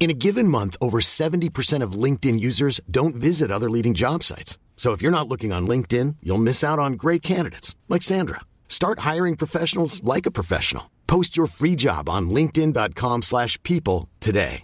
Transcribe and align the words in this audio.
In 0.00 0.08
a 0.08 0.14
given 0.14 0.48
month, 0.48 0.78
over 0.80 1.00
70% 1.02 1.84
of 1.84 1.92
LinkedIn 1.92 2.40
users 2.40 2.80
don't 2.90 3.14
visit 3.14 3.50
other 3.50 3.68
leading 3.68 3.92
job 3.92 4.24
sites. 4.24 4.58
So 4.76 4.92
if 4.92 5.02
you're 5.02 5.12
not 5.12 5.28
looking 5.28 5.52
on 5.52 5.68
LinkedIn, 5.68 6.16
you'll 6.22 6.38
miss 6.42 6.64
out 6.64 6.78
on 6.78 6.94
great 6.94 7.20
candidates 7.20 7.76
like 7.86 8.02
Sandra. 8.02 8.40
Start 8.66 9.00
hiring 9.00 9.36
professionals 9.36 10.02
like 10.02 10.24
a 10.24 10.30
professional. 10.30 10.84
Post 11.06 11.36
your 11.36 11.46
free 11.46 11.76
job 11.76 12.08
on 12.08 12.30
linkedin.com/people 12.30 13.20
slash 13.22 13.58
people 13.62 14.08
today. 14.20 14.62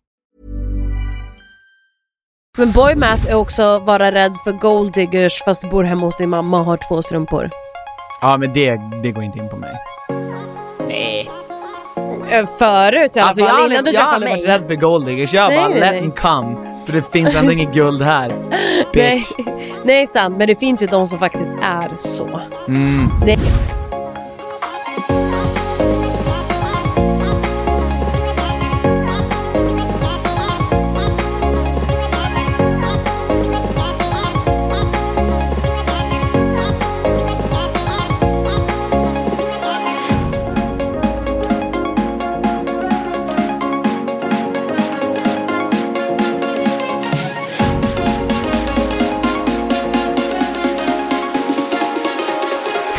Men 2.58 2.72
boy 2.72 2.94
math 2.94 3.26
är 3.30 3.34
också 3.34 3.78
vara 3.78 4.12
rädd 4.12 4.36
för 4.44 4.52
gold 4.52 4.92
diggers 4.92 5.42
fast 5.44 5.62
du 5.62 5.68
bor 5.68 5.84
hemma 5.84 6.06
hos 6.06 6.16
din 6.16 6.28
mamma 6.28 6.58
och 6.60 6.64
har 6.64 6.76
två 6.88 7.02
strumpor. 7.02 7.50
Ja 8.20 8.36
men 8.36 8.52
det, 8.54 8.80
det 9.02 9.12
går 9.12 9.24
inte 9.24 9.38
in 9.38 9.48
på 9.48 9.56
mig. 9.56 9.76
Nej. 12.28 12.38
Eh, 12.38 12.46
Förut 12.58 13.16
i 13.16 13.20
alla 13.20 13.28
Alltså 13.28 13.40
jag 13.42 13.50
fall, 13.50 13.58
har 13.60 13.66
innan 13.66 13.78
aldrig, 13.78 13.84
du 13.94 13.98
jag 13.98 14.00
har 14.00 14.08
träffade 14.08 14.14
aldrig 14.14 14.32
mig. 14.32 14.46
varit 14.46 14.60
rädd 14.62 14.68
för 14.68 14.74
golddiggers, 14.74 15.32
jag 15.34 15.48
Nej, 15.48 15.58
bara 15.58 15.68
nej, 15.68 15.80
let 15.80 15.90
nej. 15.92 16.00
them 16.00 16.10
come. 16.12 16.56
För 16.86 16.92
det 16.92 17.12
finns 17.12 17.34
ändå 17.34 17.52
inget 17.52 17.74
guld 17.74 18.02
här. 18.02 18.28
Nej, 18.94 19.24
Bitch. 19.36 19.46
nej 19.84 20.06
sant, 20.06 20.36
men 20.38 20.48
det 20.48 20.54
finns 20.54 20.82
ju 20.82 20.86
de 20.86 21.06
som 21.06 21.18
faktiskt 21.18 21.54
är 21.62 22.08
så. 22.08 22.40
Mm. 22.68 23.10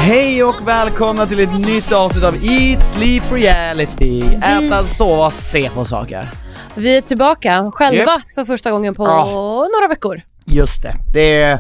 Hej 0.08 0.44
och 0.44 0.68
välkomna 0.68 1.26
till 1.26 1.40
ett 1.40 1.60
nytt 1.60 1.92
avsnitt 1.92 2.24
av 2.24 2.34
Eat 2.36 2.86
Sleep 2.88 3.24
Reality. 3.32 4.24
Äta, 4.36 4.84
sova, 4.84 5.32
se 5.32 5.70
på 5.70 5.86
saker. 5.86 6.30
vi 6.76 6.98
är 6.98 7.02
tillbaka 7.02 7.72
själva 7.74 8.12
Japp. 8.12 8.22
för 8.36 8.46
första 8.46 8.72
gången 8.72 8.96
på 8.96 9.08
Ah. 9.08 9.68
några 9.76 9.88
veckor. 9.90 10.22
Just 10.46 10.82
det. 10.84 10.94
Det 11.14 11.42
är, 11.42 11.60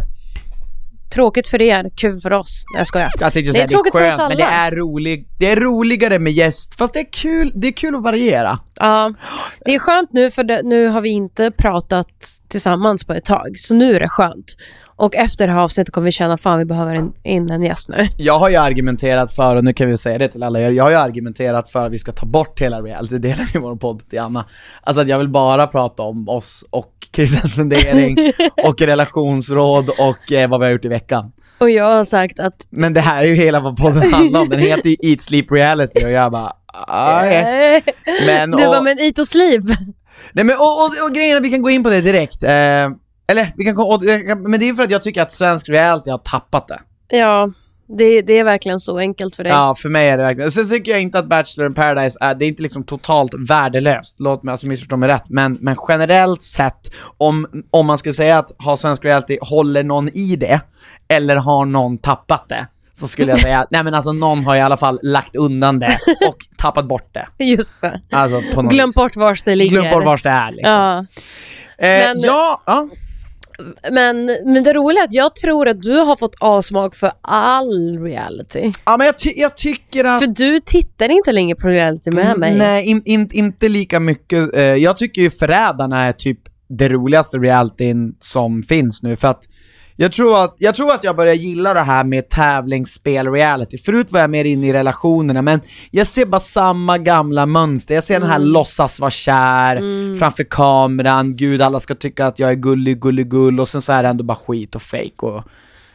Tråkigt 1.13 1.47
för 1.47 1.61
er, 1.61 1.89
kul 1.97 2.19
för 2.19 2.33
oss. 2.33 2.63
Nej, 2.73 2.79
jag 2.79 2.87
skojar. 2.87 3.11
jag 3.19 3.33
tänkte 3.33 3.39
Det 3.39 3.49
är 3.49 3.53
säga 3.53 3.67
det 3.67 3.73
är 3.73 3.75
tråkigt 3.75 3.93
för 3.93 4.07
oss 4.07 4.15
skönt, 4.15 4.29
men 4.29 4.37
det 4.37 4.45
alla. 4.45 4.55
är, 4.67 4.71
rolig, 4.71 5.27
det 5.39 5.51
är 5.51 5.55
roligare 5.55 6.19
med 6.19 6.33
gäst. 6.33 6.75
Fast 6.77 6.93
det 6.93 6.99
är 6.99 7.11
kul, 7.11 7.51
det 7.55 7.67
är 7.67 7.71
kul 7.71 7.95
att 7.95 8.03
variera. 8.03 8.59
Ja, 8.79 9.13
det 9.65 9.75
är 9.75 9.79
skönt 9.79 10.09
nu 10.13 10.31
för 10.31 10.43
det, 10.43 10.61
nu 10.63 10.87
har 10.87 11.01
vi 11.01 11.09
inte 11.09 11.51
pratat 11.51 12.07
tillsammans 12.47 13.05
på 13.05 13.13
ett 13.13 13.25
tag, 13.25 13.55
så 13.57 13.73
nu 13.73 13.95
är 13.95 13.99
det 13.99 14.09
skönt. 14.09 14.55
Och 14.99 15.15
efter 15.15 15.47
det 15.47 15.53
här 15.53 15.59
avsnittet 15.59 15.93
kommer 15.93 16.05
vi 16.05 16.11
känna 16.11 16.37
fan 16.37 16.59
vi 16.59 16.65
behöver 16.65 16.93
in, 16.93 17.13
in 17.23 17.51
en 17.51 17.63
gäst 17.63 17.89
nu. 17.89 18.07
Jag 18.17 18.39
har 18.39 18.49
ju 18.49 18.55
argumenterat 18.55 19.31
för, 19.31 19.55
och 19.55 19.63
nu 19.63 19.73
kan 19.73 19.89
vi 19.89 19.97
säga 19.97 20.17
det 20.17 20.27
till 20.27 20.43
alla 20.43 20.59
er, 20.61 20.71
jag 20.71 20.83
har 20.83 20.91
ju 20.91 20.95
argumenterat 20.95 21.69
för 21.69 21.85
att 21.85 21.91
vi 21.91 21.99
ska 21.99 22.11
ta 22.11 22.25
bort 22.25 22.61
hela 22.61 22.81
reality-delen 22.81 23.45
i 23.53 23.57
vår 23.57 23.75
podd 23.75 24.09
till 24.09 24.19
Anna. 24.19 24.45
Alltså 24.81 25.01
att 25.01 25.07
jag 25.07 25.17
vill 25.17 25.29
bara 25.29 25.67
prata 25.67 26.03
om 26.03 26.29
oss 26.29 26.65
och 26.69 26.93
Christians 27.15 27.53
fundering 27.53 28.17
och 28.63 28.81
relationsråd 28.81 29.89
och 29.89 30.31
eh, 30.31 30.49
vad 30.49 30.59
vi 30.59 30.65
har 30.65 30.71
gjort 30.71 30.85
i 30.85 30.87
veckan. 30.87 31.31
Och 31.57 31.69
jag 31.69 31.85
har 31.85 32.05
sagt 32.05 32.39
att 32.39 32.67
Men 32.69 32.93
det 32.93 33.01
här 33.01 33.23
är 33.23 33.27
ju 33.27 33.35
hela 33.35 33.59
vad 33.59 33.77
podden 33.77 34.13
handlar 34.13 34.41
om, 34.41 34.49
den 34.49 34.59
heter 34.59 34.89
ju 34.89 34.95
Eat 35.01 35.21
Sleep 35.21 35.51
Reality 35.51 36.05
och 36.05 36.11
jag 36.11 36.31
bara, 36.31 36.53
okej. 37.19 37.83
Men, 38.25 38.51
du 38.51 38.65
och, 38.65 38.73
var 38.73 38.81
men 38.81 38.99
eat 38.99 39.19
och 39.19 39.27
sleep. 39.27 39.63
nej, 40.33 40.45
men, 40.45 40.55
och, 40.55 40.83
och, 40.83 41.05
och 41.05 41.15
grejen 41.15 41.33
är 41.33 41.37
att 41.37 41.45
vi 41.45 41.51
kan 41.51 41.61
gå 41.61 41.69
in 41.69 41.83
på 41.83 41.89
det 41.89 42.01
direkt. 42.01 42.43
Eh, 42.43 42.89
eller, 43.31 43.53
vi 43.57 43.65
kan, 43.65 44.41
men 44.51 44.59
det 44.59 44.69
är 44.69 44.73
för 44.73 44.83
att 44.83 44.91
jag 44.91 45.01
tycker 45.01 45.21
att 45.21 45.31
svensk 45.31 45.69
reality 45.69 46.09
har 46.11 46.17
tappat 46.17 46.67
det. 46.67 46.79
Ja, 47.17 47.51
det, 47.97 48.21
det 48.21 48.33
är 48.39 48.43
verkligen 48.43 48.79
så 48.79 48.97
enkelt 48.97 49.35
för 49.35 49.43
dig. 49.43 49.53
Ja, 49.53 49.75
för 49.75 49.89
mig 49.89 50.09
är 50.09 50.17
det 50.17 50.23
verkligen. 50.23 50.51
Sen 50.51 50.69
tycker 50.69 50.91
jag 50.91 51.01
inte 51.01 51.19
att 51.19 51.29
Bachelor 51.29 51.67
in 51.67 51.73
paradise 51.73 52.17
är, 52.21 52.35
det 52.35 52.45
är 52.45 52.47
inte 52.47 52.61
liksom 52.63 52.83
totalt 52.83 53.31
värdelöst, 53.49 54.19
låt 54.19 54.43
mig 54.43 54.51
alltså 54.51 54.67
missförstå 54.67 54.97
mig 54.97 55.09
rätt, 55.09 55.29
men, 55.29 55.57
men 55.61 55.75
generellt 55.87 56.41
sett, 56.43 56.91
om, 57.17 57.63
om 57.71 57.87
man 57.87 57.97
skulle 57.97 58.13
säga 58.13 58.37
att 58.39 58.51
ha 58.63 58.77
svensk 58.77 59.05
reality, 59.05 59.37
håller 59.41 59.83
någon 59.83 60.09
i 60.09 60.35
det, 60.35 60.61
eller 61.07 61.35
har 61.35 61.65
någon 61.65 61.97
tappat 61.97 62.49
det? 62.49 62.67
Så 62.93 63.07
skulle 63.07 63.31
jag 63.31 63.41
säga, 63.41 63.65
nej 63.71 63.83
men 63.83 63.93
alltså 63.93 64.11
någon 64.11 64.45
har 64.45 64.55
i 64.55 64.61
alla 64.61 64.77
fall 64.77 64.99
lagt 65.03 65.35
undan 65.35 65.79
det 65.79 65.97
och 66.27 66.37
tappat 66.57 66.85
bort 66.85 67.13
det. 67.37 67.43
Just 67.45 67.81
det. 67.81 68.01
Alltså 68.11 68.41
på 68.53 68.61
Glöm 68.61 68.89
vis. 68.89 68.95
bort 68.95 69.15
vars 69.15 69.43
det 69.43 69.55
ligger. 69.55 69.81
Glöm 69.81 69.91
bort 69.91 70.05
vars 70.05 70.23
det 70.23 70.29
är 70.29 70.51
liksom. 70.51 70.71
Ja. 70.71 70.97
eh, 70.97 71.05
men- 71.87 72.19
ja, 72.19 72.61
ja. 72.65 72.87
Men, 73.91 74.25
men 74.25 74.63
det 74.63 74.73
roliga 74.73 75.01
är 75.03 75.07
att 75.07 75.13
jag 75.13 75.35
tror 75.35 75.67
att 75.67 75.81
du 75.81 75.97
har 75.97 76.15
fått 76.15 76.35
avsmak 76.39 76.95
för 76.95 77.11
all 77.21 77.99
reality. 77.99 78.71
ja, 78.85 78.97
men 78.97 79.05
jag, 79.05 79.17
ty- 79.17 79.33
jag 79.35 79.57
tycker 79.57 80.03
att... 80.03 80.19
För 80.19 80.27
du 80.27 80.59
tittar 80.59 81.09
inte 81.09 81.31
längre 81.31 81.55
på 81.55 81.67
reality 81.67 82.11
med 82.11 82.37
mig. 82.37 82.55
Nej, 82.55 82.85
in, 82.85 83.01
in, 83.05 83.29
inte 83.33 83.69
lika 83.69 83.99
mycket. 83.99 84.55
Eh, 84.55 84.61
jag 84.61 84.97
tycker 84.97 85.21
ju 85.21 85.29
Förrädarna 85.29 86.03
är 86.05 86.11
typ 86.11 86.39
det 86.69 86.89
roligaste 86.89 87.37
realityn 87.37 88.15
som 88.19 88.63
finns 88.63 89.03
nu, 89.03 89.15
för 89.15 89.27
att 89.27 89.43
jag 89.99 90.11
tror 90.11 90.43
att, 90.43 90.55
jag 90.57 90.75
tror 90.75 90.93
att 90.93 91.03
jag 91.03 91.15
börjar 91.15 91.33
gilla 91.33 91.73
det 91.73 91.81
här 91.81 92.03
med 92.03 92.29
tävlingsspel-reality. 92.29 93.77
Förut 93.77 94.11
var 94.11 94.19
jag 94.19 94.29
mer 94.29 94.45
inne 94.45 94.67
i 94.67 94.73
relationerna, 94.73 95.41
men 95.41 95.61
jag 95.91 96.07
ser 96.07 96.25
bara 96.25 96.39
samma 96.39 96.97
gamla 96.97 97.45
mönster. 97.45 97.95
Jag 97.95 98.03
ser 98.03 98.19
den 98.19 98.29
här 98.29 98.39
låtsas 98.39 98.99
vara 98.99 99.11
kär, 99.11 99.77
framför 100.19 100.43
kameran, 100.43 101.35
gud 101.35 101.61
alla 101.61 101.79
ska 101.79 101.95
tycka 101.95 102.25
att 102.25 102.39
jag 102.39 102.49
är 102.49 102.55
gullig, 102.55 103.01
gullig, 103.01 103.29
gull, 103.29 103.59
och 103.59 103.67
sen 103.67 103.81
så 103.81 103.93
är 103.93 104.03
det 104.03 104.09
ändå 104.09 104.23
bara 104.23 104.37
skit 104.37 104.75
och 104.75 104.81
fake 104.81 105.25
och 105.25 105.43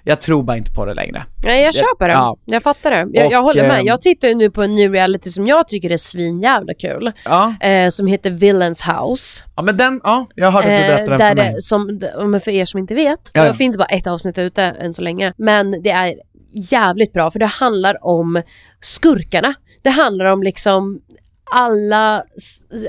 jag 0.04 0.20
tror 0.20 0.42
bara 0.42 0.56
inte 0.56 0.72
på 0.72 0.84
det 0.84 0.94
längre. 0.94 1.22
Nej, 1.44 1.62
jag 1.62 1.74
köper 1.74 2.08
det. 2.08 2.14
Ja. 2.14 2.36
Jag 2.44 2.62
fattar 2.62 2.90
det. 2.90 3.06
Jag, 3.12 3.26
Och, 3.26 3.32
jag 3.32 3.42
håller 3.42 3.68
med. 3.68 3.78
ehm, 3.80 3.86
Jag 3.86 4.00
tittar 4.00 4.28
ju 4.28 4.34
nu 4.34 4.50
på 4.50 4.62
en 4.62 4.74
ny 4.74 4.88
reality 4.88 5.30
som 5.30 5.46
jag 5.46 5.68
tycker 5.68 5.90
är 5.90 5.96
svinjävla 5.96 6.74
kul. 6.74 7.12
Ja, 7.24 7.54
Eh, 7.60 7.88
som 7.88 8.06
heter 8.06 8.30
Villains 8.30 8.82
House. 8.82 9.42
ja 9.56 9.62
men 9.62 9.76
den, 9.76 10.00
ja, 10.04 10.26
jag 10.34 10.50
hörde 10.50 10.74
att 10.74 10.80
du 10.82 10.86
berättade 10.88 11.10
den 11.10 11.18
där 11.18 11.28
för 11.28 11.36
mig. 11.36 11.54
det, 11.54 11.62
som, 11.62 12.00
men 12.30 12.40
för 12.40 12.50
er 12.50 12.64
som 12.64 12.78
inte 12.78 12.94
vet, 12.94 13.30
Ja, 13.34 13.44
det 13.44 13.54
finns 13.54 13.78
bara 13.78 13.84
ett 13.88 14.06
avsnitt 14.06 14.38
ute 14.38 14.62
än 14.62 14.94
så 14.94 15.02
länge. 15.02 15.32
Men 15.36 15.82
det 15.82 15.90
är 15.90 16.14
jävligt 16.54 17.12
bra 17.12 17.30
för 17.30 17.38
det 17.38 17.46
handlar 17.46 18.04
om 18.06 18.42
skurkarna. 18.80 19.54
Det 19.82 19.90
handlar 19.90 20.24
om 20.24 20.42
liksom 20.42 21.00
alla 21.54 22.24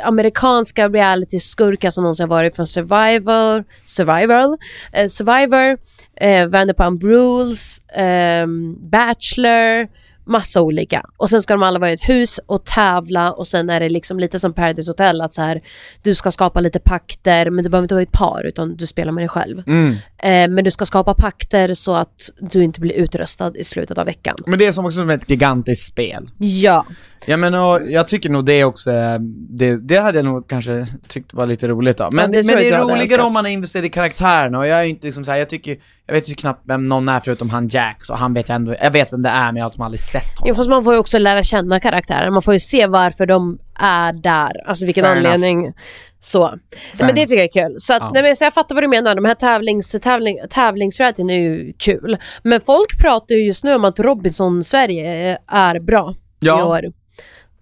amerikanska 0.04 0.90
reality-skurkar 0.90 1.90
som 1.92 2.04
någonsin 2.04 2.28
varit 2.30 2.56
från 2.56 2.68
Survivor, 2.68 3.64
Survivor, 3.86 4.58
eh, 4.94 5.08
Survivor, 5.08 5.78
eh, 6.16 6.48
Vanderpump 6.48 7.04
Rules, 7.04 7.82
ehm, 7.96 8.90
Bachelor, 8.90 9.88
massa 10.26 10.62
olika. 10.62 11.06
Och 11.18 11.30
sen 11.30 11.42
ska 11.42 11.54
de 11.54 11.64
alla 11.64 11.80
vara 11.80 11.90
i 11.90 11.94
ett 11.94 12.10
hus 12.10 12.40
och 12.46 12.66
tävla 12.66 13.32
och 13.32 13.48
sen 13.48 13.70
är 13.70 13.80
det 13.80 13.90
liksom 13.90 14.20
lite 14.20 14.40
som 14.40 14.54
Paradise 14.54 14.92
Hotel 14.92 15.22
att 15.22 15.34
så 15.34 15.42
här, 15.42 15.62
du 16.02 16.16
ska 16.16 16.32
skapa 16.32 16.60
lite 16.60 16.80
pakter 16.80 17.50
men 17.50 17.64
du 17.64 17.70
behöver 17.70 17.84
inte 17.86 17.96
vara 17.96 18.02
i 18.02 18.04
ett 18.04 18.12
par 18.12 18.44
utan 18.46 18.76
du 18.76 18.88
spelar 18.88 19.12
med 19.12 19.22
dig 19.22 19.30
själv. 19.30 19.64
Mm. 19.68 19.92
Eh, 20.18 20.56
men 20.56 20.64
du 20.64 20.72
ska 20.72 20.86
skapa 20.86 21.14
pakter 21.14 21.74
så 21.74 21.96
att 21.96 22.30
du 22.40 22.64
inte 22.64 22.80
blir 22.80 22.94
utröstad 22.94 23.52
i 23.56 23.64
slutet 23.64 23.98
av 23.98 24.06
veckan. 24.06 24.36
Men 24.46 24.60
det 24.60 24.66
är 24.66 24.72
som 24.72 24.86
också 24.86 24.98
som 24.98 25.10
ett 25.10 25.30
gigantiskt 25.30 25.88
spel. 25.88 26.28
Ja. 26.38 26.86
Ja 27.26 27.38
men 27.38 27.54
och 27.54 27.80
jag 27.92 28.08
tycker 28.08 28.30
nog 28.30 28.46
det 28.46 28.64
också, 28.64 28.92
eh, 28.92 29.20
det, 29.50 29.88
det 29.88 29.98
hade 29.98 30.18
jag 30.18 30.26
nog 30.26 30.50
kanske 30.50 30.88
tyckt 31.08 31.34
var 31.34 31.46
lite 31.46 31.68
roligt 31.68 31.98
då. 31.98 32.10
Men, 32.12 32.32
det 32.32 32.44
tror 32.44 32.56
men 32.56 32.64
det 32.64 32.70
är 32.70 32.80
roligare 32.82 33.22
om 33.22 33.34
man 33.34 33.46
är 33.46 33.50
investerad 33.50 33.86
i 33.86 33.90
karaktärerna 33.90 34.58
och 34.60 34.68
jag 34.68 34.80
är 34.82 34.86
inte 34.86 35.06
liksom 35.08 35.24
såhär, 35.26 35.38
jag 35.38 35.50
tycker, 35.50 35.78
jag 36.08 36.14
vet 36.14 36.30
ju 36.30 36.34
knappt 36.34 36.62
vem 36.68 36.86
någon 36.86 37.10
är 37.10 37.20
förutom 37.20 37.50
han 37.50 37.68
Jax 37.68 38.10
och 38.10 38.18
han 38.18 38.34
vet 38.34 38.50
jag 38.50 38.56
ändå, 38.56 38.76
jag 38.82 38.92
vet 38.92 39.14
vem 39.14 39.22
det 39.22 39.30
är 39.30 39.46
men 39.46 39.56
jag 39.56 39.64
har 39.64 39.70
liksom 39.70 39.84
aldrig 39.84 40.00
sett 40.00 40.24
Jo, 40.36 40.42
honom. 40.42 40.56
fast 40.56 40.70
man 40.70 40.84
får 40.84 40.94
ju 40.94 41.00
också 41.00 41.18
lära 41.18 41.44
känna 41.44 41.80
karaktären. 41.80 42.34
Man 42.34 42.42
får 42.42 42.54
ju 42.54 42.60
se 42.60 42.88
varför 42.88 43.26
de 43.26 43.60
är 43.80 44.14
där. 44.14 44.68
Alltså 44.68 44.86
vilken 44.86 45.04
Fair 45.04 45.16
anledning. 45.18 45.74
Så. 46.20 46.50
Nej, 46.50 46.60
men 46.98 47.16
det 47.16 47.22
tycker 47.26 47.36
jag 47.38 47.56
är 47.56 47.68
kul. 47.70 47.76
Så, 47.80 47.94
att, 47.94 48.00
Ja. 48.02 48.12
nej, 48.14 48.24
men, 48.24 48.36
så 48.36 48.44
jag 48.44 48.54
fattar 48.54 48.76
vad 48.76 48.84
du 48.84 48.88
menar. 48.88 49.16
De 49.16 49.26
här 49.26 49.36
tävlings, 49.36 49.96
tävling, 50.02 50.38
tävlingsrealityn 50.50 51.30
är 51.30 51.40
ju 51.40 51.74
kul. 51.80 52.18
Men 52.44 52.62
folk 52.62 53.00
pratar 53.02 53.36
ju 53.36 53.46
just 53.46 53.64
nu 53.64 53.76
om 53.76 53.86
att 53.86 54.00
Robinson-Sverige 54.00 55.38
är 55.48 55.80
bra 55.80 56.16
Ja. 56.40 56.60
i 56.60 56.64
år. 56.64 56.94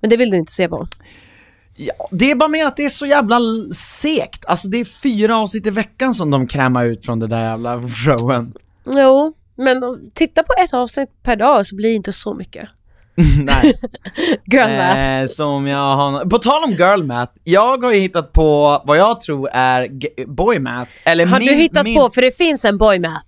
Men 0.02 0.10
det 0.10 0.18
vill 0.18 0.30
du 0.32 0.38
inte 0.38 0.52
se 0.52 0.70
på. 0.70 0.88
Ja, 1.76 1.94
det 2.12 2.32
är 2.32 2.36
bara 2.36 2.50
mer 2.50 2.66
att 2.66 2.78
det 2.78 2.86
är 2.86 2.90
så 2.90 3.06
jävla 3.06 3.40
segt. 3.76 4.46
Alltså 4.46 4.68
det 4.68 4.78
är 4.78 4.86
fyra 4.86 5.38
avsnitt 5.38 5.68
i 5.68 5.70
veckan 5.70 6.14
som 6.14 6.30
de 6.32 6.48
krämar 6.48 6.86
ut 6.86 7.06
från 7.06 7.20
det 7.20 7.28
där 7.28 7.50
jävla 7.50 7.82
showen. 7.90 8.54
Jo, 8.86 9.34
men 9.56 9.84
om- 9.84 10.12
titta 10.14 10.44
på 10.44 10.54
ett 10.64 10.74
avsnitt 10.74 11.10
per 11.24 11.36
dag 11.36 11.66
så 11.68 11.76
blir 11.76 11.90
det 11.90 11.96
inte 11.96 12.14
så 12.14 12.34
mycket. 12.34 12.70
Nej. 13.44 13.80
Girl 14.46 14.78
math. 14.78 15.00
Eh, 15.10 15.28
som 15.28 15.68
jag 15.68 15.96
har... 15.96 16.26
På 16.26 16.38
tal 16.38 16.64
om 16.64 16.72
girl 16.72 17.04
math, 17.04 17.34
jag 17.44 17.84
har 17.84 17.94
ju 17.94 18.00
hittat 18.00 18.34
på 18.34 18.82
vad 18.86 18.98
jag 18.98 19.20
tror 19.20 19.50
är 19.54 19.88
g- 19.88 20.10
boy 20.28 20.60
math. 20.60 20.92
Eller 21.06 21.26
Har 21.26 21.40
min, 21.40 21.48
du 21.48 21.54
hittat 21.54 21.84
min... 21.84 21.98
på, 22.00 22.10
för 22.10 22.22
det 22.22 22.38
finns 22.38 22.66
en 22.66 22.78
boy 22.78 23.00
math. 23.00 23.28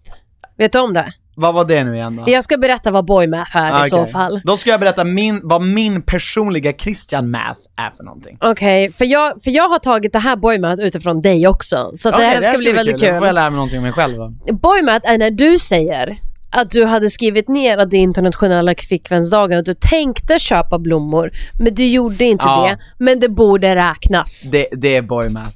Vet 0.58 0.72
du 0.72 0.80
om 0.80 0.94
det? 0.94 1.14
Vad 1.36 1.54
var 1.54 1.66
det 1.66 1.84
nu 1.84 1.96
igen 1.96 2.16
då? 2.16 2.24
Jag 2.28 2.44
ska 2.44 2.58
berätta 2.58 2.92
vad 2.92 3.06
boy 3.06 3.28
math 3.28 3.58
är 3.58 3.74
Ah, 3.74 3.86
i 3.86 3.90
så 3.90 4.06
fall. 4.06 4.42
Då 4.44 4.58
ska 4.58 4.70
jag 4.70 4.80
berätta 4.80 5.04
min, 5.04 5.40
vad 5.44 5.62
min 5.62 6.02
personliga 6.02 6.74
Christian 6.74 7.32
math 7.32 7.60
är 7.78 7.90
för 7.90 8.04
någonting. 8.04 8.38
Okej, 8.42 8.92
för, 8.92 9.06
jag, 9.06 9.44
för 9.44 9.52
jag 9.52 9.70
har 9.70 9.80
tagit 9.80 10.14
det 10.14 10.20
här 10.20 10.36
boymat 10.36 10.80
utifrån 10.80 11.22
dig 11.22 11.48
också. 11.48 11.92
Så 11.96 12.10
att 12.10 12.18
det 12.18 12.24
här 12.24 12.42
ska 12.42 12.58
bli 12.58 12.72
väldigt 12.72 12.98
Då 13.00 13.06
kul. 13.08 13.18
får 13.18 13.28
jag 13.28 13.34
lära 13.36 13.50
mig 13.50 13.56
någonting 13.56 13.78
om 13.80 13.84
mig 13.84 13.94
själv 13.94 14.18
då. 14.18 14.34
Boymat 14.54 15.06
är 15.06 15.18
när 15.18 15.32
du 15.32 15.60
säger 15.60 16.18
att 16.56 16.70
du 16.70 16.86
hade 16.86 17.10
skrivit 17.10 17.48
ner 17.48 17.78
att 17.78 17.90
det 17.92 17.98
är 17.98 18.02
internationella 18.02 18.74
flickvänsdagen 18.78 19.58
och 19.58 19.64
du 19.64 19.74
tänkte 19.74 20.40
köpa 20.40 20.80
blommor, 20.80 21.32
men 21.60 21.76
du 21.76 21.86
gjorde 21.88 22.26
inte 22.26 22.46
Ja. 22.46 22.68
det. 22.70 23.04
Men 23.04 23.20
det 23.20 23.30
borde 23.30 23.76
räknas. 23.76 24.50
Det, 24.52 24.68
det 24.72 24.96
är 24.96 25.02
boy 25.02 25.30
math. 25.30 25.50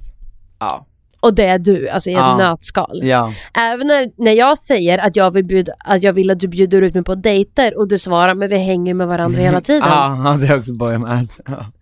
Ja. 0.59 0.86
Och 1.19 1.35
det 1.35 1.45
är 1.45 1.59
du, 1.59 1.89
alltså 1.89 2.09
i 2.09 2.13
ett 2.13 2.19
Ja. 2.19 2.37
nötskal. 2.37 2.99
Ja. 3.03 3.33
Även 3.57 3.87
när, 3.87 4.11
när 4.23 4.31
jag 4.31 4.57
säger 4.57 4.97
att 4.97 5.15
jag, 5.15 5.31
vill 5.31 5.43
bjuda, 5.45 5.73
att 5.79 6.03
jag 6.03 6.13
vill 6.13 6.31
att 6.31 6.39
du 6.39 6.47
bjuder 6.47 6.81
ut 6.81 6.93
mig 6.93 7.03
på 7.03 7.15
dejter 7.15 7.77
och 7.79 7.87
du 7.87 7.97
svarar 7.97 8.33
men 8.33 8.49
vi 8.49 8.57
hänger 8.57 8.93
med 8.93 9.07
varandra 9.07 9.41
hela 9.41 9.61
tiden. 9.69 9.87
Ja, 9.89 10.37
det 10.41 10.47
är 10.47 10.57
också 10.59 10.73
math. 10.73 11.33
Ja. 11.47 11.65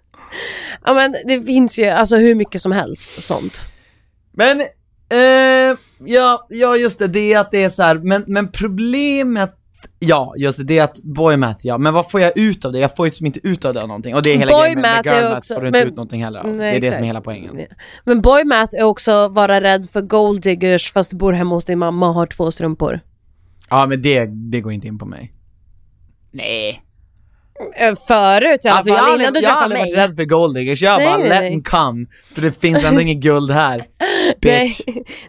Ja 0.85 0.93
men 0.93 1.15
det 1.25 1.41
finns 1.41 1.79
ju 1.79 1.85
alltså 1.85 2.17
hur 2.17 2.35
mycket 2.35 2.61
som 2.61 2.71
helst 2.71 3.23
sånt. 3.23 3.61
Men, 4.33 4.61
eh, 5.11 5.77
ja, 6.05 6.45
ja 6.49 6.75
just 6.77 6.99
det, 6.99 7.07
det 7.07 7.33
är 7.33 7.39
att 7.39 7.51
det 7.51 7.63
är 7.63 7.69
så 7.69 7.83
här, 7.83 7.95
men, 7.95 8.23
men 8.27 8.51
problemet 8.51 9.55
Ja, 9.99 10.33
just 10.37 10.57
det, 10.57 10.63
det 10.63 10.77
är 10.77 10.83
att 10.83 11.01
boy 11.03 11.37
math 11.37 11.59
ja, 11.67 11.77
men 11.77 11.93
vad 11.93 12.11
får 12.11 12.21
jag 12.21 12.37
ut 12.37 12.65
av 12.65 12.71
det? 12.71 12.79
Jag 12.79 12.95
får 12.95 13.05
ju 13.05 13.09
liksom 13.09 13.25
inte 13.25 13.39
ut 13.47 13.65
av 13.65 13.73
det 13.73 13.87
någonting, 13.87 14.15
och 14.15 14.21
det 14.21 14.33
är 14.33 14.37
hela 14.37 14.51
Boy 14.51 14.61
grejen 14.61 14.81
med, 14.81 14.81
med 14.81 14.97
math 15.05 15.07
girl 15.07 15.25
är 15.25 15.29
math 15.29 15.37
också- 15.37 15.53
får 15.53 15.61
du 15.61 15.67
inte 15.67 15.79
men- 15.79 15.87
ut 15.87 15.95
någonting 15.95 16.23
heller 16.23 16.39
av. 16.39 16.47
Nej, 16.47 16.57
Det 16.57 16.63
är 16.65 16.71
det 16.71 16.77
som 16.79 16.85
exakt. 16.87 17.01
är 17.01 17.05
hela 17.07 17.21
poängen. 17.21 17.59
Men 18.03 18.21
boymath 18.21 18.75
är 18.79 18.83
också 18.83 19.27
vara 19.27 19.61
rädd 19.61 19.89
för 19.89 20.01
gold 20.01 20.41
diggers 20.41 20.91
fast 20.91 21.11
du 21.11 21.17
bor 21.17 21.33
hemma 21.33 21.55
hos 21.55 21.65
din 21.65 21.79
mamma 21.79 22.07
och 22.07 22.13
har 22.13 22.25
två 22.25 22.51
strumpor. 22.51 22.99
Ja 23.69 23.85
men 23.85 24.01
det, 24.01 24.25
det 24.25 24.61
går 24.61 24.71
inte 24.71 24.87
in 24.87 24.97
på 24.99 25.05
mig. 25.05 25.33
Nej. 26.31 26.81
Eh, 27.79 27.95
Förut 28.07 28.65
i 28.65 28.67
alla 28.67 28.77
Alltså 28.77 28.89
jag 28.89 28.99
fall, 28.99 29.09
aldrig, 29.11 29.21
innan 29.25 29.33
du 29.33 29.39
jag 29.39 29.49
har 29.49 29.55
träffade 29.55 29.63
aldrig 29.63 29.81
mig. 29.81 29.95
varit 29.95 30.09
rädd 30.09 30.15
för 30.15 30.25
golddiggers, 30.25 30.81
jag 30.81 30.97
Nej, 30.97 31.07
bara 31.07 31.17
let 31.17 31.39
them 31.39 31.63
come, 31.63 32.05
för 32.33 32.41
det 32.41 32.51
finns 32.61 32.83
ändå 32.85 33.01
inget 33.01 33.17
guld 33.17 33.51
här. 33.51 33.77
Nej, 34.41 34.75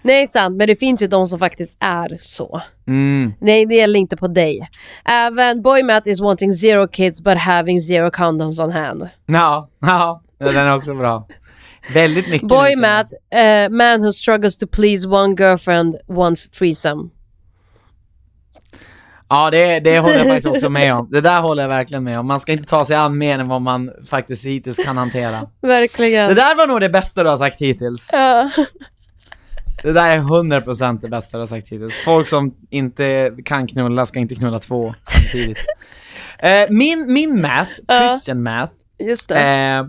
nej 0.03 0.27
sant, 0.27 0.57
men 0.57 0.69
det 0.69 0.77
finns 0.77 1.03
ju 1.03 1.07
de 1.07 1.27
som 1.27 1.39
faktiskt 1.39 1.77
är 1.81 2.17
så. 2.21 2.63
Mm. 2.87 3.33
Nej, 3.41 3.67
det 3.67 3.75
gäller 3.75 3.99
inte 3.99 4.17
på 4.17 4.27
dig. 4.27 4.69
Även 5.05 5.63
boymath 5.63 6.09
is 6.09 6.21
wanting 6.21 6.53
zero 6.53 6.89
kids 6.89 7.23
but 7.23 7.39
having 7.39 7.81
zero 7.81 8.11
condoms 8.11 8.59
on 8.59 8.73
hand. 8.73 9.09
Ja, 9.27 9.69
ja, 9.81 10.23
den 10.39 10.57
är 10.57 10.77
också 10.77 10.95
bra. 10.95 11.27
Väldigt 11.95 12.29
mycket. 12.29 12.49
Boymath, 12.49 13.13
uh, 13.35 13.77
man 13.77 14.03
who 14.03 14.13
struggles 14.13 14.59
to 14.59 14.67
please 14.67 15.09
one 15.09 15.35
girlfriend 15.35 15.97
wants 16.07 16.49
threesome. 16.49 17.11
Ja, 19.29 19.51
det, 19.51 19.81
det 19.81 19.99
håller 19.99 20.15
jag 20.17 20.27
faktiskt 20.27 20.47
också 20.47 20.69
med 20.69 20.95
om. 20.95 21.09
Det 21.11 21.21
där 21.21 21.41
håller 21.41 21.63
jag 21.63 21.69
verkligen 21.69 22.05
med 22.05 22.19
om. 22.19 22.27
Man 22.27 22.41
ska 22.41 22.53
inte 22.53 22.65
ta 22.65 22.85
sig 22.85 22.97
an 22.97 23.19
mer 23.19 23.39
än 23.39 23.49
vad 23.49 23.63
man 23.63 23.91
faktiskt 24.11 24.45
hittills 24.45 24.77
kan 24.77 24.97
hantera. 24.97 25.47
Verkligen. 25.63 26.29
Det 26.29 26.35
där 26.35 26.57
var 26.57 26.67
nog 26.67 26.81
det 26.81 26.89
bästa 26.89 27.23
du 27.23 27.29
har 27.29 27.37
sagt 27.37 27.61
hittills. 27.61 28.11
Ja. 28.13 28.51
Det 29.83 29.93
där 29.93 30.11
är 30.11 30.19
100% 30.19 31.01
det 31.01 31.09
bästa 31.09 31.37
du 31.37 31.43
har 31.43 31.47
sagt 31.47 31.69
hittills. 31.69 31.99
Folk 32.05 32.27
som 32.27 32.55
inte 32.71 33.33
kan 33.45 33.67
knulla 33.67 34.07
ska 34.07 34.19
inte 34.19 34.35
knulla 34.35 34.59
två 34.59 34.95
samtidigt. 35.05 35.59
Eh, 36.39 36.67
min, 36.71 37.13
min 37.13 37.41
math, 37.41 37.71
Christian 37.89 38.43
math, 38.43 38.73
Just 38.99 39.29
det. 39.29 39.35
eh, 39.41 39.87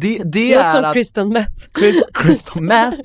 det, 0.00 0.18
det 0.18 0.24
det 0.24 0.52
är 0.54 0.70
som 0.70 0.84
att... 0.84 0.94
Kristen 0.94 1.28
meth. 1.28 1.68
Chris, 1.78 2.02
Crystal 2.14 2.62
meth? 2.62 2.96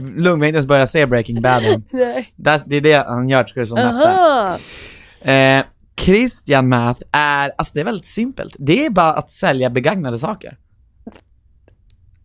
Lugn, 0.00 0.16
vi 0.16 0.28
har 0.28 0.34
inte 0.34 0.48
ens 0.48 0.66
börjat 0.66 0.90
se 0.90 1.06
Breaking 1.06 1.42
Bad 1.42 1.64
än. 1.64 1.84
Nej. 1.90 2.32
Det, 2.36 2.62
det 2.66 2.76
är 2.76 2.80
det 2.80 3.06
han 3.06 3.28
gör 3.28 3.44
till 3.44 3.54
Crystal 3.54 3.78
meth 3.78 3.98
där. 3.98 5.58
Eh, 5.58 5.64
Christian 5.96 6.68
Math 6.68 7.02
är, 7.12 7.52
alltså 7.58 7.74
det 7.74 7.80
är 7.80 7.84
väldigt 7.84 8.06
simpelt. 8.06 8.56
Det 8.58 8.86
är 8.86 8.90
bara 8.90 9.12
att 9.12 9.30
sälja 9.30 9.70
begagnade 9.70 10.18
saker. 10.18 10.58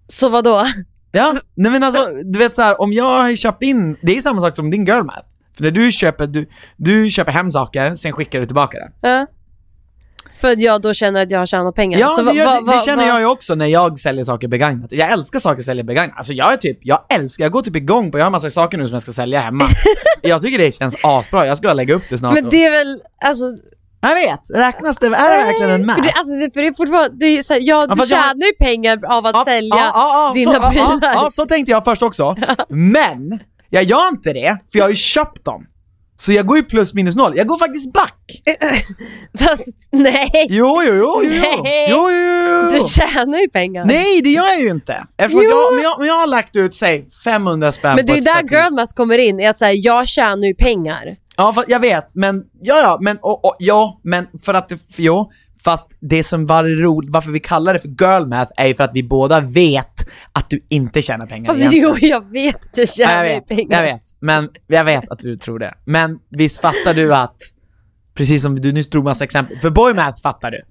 Så 0.08 0.30
vad 0.30 0.44
då? 0.44 0.66
Ja, 1.12 1.36
nej 1.56 1.72
men 1.72 1.84
alltså, 1.84 2.10
du 2.24 2.40
vet 2.40 2.56
så 2.56 2.62
här, 2.62 2.82
om 2.82 2.94
jag 2.94 3.22
har 3.22 3.36
köpt 3.36 3.64
in, 3.64 3.98
det 4.02 4.18
är 4.18 4.22
samma 4.22 4.42
sak 4.42 4.56
som 4.56 4.72
din 4.72 4.86
girl 4.86 5.04
math. 5.04 5.26
För 5.56 5.64
när 5.64 5.72
du 5.72 5.92
köper, 5.92 6.28
du, 6.28 6.50
du 6.78 7.10
köper 7.10 7.32
hem 7.32 7.52
saker, 7.52 7.96
sen 7.96 8.12
skickar 8.12 8.40
du 8.40 8.46
tillbaka 8.46 8.78
det. 8.78 9.10
Ja. 9.10 9.28
För 10.42 10.52
att 10.52 10.60
jag 10.60 10.82
då 10.82 10.94
känner 10.94 11.24
att 11.24 11.32
jag 11.32 11.40
har 11.40 11.46
tjänat 11.46 11.76
pengar. 11.76 12.00
Ja, 12.00 12.10
Så 12.10 12.22
det, 12.22 12.34
gör, 12.34 12.46
vad- 12.46 12.66
det, 12.66 12.72
det 12.72 12.86
känner 12.86 13.08
jag 13.08 13.20
ju 13.20 13.26
också 13.26 13.56
när 13.56 13.66
jag 13.66 14.00
säljer 14.00 14.24
saker 14.24 14.48
begagnat. 14.48 14.92
Jag 14.92 15.12
älskar 15.12 15.40
saker 15.40 15.64
sälja 15.64 15.84
begagnat. 15.84 16.18
Alltså 16.18 16.34
jag 16.34 16.54
är 16.54 16.58
typ, 16.58 16.78
jag 16.82 17.00
älskar, 17.14 17.44
jag 17.46 17.52
går 17.52 17.62
typ 17.62 17.76
igång 17.76 18.12
på, 18.12 18.20
jag 18.20 18.26
har 18.26 18.32
massa 18.32 18.50
saker 18.50 18.78
nu 18.78 18.86
som 18.88 18.94
jag 18.94 19.02
ska 19.02 19.12
sälja 19.12 19.40
hemma. 19.42 19.66
jag 20.22 20.42
tycker 20.42 20.58
det 20.58 20.72
känns 20.72 20.96
asbra, 21.04 21.46
jag 21.48 21.58
ska 21.58 21.68
bara 21.68 21.74
lägga 21.74 21.94
upp 21.96 22.04
det 22.10 22.18
snart. 22.18 22.34
Men 22.34 22.50
det 22.50 22.66
är 22.66 22.72
väl, 22.72 23.00
alltså... 23.26 23.46
Jag 24.02 24.16
vet, 24.16 24.40
räknas 24.56 24.98
det, 24.98 25.06
är 25.06 25.10
det 25.38 25.44
verkligen 25.44 25.72
en 25.72 25.80
För 25.80 25.86
math? 25.86 26.02
det, 26.02 26.12
alltså 26.12 26.34
det, 26.36 26.52
för 26.54 26.62
det 26.62 26.68
är 26.68 26.74
fortfarande, 26.74 27.10
det 27.20 27.26
är 27.26 27.42
så 27.42 27.54
här, 27.54 27.62
ja, 27.64 27.86
Ja, 27.90 27.96
du 27.96 28.00
jag- 28.02 28.08
tjänar 28.08 28.46
ju 28.48 28.54
pengar 28.60 29.00
av 29.08 29.26
att 29.26 29.46
sälja 29.46 29.76
ja, 29.76 29.92
ja, 29.94 30.32
dina 30.36 30.54
så, 30.54 30.60
ja, 30.64 30.70
prylar. 30.70 31.00
Ja, 31.02 31.12
ja, 31.14 31.30
så 31.32 31.46
tänkte 31.46 31.72
jag 31.72 31.84
först 31.84 32.02
också. 32.04 32.36
Men, 32.70 33.40
jag 33.70 33.84
gör 33.84 34.08
inte 34.08 34.34
det, 34.34 34.58
för 34.72 34.80
jag 34.80 34.86
har 34.86 34.90
ju 34.90 34.96
köpt 34.96 35.46
dem. 35.46 35.66
Så 36.22 36.32
jag 36.34 36.46
går 36.46 36.58
ju 36.58 36.64
plus 36.64 36.94
minus 36.94 37.16
noll. 37.16 37.34
Jag 37.38 37.48
går 37.48 37.58
faktiskt 37.58 37.94
back. 37.94 38.42
Fast 39.40 39.76
nej, 39.92 40.48
Jo, 40.50 40.82
jo, 40.86 40.94
jo, 40.96 41.22
jo. 41.24 41.30
Nej. 41.64 41.88
Jo, 41.90 42.10
jo, 42.12 42.62
jo. 42.64 42.70
du 42.72 42.80
tjänar 42.80 43.40
ju 43.40 43.50
pengar. 43.50 43.86
Nej, 43.86 44.22
det 44.22 44.30
gör 44.30 44.48
jag 44.48 44.62
ju 44.62 44.70
inte. 44.70 45.08
Eftersom 45.18 45.42
Jo. 45.44 45.50
jag, 45.50 45.74
men 45.74 45.84
jag, 45.84 46.00
men 46.00 46.08
jag 46.08 46.16
har 46.16 46.28
lagt 46.28 46.56
ut, 46.56 46.76
säg 46.76 47.08
500 47.24 47.72
spänn 47.72 47.96
Men 47.96 48.06
det 48.06 48.14
är 48.14 48.22
där 48.22 48.44
girlmath 48.44 48.94
kommer 48.94 49.18
in, 49.18 49.40
är 49.40 49.50
att 49.50 49.58
säga 49.58 49.74
jag 49.74 50.08
tjänar 50.08 50.48
ju 50.48 50.56
pengar. 50.56 51.16
Ja, 51.38 51.54
för, 51.54 51.66
jag 51.68 51.80
vet, 51.80 52.16
men, 52.16 52.44
ja, 52.62 52.80
ja, 52.82 52.98
men, 53.02 53.18
och, 53.22 53.46
och, 53.46 53.56
ja, 53.60 54.00
men 54.04 54.28
för 54.46 54.54
att 54.54 54.70
det, 54.70 54.80
jo, 54.98 55.32
fast 55.64 55.98
det 56.00 56.24
som 56.24 56.46
var 56.46 56.64
roligt, 56.64 57.10
varför 57.10 57.32
vi 57.32 57.40
kallar 57.40 57.74
det 57.74 57.80
för 57.80 57.88
girl 57.88 58.26
math 58.26 58.52
är 58.58 58.68
ju 58.68 58.76
för 58.76 58.84
att 58.84 58.92
vi 58.94 59.04
båda 59.04 59.40
vet 59.40 59.99
att 60.34 60.50
du 60.50 60.66
inte 60.70 61.02
tjänar 61.02 61.26
pengar 61.26 61.46
Fast 61.54 61.60
egentligen. 61.60 61.96
jo, 62.02 62.08
jag 62.08 62.32
vet 62.32 62.56
att 62.56 62.74
du 62.74 62.82
Ja, 62.82 62.88
tjänar 62.88 63.24
jag 63.24 63.34
ju 63.34 63.40
vet, 63.40 63.48
pengar. 63.48 63.84
jag 63.84 63.94
vet, 63.94 64.02
men 64.20 64.50
jag 64.68 64.84
vet 64.86 65.10
att 65.10 65.20
du 65.20 65.38
tror 65.38 65.60
det. 65.60 65.74
Men 65.86 66.20
visst 66.30 66.62
fattar 66.62 66.94
du 66.94 67.16
att, 67.16 67.36
precis 68.14 68.42
som 68.42 68.60
du 68.62 68.72
nyss 68.72 68.90
drog 68.90 69.04
massa 69.04 69.24
exempel, 69.24 69.60
för 69.60 69.70
boy 69.70 69.94
math 69.94 70.22
fattar 70.22 70.52
du. 70.52 70.62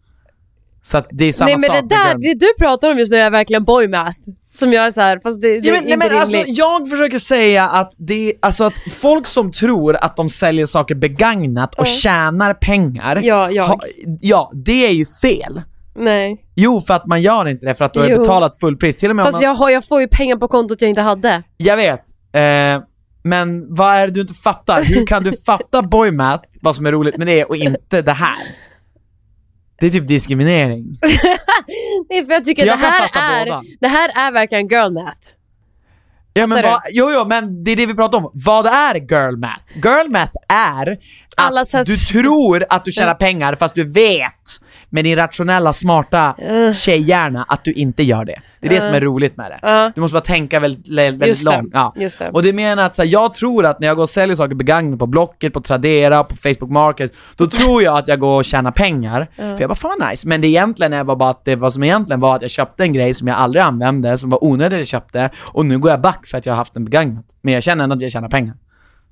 Så 0.82 0.98
att 0.98 1.06
det 1.10 1.24
är 1.24 1.32
samma 1.32 1.46
Nej 1.48 1.56
men 1.58 1.70
sak 1.70 1.76
det 1.88 1.94
där, 1.96 2.14
det 2.18 2.34
du 2.34 2.46
pratar 2.64 2.90
om 2.90 2.98
just 2.98 3.12
nu 3.12 3.18
är 3.18 3.30
verkligen 3.30 3.64
boymath. 3.64 4.18
Som 4.52 4.72
jag 4.72 4.86
är 4.86 4.90
så 4.90 5.00
här, 5.00 5.18
fast 5.22 5.40
det, 5.42 5.60
det 5.60 5.68
Ja, 5.68 5.74
är 5.74 5.76
men, 5.76 5.84
nej, 5.84 5.92
inte 5.92 6.08
men 6.08 6.18
alltså, 6.18 6.44
jag 6.46 6.88
försöker 6.90 7.18
säga 7.18 7.68
att 7.68 7.92
det, 7.98 8.34
alltså 8.42 8.64
att 8.64 8.72
folk 8.90 9.26
som 9.26 9.52
tror 9.52 9.96
att 9.96 10.16
de 10.16 10.30
säljer 10.30 10.66
saker 10.66 10.94
begagnat 10.94 11.74
och 11.74 11.86
tjänar 11.86 12.54
pengar, 12.54 13.20
Ja, 13.22 13.50
jag. 13.50 13.64
ha, 13.66 13.80
ja, 14.20 14.52
det 14.54 14.86
är 14.86 14.92
ju 14.92 15.06
fel. 15.22 15.62
Nej. 15.98 16.44
Jo, 16.54 16.80
för 16.80 16.94
att 16.94 17.06
man 17.06 17.22
gör 17.22 17.48
inte 17.48 17.66
det 17.66 17.74
för 17.74 17.84
att 17.84 17.94
du 17.94 18.00
har 18.00 18.08
Jo. 18.08 18.18
betalat 18.18 18.60
fullpris. 18.60 18.96
Till 18.96 19.10
och 19.10 19.16
med 19.16 19.22
om 19.22 19.26
Fast 19.32 19.42
man, 19.42 19.48
jag, 19.48 19.54
har, 19.54 19.70
jag 19.70 19.88
får 19.88 20.00
ju 20.00 20.08
pengar 20.08 20.36
på 20.36 20.48
kontot 20.48 20.82
jag 20.82 20.88
inte 20.88 21.00
hade. 21.00 21.42
jag 21.56 21.76
vet, 21.76 22.02
eh, 22.32 22.82
men 23.22 23.74
vad 23.74 23.94
är 23.94 24.06
det 24.06 24.12
du 24.12 24.20
inte 24.20 24.34
fattar? 24.34 24.82
Hur 24.84 25.06
kan 25.06 25.24
du 25.24 25.32
fatta 25.46 25.82
boy 25.90 26.10
math, 26.10 26.44
vad 26.60 26.76
som 26.76 26.86
är 26.86 26.92
roligt 26.92 27.16
med 27.16 27.26
det, 27.26 27.44
och 27.44 27.56
inte 27.56 28.02
det 28.02 28.12
här? 28.12 28.36
Det 29.80 29.86
är 29.86 29.90
typ 29.90 30.06
diskriminering. 30.08 30.84
Nej 32.10 32.26
för 32.26 32.32
jag 32.32 32.44
tycker 32.44 32.66
Jag 32.66 32.78
det 32.78 32.82
kan 32.82 32.92
här, 32.92 33.00
fatta 33.08 33.20
är, 33.20 33.60
det 33.80 33.88
här 33.88 34.10
är 34.28 34.32
verkligen 34.32 34.66
girl 34.68 34.92
math. 34.92 35.18
Ja 36.34 36.46
men 36.46 36.58
Fattar 36.58 36.70
vad, 36.70 36.80
jo 36.90 37.10
jo 37.12 37.24
men 37.28 37.64
det 37.64 37.70
är 37.70 37.76
det 37.76 37.86
vi 37.86 37.94
pratar 37.94 38.18
om. 38.18 38.30
Vad 38.46 38.66
är 38.66 38.94
girl 38.94 39.36
math? 39.36 39.62
Girl 39.74 40.10
math 40.10 40.32
är 40.48 40.98
Alla 41.36 41.60
att 41.60 41.66
sätts- 41.68 41.84
du 41.86 41.96
tror 41.96 42.64
att 42.70 42.84
du 42.84 42.92
tjänar 42.92 43.14
pengar 43.14 43.54
fast 43.54 43.74
du 43.74 43.84
vet 43.92 44.32
med 44.90 45.04
din 45.04 45.16
rationella, 45.16 45.72
smarta 45.72 46.34
tjejhjärna 46.74 47.44
att 47.48 47.64
du 47.64 47.72
inte 47.72 48.02
gör 48.02 48.24
det. 48.24 48.40
Det 48.60 48.66
är 48.66 48.70
det 48.70 48.80
som 48.80 48.94
är 48.94 49.00
roligt 49.00 49.36
med 49.36 49.50
det. 49.50 49.58
Ja. 49.62 49.92
Du 49.94 50.00
måste 50.00 50.12
bara 50.12 50.20
tänka 50.20 50.60
väldigt, 50.60 50.88
väldigt 50.88 51.28
Just 51.28 51.44
det, 51.50 51.56
långt. 51.56 51.70
Ja. 51.72 51.94
just 51.96 52.18
det. 52.18 52.30
Och 52.30 52.42
det 52.42 52.52
menar 52.52 52.86
att 52.86 52.94
så 52.94 53.02
här, 53.02 53.08
jag 53.08 53.34
tror 53.34 53.66
att 53.66 53.80
när 53.80 53.86
jag 53.88 53.96
går 53.96 54.02
och 54.02 54.08
säljer 54.08 54.36
saker 54.36 54.54
begagnat 54.54 54.98
på 54.98 55.06
Blocket, 55.06 55.52
på 55.52 55.60
Tradera, 55.60 56.24
på 56.24 56.36
Facebook 56.36 56.70
Market, 56.70 57.12
då 57.36 57.46
tror 57.50 57.82
jag 57.82 57.98
att 57.98 58.08
jag 58.08 58.20
går 58.20 58.36
och 58.36 58.44
tjänar 58.44 58.70
pengar. 58.70 59.28
För 59.36 59.60
jag 59.60 59.68
bara, 59.68 59.74
fan 59.74 60.08
nice. 60.10 60.28
Men 60.28 60.40
det 60.40 60.48
egentligen 60.48 61.06
var 61.06 61.16
bara 61.16 61.30
att 61.30 61.44
det 61.44 61.56
vad 61.56 61.72
som 61.72 61.82
egentligen 61.82 62.20
var 62.20 62.36
att 62.36 62.42
jag 62.42 62.50
köpte 62.50 62.82
en 62.82 62.92
grej 62.92 63.14
som 63.14 63.28
jag 63.28 63.36
aldrig 63.36 63.62
använde, 63.62 64.18
som 64.18 64.30
var 64.30 64.44
onödigt 64.44 64.72
att 64.72 64.78
jag 64.78 64.86
köpte, 64.86 65.30
och 65.36 65.66
nu 65.66 65.78
går 65.78 65.90
jag 65.90 66.00
back 66.00 66.26
för 66.26 66.38
att 66.38 66.46
jag 66.46 66.52
har 66.52 66.58
haft 66.58 66.74
den 66.74 66.84
begagnat. 66.84 67.24
Men 67.42 67.54
jag 67.54 67.62
känner 67.62 67.84
ändå 67.84 67.96
att 67.96 68.02
jag 68.02 68.10
tjänar 68.12 68.28
pengar. 68.28 68.54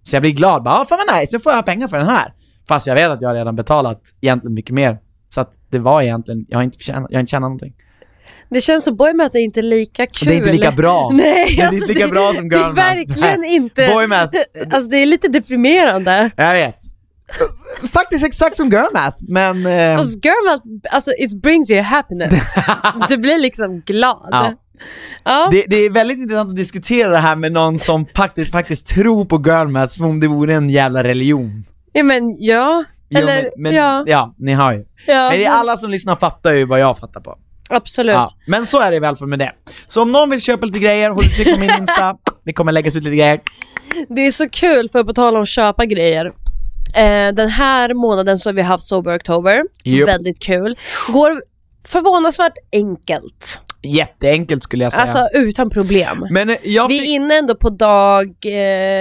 Så 0.04 0.16
jag 0.16 0.22
blir 0.22 0.32
glad, 0.32 0.62
bara, 0.62 0.74
ah, 0.74 0.84
fan 0.84 0.98
vad 1.06 1.20
nice, 1.20 1.36
nu 1.36 1.40
får 1.40 1.52
jag 1.52 1.66
pengar 1.66 1.88
för 1.88 1.98
den 1.98 2.08
här. 2.08 2.32
Fast 2.68 2.86
jag 2.86 2.94
vet 2.94 3.10
att 3.10 3.22
jag 3.22 3.34
redan 3.34 3.56
betalat 3.56 4.00
egentligen 4.20 4.54
mycket 4.54 4.74
mer. 4.74 4.98
Så 5.28 5.40
att 5.40 5.52
det 5.70 5.78
var 5.78 6.02
egentligen, 6.02 6.44
jag 6.48 6.58
har 6.58 6.62
inte, 6.62 6.78
förtjänat, 6.78 7.06
jag 7.10 7.16
har 7.18 7.20
inte 7.20 7.30
tjänat 7.30 7.42
någonting. 7.42 7.74
Det 8.48 8.60
känns 8.60 8.84
som 8.84 8.96
Boymath 8.96 9.36
är 9.36 9.40
inte 9.40 9.62
lika 9.62 10.06
kul. 10.06 10.28
Det 10.28 10.34
är 10.34 10.38
inte 10.38 10.52
lika 10.52 10.72
bra. 10.72 11.10
Nej, 11.14 11.54
det 11.56 11.62
är 11.62 11.66
alltså 11.66 11.80
inte 11.80 11.94
lika 11.94 12.08
bra 12.08 12.34
som 12.34 12.48
Det 12.48 12.56
är 12.56 12.72
verkligen 12.72 13.44
inte... 13.44 13.88
Boymath. 13.94 14.36
Alltså 14.70 14.90
det 14.90 14.96
är 14.96 15.06
lite 15.06 15.28
deprimerande. 15.28 16.30
Jag 16.36 16.52
vet. 16.52 16.76
Faktiskt 17.92 18.26
exakt 18.26 18.56
som 18.56 18.70
girlmath, 18.70 19.16
men... 19.28 19.66
Eh, 19.66 19.96
Alltså 19.96 20.18
Girlmath, 20.18 20.62
alltså 20.90 21.10
it 21.18 21.42
brings 21.42 21.70
you 21.70 21.82
happiness. 21.82 22.54
du 23.08 23.16
blir 23.16 23.38
liksom 23.38 23.80
glad. 23.80 24.28
Ja. 24.30 24.54
Ja. 25.24 25.48
det, 25.52 25.64
det 25.68 25.76
är 25.76 25.90
väldigt 25.90 26.18
intressant 26.18 26.50
att 26.50 26.56
diskutera 26.56 27.10
det 27.10 27.18
här 27.18 27.36
med 27.36 27.52
någon 27.52 27.78
som 27.78 28.06
faktiskt, 28.06 28.52
faktiskt 28.52 28.86
tror 28.86 29.24
på 29.24 29.36
girlmath 29.46 29.92
som 29.92 30.06
om 30.06 30.20
det 30.20 30.28
vore 30.28 30.54
en 30.54 30.70
jävla 30.70 31.04
religion. 31.04 31.64
ja 31.92 32.02
men 32.02 32.36
ja. 32.38 32.84
Jo, 33.08 33.18
Eller 33.20 33.42
men, 33.42 33.50
men, 33.56 33.74
ja. 33.74 34.04
ja, 34.06 34.34
ni 34.38 34.52
har 34.52 34.72
ju. 34.72 34.78
ja. 35.06 35.28
Men 35.30 35.38
det 35.38 35.44
är 35.44 35.50
alla 35.50 35.76
som 35.76 35.90
lyssnar 35.90 36.16
fattar 36.16 36.52
ju 36.52 36.64
vad 36.64 36.80
jag 36.80 36.98
fattar 36.98 37.20
på. 37.20 37.38
Absolut. 37.70 38.14
Ja, 38.14 38.28
men 38.46 38.66
så 38.66 38.80
är 38.80 38.90
det 38.90 38.96
i 38.96 39.04
alla 39.06 39.16
fall 39.16 39.28
med 39.28 39.38
det. 39.38 39.52
Så 39.86 40.02
om 40.02 40.12
någon 40.12 40.30
vill 40.30 40.40
köpa 40.40 40.66
lite 40.66 40.78
grejer, 40.78 41.10
håll 41.10 41.20
utkik 41.24 41.54
på 41.54 41.60
min 41.60 41.70
Insta. 41.78 42.16
Det 42.44 42.52
kommer 42.52 42.72
läggas 42.72 42.96
ut 42.96 43.04
lite 43.04 43.16
grejer. 43.16 43.40
Det 44.08 44.20
är 44.20 44.30
så 44.30 44.48
kul, 44.48 44.88
för 44.88 45.04
på 45.04 45.12
tal 45.12 45.36
om 45.36 45.42
att 45.42 45.48
köpa 45.48 45.86
grejer. 45.86 46.26
Eh, 46.94 47.34
den 47.34 47.48
här 47.48 47.94
månaden 47.94 48.38
så 48.38 48.48
har 48.48 48.54
vi 48.54 48.62
haft 48.62 48.84
Sober 48.84 49.16
October. 49.16 49.62
Japp. 49.82 50.08
Väldigt 50.08 50.42
kul. 50.42 50.76
Går 51.08 51.42
förvånansvärt 51.88 52.52
enkelt. 52.72 53.60
Jätteenkelt 53.82 54.62
skulle 54.62 54.84
jag 54.84 54.92
säga. 54.92 55.02
Alltså 55.02 55.28
utan 55.34 55.70
problem. 55.70 56.26
men 56.30 56.50
eh, 56.50 56.56
jag 56.62 56.88
Vi 56.88 56.98
är 56.98 57.14
inne 57.14 57.38
ändå 57.38 57.54
på 57.54 57.70
dag 57.70 58.26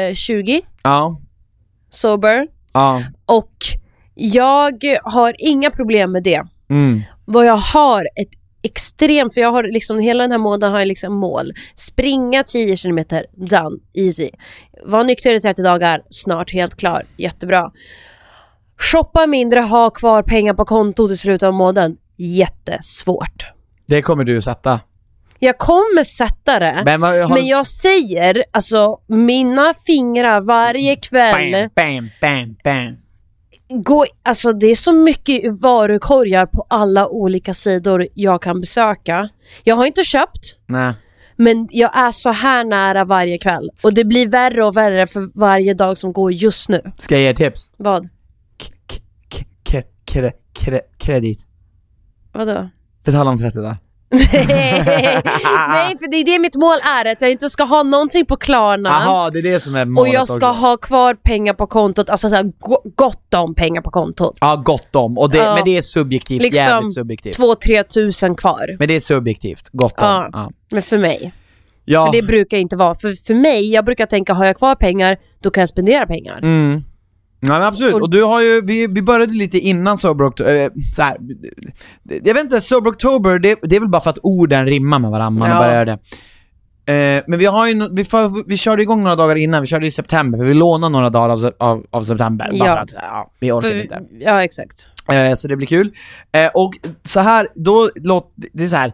eh, 0.10 0.14
20, 0.14 0.62
Ja, 0.84 1.22
Sober. 1.90 2.48
ja. 2.74 3.04
Och 3.26 3.52
jag 4.16 4.98
har 5.04 5.36
inga 5.38 5.72
problem 5.72 6.12
med 6.12 6.24
det. 6.24 6.44
Mm. 6.70 7.02
Vad 7.26 7.46
jag 7.46 7.58
har 7.58 8.08
ett 8.16 8.30
extremt, 8.62 9.34
för 9.34 9.42
jag 9.42 9.52
har 9.52 9.64
liksom 9.64 10.00
hela 10.00 10.24
den 10.24 10.32
här 10.32 10.38
månaden 10.38 10.72
har 10.72 10.80
jag 10.80 10.88
liksom 10.88 11.14
mål. 11.14 11.54
Springa 11.76 12.44
10 12.44 12.78
km, 12.78 13.00
done, 13.34 13.78
easy. 13.94 14.30
Var 14.84 15.04
nykter 15.04 15.36
i 15.36 15.42
30 15.42 15.62
dagar, 15.62 16.02
snart 16.10 16.54
helt 16.54 16.76
klar, 16.76 17.06
jättebra. 17.18 17.72
Shoppa 18.78 19.28
mindre, 19.28 19.60
ha 19.60 19.90
kvar 19.90 20.24
pengar 20.24 20.54
på 20.54 20.66
kontot 20.66 21.12
i 21.12 21.18
slutet 21.18 21.48
av 21.48 21.54
månaden, 21.54 21.98
jättesvårt. 22.18 23.46
Det 23.86 24.02
kommer 24.02 24.24
du 24.24 24.42
sätta. 24.42 24.80
Jag 25.40 25.58
kommer 25.58 26.04
sätta 26.04 26.60
det, 26.60 26.82
men, 26.86 27.02
Men, 27.02 27.32
har... 27.32 27.38
jag 27.38 27.68
säger, 27.68 28.44
alltså 28.52 29.00
mina 29.08 29.74
fingrar 29.74 30.42
varje 30.42 30.96
kväll 30.96 31.52
Bam, 31.52 31.70
bam, 31.76 32.10
bam, 32.22 32.56
bam. 32.64 33.05
Gå, 33.70 34.06
alltså 34.24 34.54
det 34.54 34.68
är 34.68 34.76
så 34.76 34.92
mycket 34.92 35.62
varukorgar 35.62 36.46
på 36.46 36.66
alla 36.70 37.08
olika 37.08 37.54
sidor 37.54 38.08
jag 38.14 38.42
kan 38.42 38.60
besöka. 38.62 39.30
Jag 39.64 39.76
har 39.76 39.86
inte 39.86 40.04
köpt, 40.04 40.56
Nej. 40.66 40.94
men 41.36 41.68
jag 41.72 41.98
är 41.98 42.12
så 42.12 42.32
här 42.32 42.64
nära 42.64 43.06
varje 43.06 43.38
kväll. 43.38 43.70
Och 43.84 43.94
det 43.94 44.04
blir 44.04 44.28
värre 44.28 44.66
och 44.66 44.78
värre 44.78 45.08
för 45.08 45.30
varje 45.40 45.74
dag 45.74 45.98
som 45.98 46.14
går 46.14 46.32
just 46.32 46.70
nu. 46.70 46.82
Ska 46.98 47.16
jag 47.16 47.22
ge 47.22 47.30
er 47.30 47.34
tips? 47.34 47.72
Vad? 47.78 48.04
K- 48.04 48.10
k- 48.90 49.00
k- 49.30 49.44
k- 49.72 49.82
kre- 50.06 50.34
kre- 50.60 50.82
kredit. 50.98 51.40
Vadå? 52.32 52.70
Betala 53.04 53.30
om 53.30 53.38
30 53.38 53.58
dagar. 53.60 53.78
Nej, 55.70 55.98
för 55.98 56.12
det 56.12 56.18
är 56.18 56.26
det 56.26 56.40
mitt 56.40 56.56
mål 56.56 56.78
är, 56.98 57.12
att 57.12 57.22
jag 57.22 57.32
inte 57.32 57.50
ska 57.50 57.64
ha 57.64 57.84
någonting 57.84 58.26
på 58.26 58.38
Klarna. 58.38 58.90
Jaha, 58.90 59.30
det 59.30 59.40
är 59.40 59.44
det 59.44 59.60
som 59.60 59.76
är 59.76 59.82
och 59.82 59.88
målet 59.88 60.14
jag 60.14 60.28
ska 60.28 60.50
också. 60.50 60.62
ha 60.62 60.78
kvar 60.78 61.14
pengar 61.14 61.54
på 61.54 61.68
kontot, 61.68 62.10
alltså 62.10 62.30
så 62.30 62.36
här, 62.36 62.44
go- 62.60 62.82
gott 62.96 63.34
om 63.34 63.56
pengar 63.56 63.82
på 63.82 63.92
kontot. 63.92 64.38
Ja, 64.42 64.56
gott 64.66 64.96
om. 64.96 65.18
Och 65.18 65.30
det, 65.30 65.38
Ja. 65.38 65.56
Men 65.56 65.66
det 65.66 65.78
är 65.78 65.82
subjektivt, 65.82 66.42
Liksom 66.42 66.58
jävligt 66.58 66.94
subjektivt. 66.94 67.36
Två, 67.36 67.56
tre 67.56 67.84
tusen 67.84 68.36
kvar. 68.36 68.76
Men 68.80 68.88
det 68.88 68.96
är 68.96 69.00
subjektivt, 69.00 69.70
gott 69.72 70.02
om. 70.02 70.08
Ja. 70.08 70.30
Ja. 70.34 70.52
Men 70.72 70.82
för 70.82 70.98
mig. 70.98 71.34
Ja. 71.86 72.06
För 72.06 72.14
det 72.22 72.22
brukar 72.28 72.58
inte 72.58 72.76
vara. 72.76 72.96
För, 72.96 73.14
för 73.28 73.34
mig, 73.34 73.72
jag 73.72 73.86
brukar 73.86 74.06
tänka, 74.06 74.34
har 74.34 74.46
jag 74.46 74.58
kvar 74.58 74.76
pengar, 74.76 75.18
då 75.40 75.50
kan 75.52 75.62
jag 75.62 75.70
spendera 75.70 76.06
pengar. 76.08 76.38
Mm. 76.38 76.84
Ja 77.48 77.54
men 77.60 77.62
absolut, 77.68 77.94
Och- 77.94 78.10
du 78.10 78.24
har 78.24 78.42
ju, 78.42 78.62
vi, 78.62 78.88
vi 78.88 79.02
började 79.02 79.34
lite 79.34 79.60
innan 79.60 79.98
Sober 79.98 80.26
October, 80.26 80.56
äh, 80.56 80.70
så 80.96 81.02
här, 81.02 81.18
jag 82.10 82.34
vet 82.34 82.44
inte, 82.44 82.62
Sober 82.62 82.92
October, 82.92 83.40
det, 83.40 83.60
det 83.64 83.76
är 83.76 83.80
väl 83.80 83.90
bara 83.90 84.02
för 84.02 84.10
att 84.10 84.20
orden 84.24 84.66
rimmar 84.66 85.00
med 85.00 85.12
varandra, 85.12 85.40
man 85.40 85.50
Ja. 85.50 85.60
börjar 85.68 85.86
det. 85.86 85.98
Eh, 86.88 87.24
men 87.28 87.40
vi 87.40 87.46
har 87.46 87.68
ju, 87.68 87.90
vi, 87.92 88.06
får, 88.06 88.48
vi 88.50 88.58
körde 88.58 88.82
igång 88.82 89.04
några 89.04 89.16
dagar 89.16 89.36
innan, 89.36 89.62
vi 89.62 89.68
körde 89.68 89.88
i 89.88 89.92
september, 89.92 90.38
för 90.40 90.46
vi 90.46 90.54
lånade 90.54 90.92
några 90.92 91.10
dagar 91.10 91.30
av, 91.30 91.54
av, 91.60 91.86
av 91.90 92.04
september, 92.04 92.46
bara 92.60 92.68
Ja. 92.68 92.76
för 92.76 92.82
att 92.82 92.92
ja, 92.94 93.32
vi 93.40 93.52
orkar 93.52 93.70
För, 93.70 93.82
inte. 93.82 94.02
ja, 94.20 94.44
exakt. 94.44 94.90
Eh, 95.12 95.34
så 95.34 95.48
det 95.48 95.56
blir 95.56 95.68
kul. 95.68 95.92
Eh, 96.32 96.50
och 96.54 96.74
så 97.04 97.20
här, 97.20 97.48
då 97.56 97.90
låt, 97.96 98.34
det 98.36 98.64
är 98.64 98.68
så 98.68 98.76
här. 98.76 98.94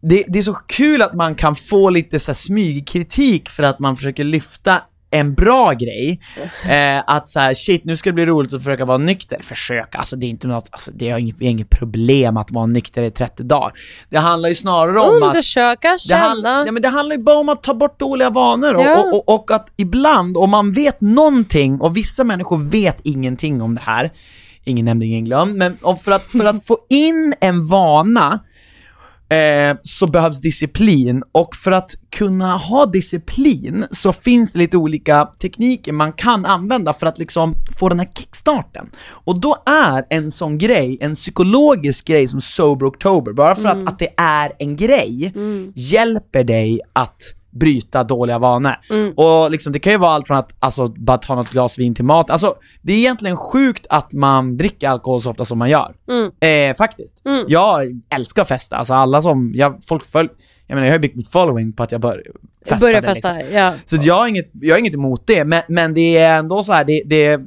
Det, 0.00 0.24
det 0.28 0.38
är 0.38 0.42
så 0.42 0.54
kul 0.54 1.02
att 1.02 1.14
man 1.14 1.34
kan 1.34 1.54
få 1.54 1.90
lite 1.90 2.18
så 2.18 2.30
här 2.32 2.34
smygkritik 2.34 3.48
för 3.48 3.62
att 3.62 3.78
man 3.78 3.96
försöker 3.96 4.24
lyfta 4.24 4.82
en 5.10 5.34
bra 5.34 5.72
grej. 5.72 6.20
Eh, 6.68 7.02
att 7.06 7.28
så 7.28 7.40
här, 7.40 7.54
shit 7.54 7.84
nu 7.84 7.96
ska 7.96 8.10
det 8.10 8.14
bli 8.14 8.26
roligt 8.26 8.52
att 8.52 8.62
försöka 8.62 8.84
vara 8.84 8.98
nykter. 8.98 9.38
Försöka, 9.42 9.98
alltså 9.98 10.16
det 10.16 10.26
är 10.26 10.28
inte 10.28 10.48
något, 10.48 10.68
alltså 10.70 10.90
det 10.94 11.08
är 11.10 11.18
inget, 11.18 11.38
det 11.38 11.44
inget 11.44 11.70
problem 11.70 12.36
att 12.36 12.50
vara 12.50 12.66
nykter 12.66 13.02
i 13.02 13.10
30 13.10 13.42
dagar. 13.42 13.72
Det 14.10 14.18
handlar 14.18 14.48
ju 14.48 14.54
snarare 14.54 14.98
om 15.00 15.22
att 15.22 15.28
Undersöka, 15.28 15.92
det, 15.92 15.98
känna. 15.98 16.24
handl- 16.24 16.66
ja, 16.66 16.72
men 16.72 16.82
det 16.82 16.88
handlar 16.88 17.16
ju 17.16 17.22
bara 17.22 17.38
om 17.38 17.48
att 17.48 17.62
ta 17.62 17.74
bort 17.74 17.98
dåliga 18.00 18.30
vanor 18.30 18.74
och, 18.74 18.82
Ja. 18.82 19.00
och, 19.02 19.14
och, 19.28 19.34
och 19.34 19.50
att 19.50 19.68
ibland, 19.76 20.36
om 20.36 20.50
man 20.50 20.72
vet 20.72 21.00
någonting, 21.00 21.80
och 21.80 21.96
vissa 21.96 22.24
människor 22.24 22.58
vet 22.58 23.00
ingenting 23.04 23.62
om 23.62 23.74
det 23.74 23.80
här, 23.80 24.10
ingen 24.64 24.84
nämnd, 24.84 25.02
ingen 25.02 25.24
glömd, 25.24 25.56
men 25.56 25.78
för, 26.04 26.12
att, 26.12 26.22
för 26.26 26.44
att 26.44 26.66
få 26.66 26.78
in 26.90 27.34
en 27.40 27.64
vana 27.66 28.38
eh, 29.28 29.76
så 29.82 30.06
behövs 30.06 30.40
disciplin. 30.40 31.22
Och 31.32 31.56
för 31.56 31.72
att 31.72 31.90
kunna 32.10 32.56
ha 32.56 32.86
disciplin 32.86 33.86
så 33.90 34.12
finns 34.12 34.52
det 34.52 34.58
lite 34.58 34.76
olika 34.76 35.28
tekniker 35.40 35.92
man 35.92 36.12
kan 36.12 36.46
använda 36.46 36.92
för 36.92 37.06
att 37.06 37.18
liksom 37.18 37.54
få 37.78 37.88
den 37.88 37.98
här 37.98 38.08
kickstarten. 38.18 38.90
Och 39.08 39.40
då 39.40 39.56
är 39.66 40.04
en 40.10 40.30
sån 40.30 40.58
grej, 40.58 40.98
en 41.00 41.14
psykologisk 41.14 42.06
grej 42.06 42.28
som 42.28 42.40
Sober 42.40 42.86
October, 42.86 43.32
bara 43.32 43.56
för 43.56 43.68
att, 43.68 43.88
att 43.88 43.98
det 43.98 44.14
är 44.16 44.52
en 44.58 44.76
grej, 44.76 45.32
hjälper 45.74 46.44
dig 46.44 46.80
att 46.92 47.22
bryta 47.58 48.04
dåliga 48.04 48.38
vanor. 48.38 48.74
Och 49.16 49.50
liksom, 49.50 49.72
det 49.72 49.78
kan 49.78 49.92
ju 49.92 49.98
vara 49.98 50.10
allt 50.10 50.26
från 50.26 50.36
att 50.36 50.54
alltså, 50.58 50.88
bara 50.88 51.18
ta 51.18 51.34
något 51.34 51.50
glas 51.50 51.78
vin 51.78 51.94
till 51.94 52.04
mat, 52.04 52.30
alltså 52.30 52.54
det 52.82 52.92
är 52.92 52.96
egentligen 52.96 53.36
sjukt 53.36 53.86
att 53.90 54.12
man 54.12 54.56
dricker 54.56 54.88
alkohol 54.88 55.20
så 55.20 55.30
ofta 55.30 55.44
som 55.44 55.58
man 55.58 55.70
gör. 55.70 55.94
Mm. 56.08 56.70
Eh, 56.70 56.76
faktiskt. 56.76 57.22
Jag 57.48 57.82
älskar 58.10 58.42
att 58.42 58.48
festa, 58.48 58.76
alltså 58.76 58.94
alla 58.94 59.22
som, 59.22 59.52
jag, 59.54 59.78
folk 59.88 60.04
följ, 60.04 60.28
jag 60.66 60.74
menar 60.74 60.86
jag 60.86 60.94
har 60.94 60.98
byggt 60.98 61.16
mitt 61.16 61.30
following 61.30 61.72
på 61.72 61.82
att 61.82 61.92
jag 61.92 62.00
bör, 62.00 62.22
festade, 62.68 62.80
Börja 62.80 63.02
festa, 63.02 63.32
Liksom. 63.32 63.56
ja. 63.56 63.72
Så 63.84 63.96
jag, 64.00 64.14
har 64.14 64.28
inget, 64.28 64.50
jag 64.52 64.74
har 64.74 64.78
inget 64.78 64.94
emot 64.94 65.22
det, 65.26 65.44
men, 65.44 65.62
men 65.68 65.94
det 65.94 66.18
är 66.18 66.38
ändå 66.38 66.62
så 66.62 66.72
här, 66.72 66.84
det, 66.84 67.02
det 67.06 67.40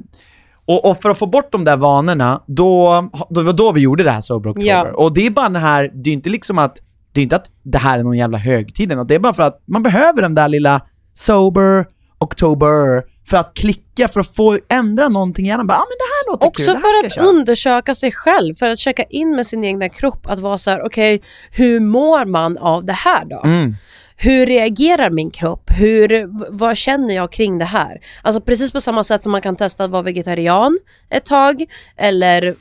och, 0.64 0.84
och 0.84 1.02
för 1.02 1.10
att 1.10 1.18
få 1.18 1.26
bort 1.26 1.52
de 1.52 1.64
där 1.64 1.76
vanorna, 1.76 2.42
då, 2.46 3.08
då 3.30 3.42
var 3.42 3.52
då 3.52 3.72
vi 3.72 3.80
gjorde 3.80 4.04
det 4.04 4.10
här 4.10 4.20
Sober 4.20 4.50
October. 4.50 4.68
Ja. 4.68 4.92
Och 4.94 5.14
det 5.14 5.26
är 5.26 5.30
bara 5.30 5.48
det 5.48 5.58
här, 5.58 5.90
det 5.94 6.10
är 6.10 6.14
inte 6.14 6.30
liksom 6.30 6.58
att, 6.58 6.78
det 7.12 7.20
är 7.20 7.22
inte 7.22 7.36
att 7.36 7.50
det 7.62 7.78
här 7.78 7.98
är 7.98 8.02
någon 8.02 8.18
jävla 8.18 8.38
högtid 8.38 8.88
något, 8.88 9.08
det 9.08 9.14
är 9.14 9.18
bara 9.18 9.34
för 9.34 9.42
att 9.42 9.62
man 9.66 9.82
behöver 9.82 10.22
den 10.22 10.34
där 10.34 10.48
lilla 10.48 10.80
Sober 11.14 11.86
October 12.18 13.02
för 13.28 13.36
att 13.36 13.54
klicka, 13.54 14.08
för 14.08 14.20
att 14.20 14.34
få 14.34 14.58
ändra 14.68 15.08
någonting 15.08 15.46
i 15.46 15.48
hjärnan. 15.48 15.66
Bara, 15.66 15.78
ah, 15.78 15.86
men 15.88 15.96
det 15.98 16.04
här 16.04 16.32
låter 16.32 16.46
Också 16.46 16.72
kul, 16.72 16.80
för 16.80 17.06
att 17.06 17.14
köra. 17.14 17.24
undersöka 17.24 17.94
sig 17.94 18.12
själv, 18.12 18.54
för 18.54 18.70
att 18.70 18.78
checka 18.78 19.02
in 19.02 19.36
med 19.36 19.46
sin 19.46 19.64
egna 19.64 19.88
kropp, 19.88 20.26
att 20.26 20.38
vara 20.38 20.58
så 20.58 20.70
här: 20.70 20.86
okej, 20.86 21.22
hur 21.50 21.80
mår 21.80 22.24
man 22.24 22.58
av 22.58 22.84
det 22.84 22.92
här 22.92 23.24
då? 23.24 23.40
Mm. 23.44 23.74
Hur 24.16 24.46
reagerar 24.46 25.10
min 25.10 25.30
kropp? 25.30 25.70
Hur, 25.70 26.28
vad 26.50 26.76
känner 26.76 27.14
jag 27.14 27.32
kring 27.32 27.58
det 27.58 27.64
här? 27.64 28.00
Alltså 28.22 28.40
precis 28.40 28.72
på 28.72 28.80
samma 28.80 29.04
sätt 29.04 29.22
som 29.22 29.32
man 29.32 29.42
kan 29.42 29.56
testa 29.56 29.84
att 29.84 29.90
vara 29.90 30.02
vegetarian 30.02 30.78
ett 31.10 31.24
tag, 31.24 31.64
eller 31.96 32.56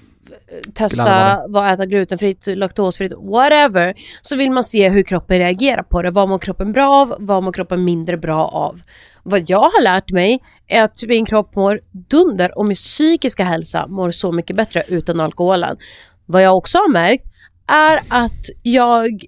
testa 0.74 1.44
vad 1.48 1.74
äta 1.74 1.86
glutenfritt, 1.86 2.48
laktosfritt, 2.48 3.14
whatever. 3.18 3.94
Så 4.22 4.36
vill 4.36 4.52
man 4.52 4.64
se 4.64 4.90
hur 4.90 5.04
kroppen 5.04 5.38
reagerar 5.38 5.84
på 5.84 6.02
det. 6.02 6.12
Vad 6.12 6.30
mår 6.30 6.40
kroppen 6.40 6.72
bra 6.72 6.90
av? 6.90 7.16
Vad 7.20 7.44
mår 7.44 7.52
kroppen 7.52 7.84
mindre 7.84 8.18
bra 8.18 8.46
av? 8.46 8.82
Vad 9.24 9.50
jag 9.50 9.60
har 9.60 9.84
lärt 9.84 10.12
mig 10.12 10.40
är 10.68 10.84
att 10.84 11.04
min 11.08 11.26
kropp 11.26 11.56
mår 11.56 11.82
dunder 11.92 12.58
och 12.58 12.66
min 12.66 12.76
psykiska 12.76 13.44
hälsa 13.44 13.88
mår 13.88 14.12
så 14.12 14.32
mycket 14.32 14.56
bättre 14.56 14.84
utan 14.88 15.20
alkoholen. 15.20 15.78
vad 16.26 16.44
jag 16.44 16.58
också 16.58 16.78
har 16.78 16.92
märkt 16.92 17.26
är 17.68 18.04
att 18.08 18.46
jag 18.64 19.26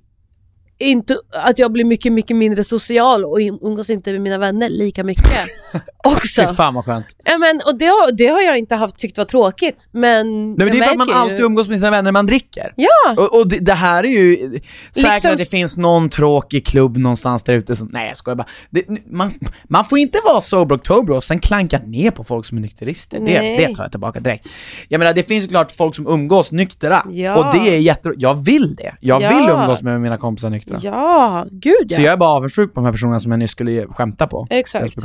inte, 0.81 1.17
att 1.33 1.59
jag 1.59 1.71
blir 1.71 1.83
mycket, 1.85 2.11
mycket 2.13 2.37
mindre 2.37 2.63
social 2.63 3.25
och 3.25 3.37
umgås 3.61 3.89
inte 3.89 4.11
med 4.11 4.21
mina 4.21 4.37
vänner 4.37 4.69
lika 4.69 5.03
mycket 5.03 5.25
också. 6.03 6.47
Fy 6.47 6.53
fan 6.53 6.73
vad 6.73 6.85
skönt. 6.85 7.05
Ja, 7.23 7.37
men, 7.37 7.61
och 7.65 7.77
det, 7.77 7.85
har- 7.85 8.11
det 8.11 8.27
har 8.27 8.41
jag 8.41 8.57
inte 8.57 8.75
haft 8.75 8.97
tyckt 8.97 9.17
var 9.17 9.25
tråkigt, 9.25 9.87
men 9.91 10.47
Nej, 10.53 10.55
men 10.57 10.71
det 10.71 10.77
är 10.79 10.83
för 10.83 10.91
att 10.91 10.97
man 10.97 11.07
ju- 11.07 11.13
alltid 11.13 11.39
umgås 11.39 11.67
med 11.67 11.79
sina 11.79 11.91
vänner 11.91 12.03
när 12.03 12.11
man 12.11 12.25
dricker. 12.27 12.73
Ja, 12.75 13.15
Och, 13.17 13.39
och 13.39 13.47
det, 13.47 13.57
det 13.59 13.73
här 13.73 14.03
är 14.03 14.07
ju, 14.09 14.35
säkert 14.37 14.63
Liksom 14.95 15.31
att 15.31 15.37
det 15.37 15.49
finns 15.49 15.77
någon 15.77 16.09
tråkig 16.09 16.65
klubb 16.65 16.97
någonstans 16.97 17.43
där 17.43 17.53
ute 17.53 17.75
som, 17.75 17.87
nej 17.91 18.07
jag 18.07 18.17
skojar 18.17 18.35
bara. 18.35 18.47
Det, 18.69 18.83
man, 19.11 19.31
man 19.69 19.85
får 19.85 19.99
inte 19.99 20.19
vara 20.25 20.41
sober 20.41 20.75
oktober 20.75 21.15
och 21.17 21.23
sen 21.23 21.39
klanka 21.39 21.79
ner 21.85 22.11
på 22.11 22.23
folk 22.23 22.45
som 22.45 22.57
är 22.57 22.61
nykterister. 22.61 23.17
Det, 23.19 23.23
Nej. 23.41 23.57
det 23.57 23.75
tar 23.75 23.83
jag 23.83 23.91
tillbaka 23.91 24.19
direkt. 24.19 24.47
Jag 24.87 24.99
menar 24.99 25.13
det 25.13 25.23
finns 25.23 25.43
ju 25.43 25.47
klart 25.47 25.71
folk 25.71 25.95
som 25.95 26.07
umgås 26.07 26.51
nyktra, 26.51 27.05
Ja. 27.11 27.35
och 27.35 27.53
det 27.59 27.69
är 27.75 27.79
jätte, 27.79 28.13
jag 28.17 28.43
vill 28.45 28.75
det. 28.75 28.95
Jag 28.99 29.21
Ja. 29.21 29.29
vill 29.29 29.49
umgås 29.49 29.81
med 29.81 30.01
mina 30.01 30.17
kompisar 30.17 30.49
nyktra. 30.49 30.70
Ja, 30.81 31.45
gud 31.51 31.85
ja. 31.89 31.95
Så 31.95 32.01
jag 32.01 32.13
är 32.13 32.17
bara 32.17 32.29
avundsjuk 32.29 32.73
på 32.73 32.79
de 32.79 32.85
här 32.85 32.91
personerna 32.91 33.19
som 33.19 33.31
jag 33.31 33.39
nyss 33.39 33.51
skulle 33.51 33.87
skämta 33.87 34.27
på. 34.27 34.47
Exakt. 34.49 34.95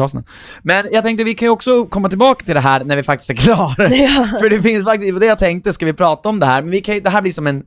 Men 0.63 0.89
jag 0.93 1.05
tänkte 1.05 1.25
vi 1.25 1.35
kan 1.35 1.47
ju 1.47 1.51
också 1.51 1.85
komma 1.87 2.09
tillbaka 2.09 2.45
till 2.45 2.55
det 2.55 2.61
här 2.61 2.85
när 2.85 2.97
vi 2.97 3.03
faktiskt 3.03 3.31
är 3.31 3.35
klara. 3.35 3.69
för 4.41 4.51
det 4.51 4.63
finns 4.63 4.85
faktiskt, 4.85 5.21
det 5.21 5.27
jag 5.27 5.39
tänkte, 5.39 5.73
ska 5.73 5.87
vi 5.87 5.93
prata 5.93 6.29
om 6.29 6.41
det 6.41 6.47
här? 6.47 6.63
Men 6.63 6.71
vi 6.71 6.81
kan, 6.81 7.01
det 7.03 7.11
här 7.11 7.23
blir 7.23 7.33
som 7.33 7.47
en 7.47 7.63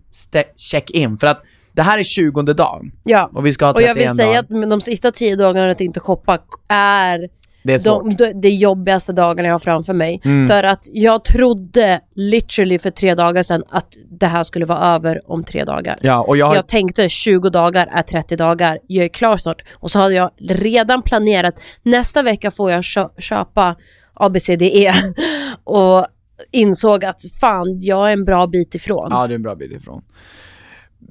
check-in, 0.55 1.17
för 1.17 1.27
att 1.27 1.41
det 1.71 1.81
här 1.81 1.99
är 1.99 2.03
20 2.03 2.41
dagen. 2.41 2.91
ja. 3.03 3.29
Och 3.33 3.45
vi 3.45 3.53
ska 3.53 3.65
ha 3.65 3.71
Och 3.71 3.77
31 3.77 3.87
jag 3.97 4.07
vill 4.07 4.15
säga 4.15 4.41
dagar. 4.41 4.63
att 4.63 4.69
de 4.69 4.81
sista 4.81 5.11
tio 5.11 5.35
dagarna 5.35 5.71
att 5.71 5.81
inte 5.81 5.99
shoppa 5.99 6.39
är 6.69 7.29
Det 7.69 7.73
är 7.75 7.79
svårt. 7.79 8.17
de, 8.17 8.25
de, 8.25 8.33
de 8.41 8.49
jobbigaste 8.49 9.13
dagarna 9.13 9.47
jag 9.47 9.53
har 9.53 9.59
framför 9.59 9.93
mig. 9.93 10.21
Mm. 10.25 10.47
För 10.47 10.63
att 10.63 10.87
jag 10.91 11.23
trodde 11.23 12.01
literally 12.15 12.79
för 12.79 12.89
tre 12.89 13.15
dagar 13.15 13.43
sedan 13.43 13.63
att 13.69 13.87
det 14.09 14.25
här 14.27 14.43
skulle 14.43 14.65
vara 14.65 14.79
över 14.95 15.31
om 15.31 15.43
tre 15.43 15.63
dagar. 15.63 15.97
Ja, 16.01 16.21
och 16.21 16.37
jag 16.37 16.45
har, 16.45 16.55
Jag 16.55 16.67
tänkte 16.67 17.09
20 17.09 17.49
dagar 17.49 17.87
är 17.91 18.03
30 18.03 18.35
dagar, 18.35 18.79
jag 18.87 19.05
är 19.05 19.09
klar 19.09 19.37
snart. 19.37 19.61
Och 19.73 19.91
så 19.91 19.99
hade 19.99 20.13
jag 20.15 20.29
redan 20.39 21.01
planerat, 21.01 21.61
nästa 21.83 22.21
vecka 22.21 22.51
får 22.51 22.71
jag 22.71 22.83
kö- 22.83 23.09
köpa 23.17 23.75
ABCDE 24.13 24.93
och 25.63 26.05
insåg 26.51 27.05
att 27.05 27.21
fan, 27.41 27.79
jag 27.81 28.09
är 28.09 28.13
en 28.13 28.25
bra 28.25 28.47
bit 28.47 28.75
ifrån. 28.75 29.07
ja, 29.11 29.27
det 29.27 29.33
är 29.33 29.35
en 29.35 29.43
bra 29.43 29.55
bit 29.55 29.71
ifrån. 29.71 30.01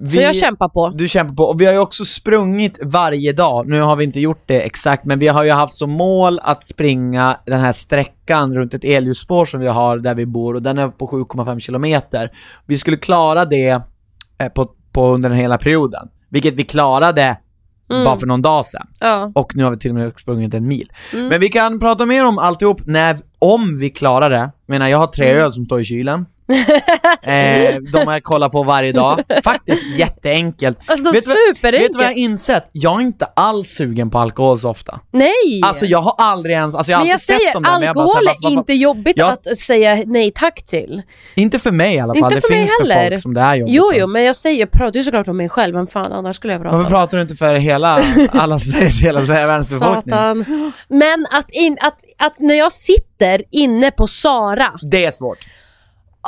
Vi, 0.00 0.10
så 0.10 0.22
jag 0.22 0.36
kämpar 0.36 0.68
på. 0.68 0.88
Du 0.88 1.08
kämpar 1.08 1.34
på, 1.34 1.44
och 1.44 1.60
vi 1.60 1.66
har 1.66 1.72
ju 1.72 1.78
också 1.78 2.04
sprungit 2.04 2.78
varje 2.82 3.32
dag. 3.32 3.68
Nu 3.68 3.80
har 3.80 3.96
vi 3.96 4.04
inte 4.04 4.20
gjort 4.20 4.42
det 4.46 4.60
exakt, 4.60 5.04
men 5.04 5.18
vi 5.18 5.28
har 5.28 5.44
ju 5.44 5.50
haft 5.50 5.76
som 5.76 5.90
mål 5.90 6.40
att 6.42 6.64
springa 6.64 7.36
den 7.46 7.60
här 7.60 7.72
sträckan 7.72 8.54
runt 8.54 8.74
ett 8.74 8.84
elljusspår 8.84 9.44
som 9.44 9.60
vi 9.60 9.66
har 9.66 9.98
där 9.98 10.14
vi 10.14 10.26
bor, 10.26 10.54
och 10.54 10.62
den 10.62 10.78
är 10.78 10.88
på 10.88 11.06
7,5 11.06 11.60
kilometer. 11.60 12.30
Vi 12.66 12.78
skulle 12.78 12.96
klara 12.96 13.44
det 13.44 13.82
eh, 14.38 14.48
på, 14.54 14.68
på 14.92 15.08
under 15.08 15.28
den 15.28 15.38
hela 15.38 15.58
perioden, 15.58 16.08
vilket 16.28 16.54
vi 16.54 16.62
klarade 16.62 17.36
bara 17.88 18.16
för 18.16 18.26
någon 18.26 18.42
dag 18.42 18.66
sedan. 18.66 18.86
Ja. 19.00 19.32
Och 19.34 19.56
nu 19.56 19.64
har 19.64 19.70
vi 19.70 19.78
till 19.78 19.90
och 19.90 19.94
med 19.94 20.12
sprungit 20.20 20.54
en 20.54 20.68
mil. 20.68 20.92
Men 21.12 21.40
vi 21.40 21.48
kan 21.48 21.80
prata 21.80 22.06
mer 22.06 22.24
om 22.24 22.38
alltihop 22.38 22.86
när, 22.86 23.18
om 23.38 23.78
vi 23.78 23.90
klarar 23.90 24.30
det. 24.30 24.36
Jag 24.36 24.52
menar, 24.66 24.88
jag 24.88 24.98
har 24.98 25.06
tre 25.06 25.30
öl 25.30 25.52
som 25.52 25.64
står 25.64 25.80
i 25.80 25.84
kylen. 25.84 26.26
eh, 27.22 27.76
de 27.92 28.06
har 28.06 28.12
jag 28.12 28.22
kollat 28.22 28.52
på 28.52 28.62
varje 28.62 28.92
dag. 28.92 29.20
Faktiskt 29.44 29.82
jätteenkelt. 29.96 30.78
Alltså 30.86 31.12
vet, 31.12 31.24
superenkelt. 31.24 31.84
vet 31.84 31.92
du 31.92 31.98
vad 31.98 32.04
jag 32.06 32.10
har 32.10 32.18
insett? 32.18 32.68
Jag 32.72 32.96
är 32.96 33.00
inte 33.00 33.26
alls 33.36 33.68
sugen 33.68 34.10
på 34.10 34.18
alkohol 34.18 34.58
så 34.58 34.70
ofta. 34.70 35.00
Nej! 35.12 35.60
Alltså 35.64 35.86
jag 35.86 35.98
har 35.98 36.14
aldrig 36.18 36.54
ens, 36.56 36.74
alltså 36.74 36.92
jag 36.92 36.98
har 36.98 37.04
men 37.04 37.10
jag 37.10 37.20
säger, 37.20 37.54
dem 37.54 37.62
där, 37.62 37.70
men 37.72 37.82
jag 37.82 37.94
bara 37.94 38.04
alkohol 38.04 38.26
här, 38.26 38.50
är 38.50 38.52
inte 38.52 38.72
jobbigt 38.72 39.14
Ja. 39.16 39.30
att 39.32 39.56
säga 39.58 40.02
nej 40.06 40.32
tack 40.34 40.66
till. 40.66 41.02
Inte 41.34 41.58
för 41.58 41.70
mig 41.70 41.94
i 41.94 41.98
alla 41.98 42.14
fall, 42.14 42.22
Inte 42.32 42.34
det 42.34 42.40
för 42.40 42.50
mig 42.50 42.58
finns 42.66 42.70
för 42.88 42.94
heller. 42.94 43.10
folk 43.10 43.22
som 43.22 43.34
det 43.34 43.40
är 43.40 43.54
jobbigt 43.54 43.74
Jo, 43.74 43.90
för. 43.92 44.00
jo, 44.00 44.06
men 44.06 44.22
jag 44.24 44.36
säger, 44.36 44.60
jag 44.60 44.70
pratar 44.70 44.96
ju 44.98 45.04
såklart 45.04 45.28
om 45.28 45.36
mig 45.36 45.48
själv, 45.48 45.74
vem 45.74 45.86
fan 45.86 46.12
annars 46.12 46.36
skulle 46.36 46.52
jag 46.52 46.62
prata 46.62 46.76
Varför 46.76 46.86
om? 46.86 46.90
pratar 46.92 47.16
du 47.18 47.22
inte 47.22 47.34
för 47.34 47.54
hela, 47.54 48.02
alla 48.32 48.58
Sveriges, 48.58 49.00
hela 49.02 49.20
världens 49.20 49.80
befolkning? 49.80 50.12
Satan. 50.14 50.72
Men 50.88 51.26
att, 51.30 51.50
in, 51.50 51.78
att, 51.80 52.04
att 52.18 52.38
när 52.38 52.54
jag 52.54 52.72
sitter 52.72 53.42
inne 53.50 53.90
på 53.90 54.06
Sara, 54.06 54.68
Det 54.90 55.04
är 55.04 55.10
svårt. 55.10 55.38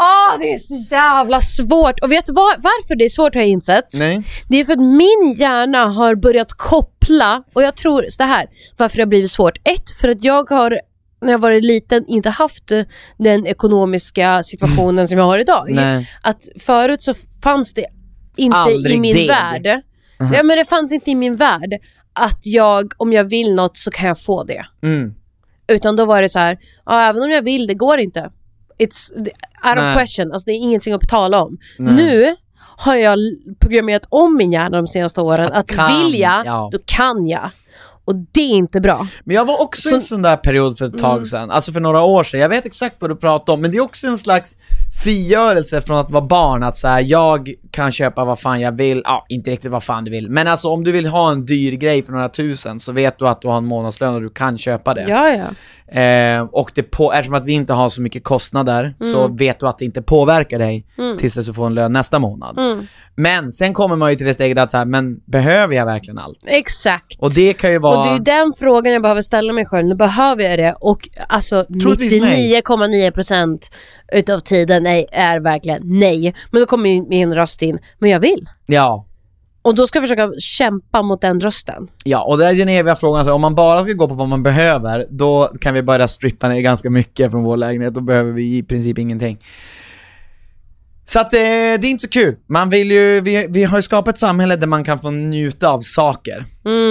Åh 0.00 0.38
det 0.40 0.52
är 0.52 0.58
så 0.58 0.74
jävla 0.90 1.40
svårt. 1.40 2.00
Och 2.00 2.12
vet 2.12 2.26
du 2.26 2.32
vad, 2.32 2.62
varför 2.62 2.96
det 2.96 3.04
är 3.04 3.08
svårt 3.08 3.34
har 3.34 3.40
jag 3.40 3.48
insett? 3.48 3.86
Nej. 3.98 4.22
Det 4.48 4.60
är 4.60 4.64
för 4.64 4.72
att 4.72 4.78
min 4.78 5.34
hjärna 5.38 5.84
har 5.86 6.14
börjat 6.14 6.52
koppla, 6.52 7.42
och 7.52 7.62
jag 7.62 7.76
tror 7.76 8.06
så 8.10 8.22
här, 8.22 8.46
varför 8.76 8.96
det 8.96 9.02
har 9.02 9.08
blivit 9.08 9.30
svårt. 9.30 9.58
Ett, 9.64 9.90
för 10.00 10.08
att 10.08 10.24
jag 10.24 10.50
har 10.50 10.80
när 11.22 11.32
jag 11.32 11.38
varit 11.38 11.64
liten 11.64 12.04
inte 12.06 12.30
haft 12.30 12.70
eh, 12.70 12.82
den 13.18 13.46
ekonomiska 13.46 14.42
situationen 14.42 15.08
som 15.08 15.18
jag 15.18 15.24
har 15.24 15.38
idag. 15.38 15.66
Nej. 15.70 16.10
Att 16.22 16.48
förut 16.60 17.02
så 17.02 17.14
fanns 17.42 17.74
det 17.74 17.86
inte 18.36 18.56
Aldrig 18.56 18.96
i 18.96 19.00
min 19.00 19.16
det. 19.16 19.26
värld. 19.28 19.82
Ja 20.18 20.42
men 20.42 20.56
det 20.58 20.64
fanns 20.64 20.92
inte 20.92 21.10
i 21.10 21.14
min 21.14 21.36
värld 21.36 21.74
att 22.12 22.46
jag, 22.46 22.92
om 22.96 23.12
jag 23.12 23.24
vill 23.24 23.54
något 23.54 23.76
så 23.76 23.90
kan 23.90 24.08
jag 24.08 24.20
få 24.20 24.44
det. 24.44 24.66
Mm. 24.82 25.14
Utan 25.68 25.96
då 25.96 26.04
var 26.04 26.22
det 26.22 26.28
så 26.28 26.38
här, 26.38 26.58
ja 26.86 27.02
även 27.02 27.22
om 27.22 27.30
jag 27.30 27.42
vill, 27.42 27.66
det 27.66 27.74
går 27.74 27.98
inte. 27.98 28.30
It's 28.80 29.12
out 29.16 29.28
Nej. 29.76 29.92
of 29.94 29.98
question, 30.00 30.32
alltså 30.32 30.46
det 30.46 30.52
är 30.52 30.56
ingenting 30.56 30.92
att 30.94 31.08
tala 31.08 31.42
om. 31.42 31.58
Nu 31.78 32.36
har 32.76 32.94
jag 32.96 33.18
programmerat 33.60 34.06
om 34.08 34.36
min 34.36 34.52
hjärna 34.52 34.76
de 34.76 34.86
senaste 34.88 35.20
åren, 35.20 35.52
att, 35.52 35.66
kan, 35.66 36.04
vill 36.04 36.20
jag, 36.20 36.46
ja. 36.46 36.68
då 36.72 36.78
kan 36.84 37.28
jag. 37.28 37.50
Och 38.04 38.14
det 38.32 38.40
är 38.40 38.48
inte 38.54 38.80
bra. 38.80 39.06
Men 39.24 39.36
jag 39.36 39.44
var 39.44 39.62
också 39.62 39.88
i 39.88 39.90
Så- 39.90 39.96
en 39.96 40.02
sån 40.02 40.22
där 40.22 40.36
period 40.36 40.78
för 40.78 40.86
ett 40.86 40.98
tag 40.98 41.26
sedan, 41.26 41.50
alltså 41.50 41.72
för 41.72 41.80
några 41.80 42.02
år 42.02 42.24
sedan, 42.24 42.40
jag 42.40 42.48
vet 42.48 42.66
exakt 42.66 42.96
vad 42.98 43.10
du 43.10 43.16
pratar 43.16 43.52
om, 43.52 43.60
men 43.60 43.70
det 43.70 43.76
är 43.76 43.82
också 43.82 44.06
en 44.06 44.18
slags 44.18 44.56
frigörelse 45.02 45.80
från 45.80 45.98
att 45.98 46.10
vara 46.10 46.24
barn, 46.24 46.62
att 46.62 46.76
säga 46.76 47.00
jag 47.00 47.54
kan 47.70 47.92
köpa 47.92 48.24
vad 48.24 48.40
fan 48.40 48.60
jag 48.60 48.72
vill, 48.72 49.02
ja 49.04 49.26
inte 49.28 49.50
riktigt 49.50 49.70
vad 49.70 49.84
fan 49.84 50.04
du 50.04 50.10
vill, 50.10 50.30
men 50.30 50.48
alltså 50.48 50.68
om 50.68 50.84
du 50.84 50.92
vill 50.92 51.06
ha 51.06 51.30
en 51.32 51.46
dyr 51.46 51.72
grej 51.72 52.02
för 52.02 52.12
några 52.12 52.28
tusen 52.28 52.80
så 52.80 52.92
vet 52.92 53.18
du 53.18 53.28
att 53.28 53.40
du 53.42 53.48
har 53.48 53.56
en 53.58 53.64
månadslön 53.66 54.14
och 54.14 54.22
du 54.22 54.30
kan 54.30 54.58
köpa 54.58 54.94
det. 54.94 55.06
Ja, 55.08 55.28
ja. 55.28 55.46
Eh, 56.00 56.42
och 56.52 56.70
det 56.74 56.82
på, 56.82 57.12
eftersom 57.12 57.34
att 57.34 57.44
vi 57.44 57.52
inte 57.52 57.72
har 57.72 57.88
så 57.88 58.02
mycket 58.02 58.24
kostnader 58.24 58.94
så 59.12 59.24
Mm. 59.24 59.36
vet 59.36 59.60
du 59.60 59.68
att 59.68 59.78
det 59.78 59.84
inte 59.84 60.02
påverkar 60.02 60.58
dig 60.58 60.86
tills 61.18 61.34
du 61.34 61.54
får 61.54 61.66
en 61.66 61.74
lön 61.74 61.92
nästa 61.92 62.18
månad. 62.18 62.58
Mm. 62.58 62.86
Men 63.14 63.52
sen 63.52 63.74
kommer 63.74 63.96
man 63.96 64.10
ju 64.10 64.16
till 64.16 64.26
det 64.26 64.34
steget 64.34 64.58
att 64.58 64.70
så 64.70 64.76
här, 64.76 64.84
men 64.84 65.20
behöver 65.26 65.74
jag 65.74 65.86
verkligen 65.86 66.18
allt? 66.18 66.38
Exakt. 66.46 67.16
Och 67.18 67.34
det 67.34 67.52
kan 67.52 67.72
ju 67.72 67.78
vara... 67.78 67.98
Och 67.98 68.04
det 68.04 68.10
är 68.10 68.14
ju 68.14 68.18
den 68.24 68.52
frågan 68.58 68.92
jag 68.92 69.02
behöver 69.02 69.22
ställa 69.22 69.52
mig 69.52 69.66
själv. 69.66 69.86
Nu 69.86 69.94
behöver 69.94 70.42
jag 70.42 70.58
det 70.58 70.74
och 70.80 71.08
alltså 71.28 71.64
Troligtvis 71.82 72.20
nej. 72.22 72.62
99,9% 72.62 73.58
utav 74.12 74.38
tiden 74.38 74.86
är, 74.90 75.06
är 75.12 75.40
verkligen 75.40 75.82
nej. 75.84 76.34
Men 76.50 76.60
då 76.60 76.66
kommer 76.66 76.90
ju 76.90 77.02
min 77.08 77.34
röst 77.34 77.62
in, 77.62 77.78
men 77.98 78.10
jag 78.10 78.20
vill. 78.20 78.48
Ja, 78.66 79.06
Och 79.62 79.74
då 79.74 79.86
ska 79.86 79.98
jag 79.98 80.04
försöka 80.04 80.32
kämpa 80.38 81.02
mot 81.02 81.20
den 81.20 81.40
rösten. 81.40 81.88
Ja, 82.04 82.22
och 82.24 82.38
där 82.38 82.50
är 82.50 82.54
den 82.54 82.68
eviga 82.68 82.96
frågan, 82.96 83.24
så 83.24 83.32
om 83.32 83.40
man 83.40 83.54
bara 83.54 83.82
ska 83.82 83.92
gå 83.92 84.08
på 84.08 84.14
vad 84.14 84.28
man 84.28 84.42
behöver, 84.42 85.06
då 85.10 85.50
kan 85.60 85.74
vi 85.74 85.82
börja 85.82 86.08
strippa 86.08 86.48
ner 86.48 86.60
ganska 86.60 86.90
mycket 86.90 87.30
från 87.30 87.42
vår 87.42 87.56
lägenhet, 87.56 87.94
då 87.94 88.00
behöver 88.00 88.32
vi 88.32 88.56
i 88.56 88.62
princip 88.62 88.98
ingenting. 88.98 89.38
Så 91.06 91.20
att 91.20 91.34
eh, 91.34 91.38
det 91.40 91.44
är 91.46 91.84
inte 91.84 92.02
så 92.02 92.08
kul. 92.08 92.36
Man 92.46 92.70
vill 92.70 92.90
ju, 92.90 93.20
vi, 93.20 93.46
vi 93.50 93.64
har 93.64 93.78
ju 93.78 93.82
skapat 93.82 94.14
ett 94.14 94.18
samhälle 94.18 94.56
där 94.56 94.66
man 94.66 94.84
kan 94.84 94.98
få 94.98 95.10
njuta 95.10 95.68
av 95.68 95.80
saker 95.80 96.44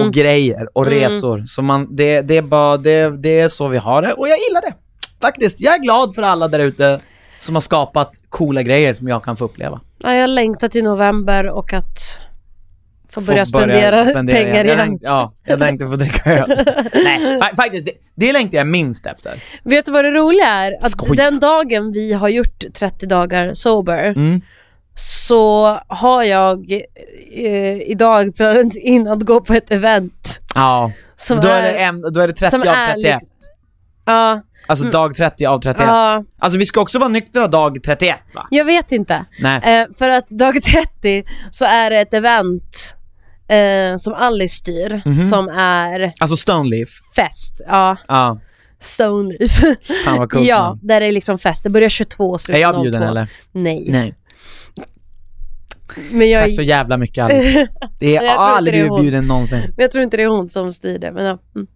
och 0.05 0.13
grejer 0.13 0.69
och 0.73 0.85
resor. 0.85 1.43
Så 1.47 1.61
man, 1.61 1.95
det, 1.95 2.21
det, 2.21 2.37
är 2.37 2.41
bara, 2.41 2.77
det, 2.77 3.21
det 3.23 3.39
är 3.39 3.47
så 3.47 3.67
vi 3.67 3.77
har 3.77 4.01
det 4.01 4.13
och 4.13 4.27
jag 4.27 4.37
gillar 4.47 4.61
det. 4.61 4.73
Faktiskt, 5.21 5.61
jag 5.61 5.73
är 5.73 5.79
glad 5.83 6.15
för 6.15 6.21
alla 6.21 6.47
där 6.47 6.59
ute 6.59 6.99
som 7.39 7.55
har 7.55 7.61
skapat 7.61 8.11
coola 8.29 8.63
grejer 8.63 8.93
som 8.93 9.07
jag 9.07 9.23
kan 9.23 9.37
få 9.37 9.45
uppleva. 9.45 9.79
Ja, 10.03 10.13
jag 10.13 10.29
längtar 10.29 10.67
till 10.67 10.83
november 10.83 11.45
och 11.49 11.73
att 11.73 12.17
få 13.09 13.21
Få 13.21 13.27
börja 13.27 13.45
spendera, 13.45 14.05
pengar 14.13 14.55
Jag 14.55 14.65
igen. 14.65 14.77
längtar, 14.77 15.07
ja, 15.09 15.33
jag 15.45 15.59
längtar 15.59 15.85
få 15.85 15.95
dricka 15.95 16.33
öl. 16.33 16.49
Nej, 16.93 17.39
fa- 17.41 17.55
faktiskt, 17.55 17.85
det, 17.85 17.91
det 18.15 18.33
längtar 18.33 18.57
jag 18.57 18.67
minst 18.67 19.05
efter. 19.05 19.33
Vet 19.63 19.85
du 19.85 19.91
vad 19.91 20.05
det 20.05 20.11
roliga 20.11 20.47
är? 20.47 20.73
Att 20.81 20.91
Skoja. 20.91 21.13
den 21.23 21.39
dagen 21.39 21.91
vi 21.91 22.13
har 22.13 22.29
gjort 22.29 22.63
30 22.73 23.05
dagar 23.05 23.53
sober 23.53 24.03
Mm. 24.03 24.41
så 24.95 25.65
har 25.87 26.23
jag 26.23 26.71
eh, 27.33 27.81
idag 27.91 28.35
planerat 28.35 28.75
in 28.75 29.07
att 29.07 29.21
gå 29.23 29.41
på 29.41 29.53
ett 29.53 29.71
event. 29.71 30.39
Ja, 30.55 30.91
Som 31.15 31.39
då 31.39 31.47
är, 31.47 31.63
är, 31.63 31.73
det 31.73 31.79
en, 31.79 32.01
då 32.13 32.19
är 32.19 32.27
det 32.27 32.33
30 32.33 32.51
som 32.51 32.61
av 32.61 32.67
är 32.67 32.93
31. 32.93 33.19
Ja, 34.05 34.41
Alltså 34.69 34.85
dag 34.85 35.15
30 35.15 35.45
av 35.45 35.59
31. 35.61 35.87
ja, 35.87 36.23
Alltså 36.39 36.59
vi 36.59 36.65
ska 36.65 36.81
också 36.81 36.99
vara 36.99 37.09
nyktra 37.09 37.47
dag 37.47 37.77
31 37.85 38.15
va? 38.35 38.47
jag 38.51 38.65
vet 38.65 38.91
inte. 38.91 39.25
Nej. 39.39 39.79
Eh, 39.81 39.87
för 39.97 40.09
att 40.09 40.29
dag 40.29 40.63
30 40.63 41.23
så 41.51 41.65
är 41.65 41.89
det 41.89 41.99
ett 41.99 42.13
event 42.13 42.93
eh, 43.47 43.97
som 43.97 44.13
Alice 44.13 44.55
styr, 44.55 45.01
Mhm. 45.05 45.17
som 45.17 45.47
är 45.49 46.13
Alltså 46.19 46.37
Stoneleaf. 46.37 46.89
fest. 47.15 47.61
Ja, 47.67 47.97
Ja, 48.07 48.39
Stone 48.79 49.37
fan 50.05 50.17
vad 50.17 50.31
coolt 50.31 50.47
Ja, 50.47 50.61
namn. 50.67 50.79
där 50.83 50.99
det 50.99 51.05
är 51.05 51.11
liksom 51.11 51.39
fest. 51.39 51.63
Det 51.63 51.69
börjar 51.69 51.89
22 51.89 52.29
och 52.29 52.35
Är 52.35 52.39
slutar 52.39 52.59
jag 52.61 52.73
02. 52.75 52.81
bjuden 52.81 53.03
eller? 53.03 53.27
Nej. 53.51 53.85
Nej. 53.89 54.15
Men 56.11 56.29
jag, 56.29 56.43
Tack 56.43 56.53
så 56.55 56.61
jävla 56.61 56.97
mycket 56.97 57.23
Alice. 57.23 57.67
Det 57.99 58.07
är, 58.17 58.23
Jag 58.23 58.25
jag 58.25 58.39
aldrig 58.39 58.75
det 58.75 58.85
är 58.85 58.89
hon. 58.89 59.01
bjuden 59.01 59.27
någonsin. 59.27 59.59
men 59.59 59.73
jag 59.77 59.91
tror 59.91 60.03
inte 60.03 60.17
det 60.17 60.23
är 60.23 60.27
hon 60.27 60.49
som 60.49 60.73
styr 60.73 60.99
det. 60.99 61.11
Men 61.11 61.25
ja. 61.25 61.37
mm. 61.55 61.67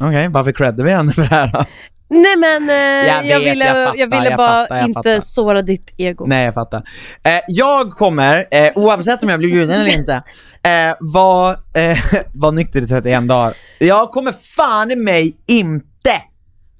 Okej, 0.00 0.28
varför 0.28 0.52
creddar 0.52 0.84
vi 0.84 0.90
henne 0.90 1.12
för 1.12 1.22
det 1.22 1.28
här 1.28 1.46
då? 1.52 1.64
Nej 2.12 2.36
men 2.36 2.70
eh, 2.70 2.76
Jag 2.76 3.24
jag, 3.24 3.40
vet, 3.40 3.50
ville, 3.50 3.64
jag 3.64 3.76
jag 3.76 3.86
fattar, 3.86 4.06
ville 4.18 4.30
jag 4.30 4.36
bara 4.38 4.62
fattar, 4.62 4.76
jag 4.76 4.86
inte 4.88 4.98
fattar. 4.98 5.20
såra 5.20 5.62
ditt 5.62 5.94
ego. 5.96 6.26
Nej, 6.26 6.44
jag 6.44 6.54
fattar. 6.54 6.82
Eh, 7.22 7.40
jag 7.48 7.90
kommer, 7.90 8.46
eh, 8.50 8.72
oavsett 8.74 9.22
om 9.22 9.28
jag 9.28 9.38
blir 9.38 9.50
bjuden 9.50 9.80
eller 9.80 9.98
inte, 9.98 10.14
eh, 10.62 10.94
vara 11.00 11.56
eh, 11.74 11.98
var 12.32 12.52
nykter 12.52 12.82
i 12.82 12.86
31 12.86 13.28
dagar. 13.28 13.54
Jag 13.78 14.10
kommer 14.10 14.32
fan 14.32 14.90
i 14.90 14.96
mig 14.96 15.36
inte 15.46 16.10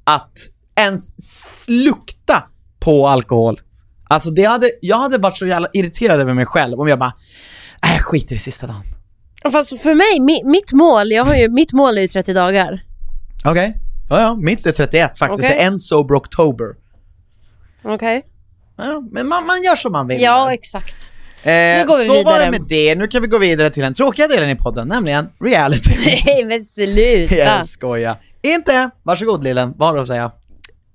att 0.04 0.32
ens 0.80 1.08
lukta 1.68 2.42
på 2.80 3.08
alkohol. 3.08 3.60
Alltså 4.08 4.30
det 4.30 4.44
hade, 4.44 4.70
jag 4.80 4.96
hade 4.98 5.18
varit 5.18 5.38
så 5.38 5.46
jävla 5.46 5.68
irriterad 5.72 6.20
över 6.20 6.34
mig 6.34 6.46
själv 6.46 6.80
om 6.80 6.88
jag 6.88 6.98
bara, 6.98 7.12
äh, 7.86 7.92
jag 7.96 8.04
skiter 8.04 8.36
i 8.36 8.38
sista 8.38 8.66
dagen. 8.66 8.82
Fast 9.52 9.80
för 9.80 9.94
mig, 9.94 10.20
mi, 10.20 10.42
mitt 10.44 10.72
mål, 10.72 11.12
jag 11.12 11.24
har 11.24 11.34
ju, 11.34 11.48
mitt 11.48 11.72
mål 11.72 11.98
är 11.98 12.02
ju 12.02 12.08
30 12.08 12.32
dagar. 12.32 12.82
Okej, 13.44 13.76
ja, 14.12 14.20
ja, 14.20 14.34
mitt 14.34 14.66
är 14.66 14.72
31 14.72 15.18
faktiskt, 15.18 15.48
är 15.50 15.54
en 15.54 15.78
sober 15.78 16.14
oktober. 16.16 16.66
Okej? 17.84 18.22
Ja, 18.76 19.02
men 19.10 19.28
man, 19.28 19.46
man 19.46 19.62
gör 19.62 19.74
som 19.76 19.92
man 19.92 20.06
vill. 20.06 20.20
Ja, 20.22 20.52
exakt. 20.52 20.96
Eh, 21.42 21.50
Nu 21.52 21.84
går 21.88 21.98
vi 21.98 22.04
så 22.06 22.12
var 22.12 22.18
vidare. 22.18 22.44
det 22.44 22.50
med 22.50 22.62
det, 22.68 22.94
nu 22.94 23.06
kan 23.08 23.22
vi 23.22 23.28
gå 23.28 23.38
vidare 23.38 23.70
till 23.70 23.82
den 23.82 23.94
tråkiga 23.94 24.28
delen 24.28 24.50
i 24.50 24.56
podden, 24.56 24.88
nämligen 24.88 25.28
reality. 25.40 25.90
Nej 26.26 26.44
men 26.44 26.60
sluta. 26.60 27.34
Jag 27.34 27.66
skojar. 27.66 28.16
Inte! 28.42 28.90
Varsågod 29.02 29.44
lillen, 29.44 29.74
vad 29.76 29.88
har 29.88 29.94
du 29.96 30.00
att 30.00 30.06
säga? 30.06 30.30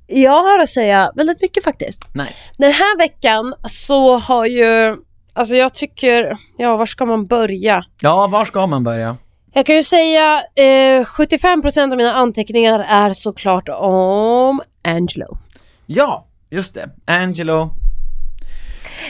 Jag 0.08 0.44
har 0.44 0.60
att 0.60 0.70
säga 0.70 1.12
väldigt 1.16 1.42
mycket 1.42 1.64
faktiskt. 1.64 2.16
Nice. 2.16 2.50
Den 2.58 2.72
här 2.72 2.98
veckan 2.98 3.54
så 3.66 4.18
har 4.18 4.46
ju, 4.46 4.96
alltså 5.34 5.56
jag 5.56 5.74
tycker, 5.74 6.38
ja 6.58 6.78
var 6.78 6.86
ska 6.86 7.06
man 7.06 7.28
börja? 7.28 7.84
Ja, 8.02 8.28
var 8.28 8.46
ska 8.46 8.68
man 8.68 8.84
börja? 8.84 9.18
Jag 9.58 9.66
kan 9.66 9.76
ju 9.76 9.84
säga 9.84 10.44
eh, 10.56 11.06
75% 11.06 11.92
av 11.92 11.98
mina 11.98 12.14
anteckningar 12.14 12.80
är 12.80 13.14
såklart 13.14 13.70
om 13.70 14.62
Angelo. 14.84 15.38
Ja, 15.86 16.28
just 16.50 16.74
det. 16.74 16.90
Angelo. 17.06 17.70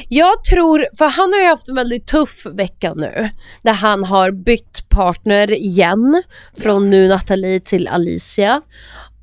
Jag 0.09 0.43
tror, 0.43 0.87
för 0.97 1.05
han 1.05 1.33
har 1.33 1.39
ju 1.39 1.45
haft 1.47 1.69
en 1.69 1.75
väldigt 1.75 2.07
tuff 2.07 2.45
vecka 2.45 2.93
nu. 2.93 3.29
Där 3.61 3.73
han 3.73 4.03
har 4.03 4.31
bytt 4.31 4.89
partner 4.89 5.51
igen. 5.51 6.23
Från 6.57 6.89
nu 6.89 7.07
Nathalie 7.07 7.59
till 7.59 7.87
Alicia. 7.87 8.61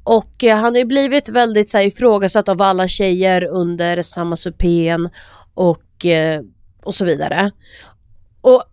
Och 0.03 0.45
eh, 0.45 0.57
han 0.57 0.73
har 0.73 0.79
ju 0.79 0.85
blivit 0.85 1.29
väldigt 1.29 1.71
så 1.71 1.79
här, 1.79 1.85
ifrågasatt 1.85 2.49
av 2.49 2.63
alla 2.63 2.89
tjejer 2.89 3.45
under 3.45 4.03
samma 4.03 4.37
supén 4.37 5.09
och, 5.55 6.07
eh, 6.07 6.41
och 6.83 6.95
så 6.95 7.05
vidare. 7.05 7.51
Och 8.41 8.65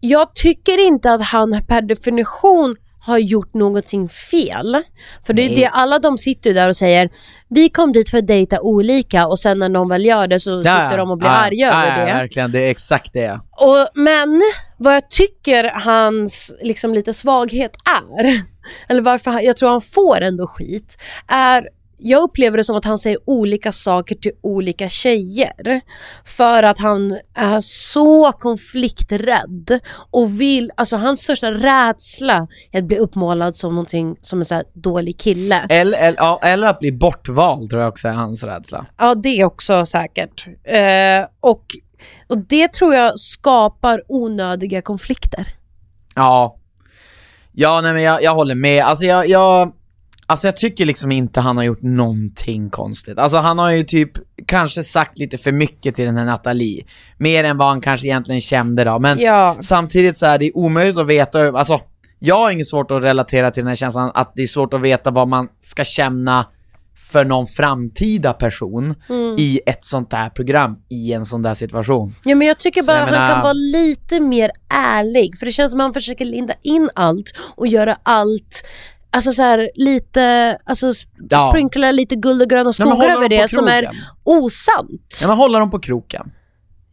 jag 0.00 0.34
tycker 0.34 0.78
inte 0.78 1.12
att 1.12 1.22
han 1.22 1.60
per 1.68 1.82
definition 1.82 2.76
har 3.02 3.18
gjort 3.18 3.54
någonting 3.54 4.08
fel. 4.08 4.82
För 5.26 5.32
det 5.32 5.42
är 5.42 5.56
det, 5.56 5.66
alla 5.66 5.98
de 5.98 6.18
sitter 6.18 6.54
där 6.54 6.68
och 6.68 6.76
säger 6.76 7.10
vi 7.48 7.68
kom 7.68 7.92
dit 7.92 8.10
för 8.10 8.18
att 8.18 8.26
dejta 8.26 8.60
olika 8.60 9.26
och 9.26 9.38
sen 9.38 9.58
när 9.58 9.68
någon 9.68 9.88
väl 9.88 10.04
gör 10.04 10.26
det 10.26 10.40
så 10.40 10.62
sitter 10.62 10.96
de 10.98 11.10
och 11.10 11.18
blir 11.18 11.28
ja, 11.28 11.36
arga 11.36 11.66
ja, 11.66 11.84
över 11.86 12.00
ja, 12.00 12.06
det. 12.06 12.12
verkligen. 12.12 12.52
Det 12.52 12.58
är 12.58 12.70
exakt 12.70 13.12
det. 13.12 13.40
Och, 13.50 13.88
men 13.94 14.42
vad 14.76 14.94
jag 14.94 15.10
tycker 15.10 15.64
hans 15.64 16.52
liksom 16.62 16.94
lite 16.94 17.12
svaghet 17.12 17.76
är, 18.16 18.42
eller 18.88 19.02
varför 19.02 19.30
han, 19.30 19.44
jag 19.44 19.56
tror 19.56 19.68
han 19.68 19.80
får 19.80 20.20
ändå 20.20 20.46
skit, 20.46 20.96
är 21.26 21.68
jag 22.02 22.22
upplever 22.22 22.56
det 22.56 22.64
som 22.64 22.76
att 22.76 22.84
han 22.84 22.98
säger 22.98 23.18
olika 23.24 23.72
saker 23.72 24.14
till 24.14 24.32
olika 24.42 24.88
tjejer. 24.88 25.80
För 26.24 26.62
att 26.62 26.78
han 26.78 27.18
är 27.34 27.60
så 27.60 28.32
konflikträdd 28.32 29.80
och 30.10 30.40
vill, 30.40 30.70
alltså 30.76 30.96
hans 30.96 31.20
största 31.20 31.50
rädsla 31.50 32.48
är 32.72 32.78
att 32.78 32.84
bli 32.84 32.98
uppmålad 32.98 33.56
som 33.56 33.74
någonting 33.74 34.16
som 34.20 34.38
en 34.38 34.44
så 34.44 34.54
här 34.54 34.64
dålig 34.74 35.18
kille. 35.18 35.66
Eller, 35.68 35.98
eller, 35.98 36.18
ja, 36.18 36.40
eller 36.42 36.66
att 36.66 36.78
bli 36.78 36.92
bortvald 36.92 37.70
tror 37.70 37.82
jag 37.82 37.88
också 37.88 38.08
är 38.08 38.12
hans 38.12 38.44
rädsla. 38.44 38.86
Ja, 38.98 39.14
det 39.14 39.44
också 39.44 39.86
säkert. 39.86 40.46
Eh, 40.64 41.26
och, 41.40 41.64
och 42.26 42.38
det 42.38 42.72
tror 42.72 42.94
jag 42.94 43.18
skapar 43.18 44.02
onödiga 44.08 44.82
konflikter. 44.82 45.46
Ja. 46.14 46.56
Ja, 47.52 47.80
nej 47.80 47.92
men 47.92 48.02
jag, 48.02 48.22
jag 48.22 48.34
håller 48.34 48.54
med. 48.54 48.84
Alltså 48.84 49.04
jag, 49.04 49.28
jag, 49.28 49.72
alltså 50.30 50.46
jag 50.46 50.56
tycker 50.56 50.84
liksom 50.86 51.12
inte 51.12 51.40
han 51.40 51.56
har 51.56 51.64
gjort 51.64 51.82
någonting 51.82 52.70
konstigt. 52.70 53.18
Alltså 53.18 53.38
han 53.38 53.58
har 53.58 53.70
ju 53.70 53.82
typ 53.82 54.10
kanske 54.46 54.82
sagt 54.82 55.18
lite 55.18 55.38
för 55.38 55.52
mycket 55.52 55.94
till 55.94 56.04
den 56.04 56.16
här 56.16 56.24
Nathalie. 56.24 56.84
Mer 57.18 57.44
än 57.44 57.56
vad 57.58 57.68
han 57.68 57.80
kanske 57.80 58.06
egentligen 58.06 58.40
kände 58.40 58.84
då. 58.84 58.98
Men 58.98 59.18
Ja. 59.18 59.56
samtidigt 59.60 60.16
så 60.16 60.26
är 60.26 60.38
det 60.38 60.52
omöjligt 60.54 60.98
att 60.98 61.06
veta, 61.06 61.48
alltså 61.48 61.80
jag 62.18 62.36
har 62.36 62.50
inget 62.50 62.66
svårt 62.68 62.90
att 62.90 63.02
relatera 63.02 63.50
till 63.50 63.60
den 63.60 63.68
här 63.68 63.76
känslan 63.76 64.10
att 64.14 64.32
det 64.36 64.42
är 64.42 64.46
svårt 64.46 64.74
att 64.74 64.80
veta 64.80 65.10
vad 65.10 65.28
man 65.28 65.48
ska 65.60 65.84
känna 65.84 66.46
för 67.12 67.24
någon 67.24 67.46
framtida 67.46 68.32
person 68.32 68.94
Mm. 69.08 69.36
i 69.38 69.60
ett 69.66 69.84
sånt 69.84 70.10
där 70.10 70.28
program, 70.30 70.76
i 70.90 71.12
en 71.12 71.24
sån 71.24 71.42
där 71.42 71.54
situation. 71.54 72.14
Ja 72.24 72.34
men 72.34 72.46
jag 72.48 72.58
tycker 72.58 72.82
bara 72.82 72.96
jag 72.96 73.04
att 73.04 73.10
menar- 73.10 73.24
han 73.26 73.34
kan 73.34 73.42
vara 73.42 73.52
lite 73.52 74.20
mer 74.20 74.50
ärlig. 74.68 75.38
För 75.38 75.46
det 75.46 75.52
känns 75.52 75.70
som 75.70 75.80
att 75.80 75.84
han 75.84 75.94
försöker 75.94 76.24
linda 76.24 76.54
in 76.62 76.90
allt 76.94 77.26
och 77.56 77.66
göra 77.66 77.96
allt 78.02 78.64
Alltså 79.12 79.32
så 79.32 79.42
här, 79.42 79.70
lite, 79.74 80.58
alltså 80.64 80.92
Ja. 81.30 81.50
sprinkla 81.50 81.92
lite 81.92 82.16
guld 82.16 82.42
och 82.42 82.50
gröna 82.50 82.72
skogar 82.72 82.90
håller 82.96 83.10
över 83.10 83.28
det 83.28 83.50
som 83.50 83.68
är 83.68 83.90
osant. 84.24 85.18
Ja 85.22 85.28
men 85.28 85.36
hålla 85.36 85.58
dem 85.58 85.70
på 85.70 85.78
kroken. 85.80 86.32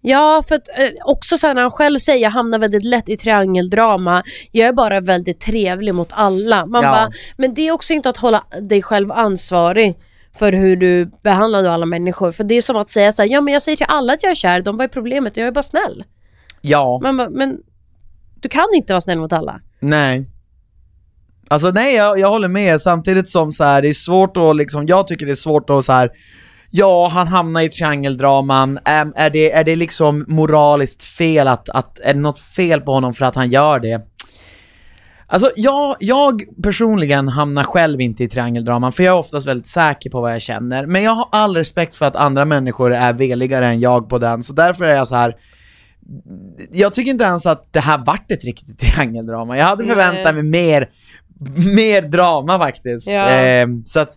Ja, 0.02 0.44
för 0.48 0.56
att 0.56 0.70
eh, 0.70 0.90
också 1.06 1.38
så 1.38 1.48
här, 1.48 1.54
när 1.54 1.62
han 1.62 1.72
själv 1.72 2.00
säger 2.00 2.24
jag 2.24 2.32
hamnar 2.32 2.60
väldigt 2.60 2.84
lätt 2.86 3.10
i 3.10 3.18
triangeldrama. 3.18 4.24
Jag 4.52 4.68
är 4.68 4.74
bara 4.74 5.00
väldigt 5.00 5.40
trevlig 5.40 5.96
mot 5.96 6.10
alla. 6.12 6.66
Man 6.66 6.84
Ja. 6.84 6.92
bara, 6.92 7.10
men 7.38 7.54
det 7.54 7.68
är 7.68 7.72
också 7.72 7.94
inte 7.94 8.10
att 8.10 8.18
hålla 8.18 8.44
dig 8.62 8.82
själv 8.82 9.12
ansvarig 9.12 9.98
för 10.40 10.52
hur 10.54 10.76
du 10.78 11.12
behandlar 11.24 11.64
alla 11.64 11.86
människor. 11.86 12.32
För 12.32 12.44
det 12.44 12.56
är 12.56 12.62
som 12.62 12.76
att 12.78 12.90
säga 12.90 13.12
så 13.12 13.22
här, 13.22 13.30
ja 13.30 13.42
men 13.42 13.54
jag 13.54 13.62
säger 13.62 13.76
till 13.78 13.86
alla 13.90 14.14
att 14.14 14.24
jag 14.24 14.32
är 14.32 14.36
kär, 14.36 14.62
de 14.62 14.78
var 14.78 14.84
är 14.84 14.90
problemet, 14.90 15.38
jag 15.38 15.48
är 15.48 15.52
bara 15.52 15.64
snäll. 15.64 16.04
Ja. 16.62 17.00
Man 17.04 17.18
bara, 17.18 17.30
men 17.30 17.58
du 18.42 18.50
kan 18.50 18.66
inte 18.76 18.94
vara 18.94 19.02
snäll 19.02 19.20
mot 19.20 19.34
alla. 19.34 19.60
Nej. 19.80 20.26
Alltså 21.48 21.72
nej, 21.72 21.96
jag, 21.96 22.20
jag 22.20 22.30
håller 22.30 22.48
med, 22.48 22.82
samtidigt 22.82 23.30
som 23.30 23.52
så 23.52 23.64
här, 23.64 23.82
det 23.82 23.90
är 23.90 23.94
svårt 23.94 24.38
att 24.38 24.56
liksom, 24.56 24.88
jag 24.88 25.08
tycker 25.08 25.26
det 25.26 25.32
är 25.32 25.36
svårt 25.36 25.70
att 25.70 25.86
så 25.86 25.94
här. 25.94 26.10
Ja, 26.70 27.08
han 27.08 27.28
hamnar 27.28 27.62
i 27.62 27.70
triangeldraman, 27.70 28.80
Äm, 28.86 29.14
är, 29.16 29.30
det, 29.30 29.52
är 29.52 29.64
det 29.64 29.76
liksom 29.76 30.26
moraliskt 30.28 31.04
fel 31.04 31.48
att, 31.48 31.70
att, 31.70 32.00
är 32.00 32.14
det 32.14 32.20
något 32.20 32.40
fel 32.40 32.82
på 32.82 32.92
honom 32.92 33.14
för 33.14 33.26
att 33.26 33.36
han 33.36 33.50
gör 33.50 33.80
det? 33.80 34.02
Alltså 35.30 35.52
jag, 35.56 35.96
jag 36.00 36.42
personligen 36.64 37.28
hamnar 37.28 37.64
själv 37.64 38.02
inte 38.02 38.24
i 38.24 38.28
triangeldraman, 38.28 38.92
för 38.92 39.04
jag 39.04 39.16
är 39.16 39.20
oftast 39.20 39.48
väldigt 39.48 39.68
säker 39.68 40.10
på 40.10 40.22
vad 40.22 40.34
jag 40.34 40.42
känner, 40.42 40.86
men 40.86 41.04
jag 41.04 41.12
har 41.12 41.30
all 41.32 41.56
respekt 41.56 41.96
för 41.96 42.06
att 42.06 42.16
andra 42.16 42.46
människor 42.46 42.94
är 42.94 43.14
veligare 43.14 43.68
än 43.68 43.80
jag 43.80 44.10
på 44.10 44.18
den, 44.18 44.44
så 44.44 44.54
därför 44.54 44.86
är 44.86 44.96
jag 44.96 45.08
så 45.08 45.16
här. 45.16 45.36
Jag 46.72 46.94
tycker 46.94 47.12
inte 47.12 47.24
ens 47.24 47.46
att 47.46 47.74
det 47.74 47.80
här 47.80 48.04
vart 48.06 48.32
ett 48.32 48.46
riktigt 48.46 48.80
triangeldrama, 48.80 49.58
jag 49.58 49.66
hade 49.66 49.86
förväntat 49.86 50.36
mig 50.36 50.44
mer, 50.44 50.90
mer 51.76 52.02
drama 52.02 52.58
faktiskt. 52.60 53.08
Ja. 53.10 53.28
Ehm, 53.30 53.84
så 53.86 54.00
att, 54.00 54.10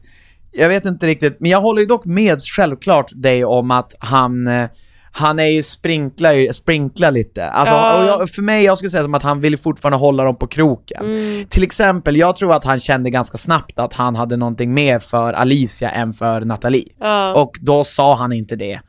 jag 0.53 0.69
vet 0.69 0.85
inte 0.85 1.07
riktigt, 1.07 1.37
men 1.41 1.51
jag 1.51 1.61
håller 1.61 1.81
ju 1.81 1.87
dock 1.87 2.05
med 2.05 2.39
självklart 2.43 3.11
dig 3.15 3.45
om 3.45 3.71
att 3.71 3.95
han, 3.99 4.47
eh, 4.47 4.69
han 5.13 5.39
är 5.39 5.45
ju 5.47 5.63
sprinkla, 5.63 6.35
ju- 6.35 6.53
sprinkla 6.53 7.11
lite. 7.11 7.47
Alltså, 7.47 7.75
Ja. 7.75 8.05
jag, 8.07 8.31
för 8.31 8.43
mig, 8.43 8.65
jag 8.65 8.79
skulle 8.79 8.91
säga 8.91 9.03
som 9.03 9.15
att 9.15 9.23
han 9.23 9.41
vill 9.41 9.59
fortfarande 9.59 9.99
hålla 9.99 10.25
dem 10.25 10.37
på 10.39 10.47
kroken. 10.47 11.05
Mm. 11.05 11.47
Till 11.47 11.63
exempel, 11.63 12.17
jag 12.17 12.37
tror 12.37 12.53
att 12.55 12.65
han 12.65 12.81
kände 12.81 13.11
ganska 13.11 13.39
snabbt 13.39 13.79
att 13.79 13.95
han 13.95 14.17
hade 14.17 14.37
någonting 14.37 14.75
mer 14.75 14.99
för 14.99 15.33
Alicia 15.33 15.91
än 15.91 16.13
för 16.13 16.41
Nathalie. 16.41 16.89
Ja. 17.01 17.35
Och 17.35 17.57
då 17.61 17.85
sa 17.85 18.15
han 18.15 18.33
inte 18.33 18.57
det. 18.57 18.81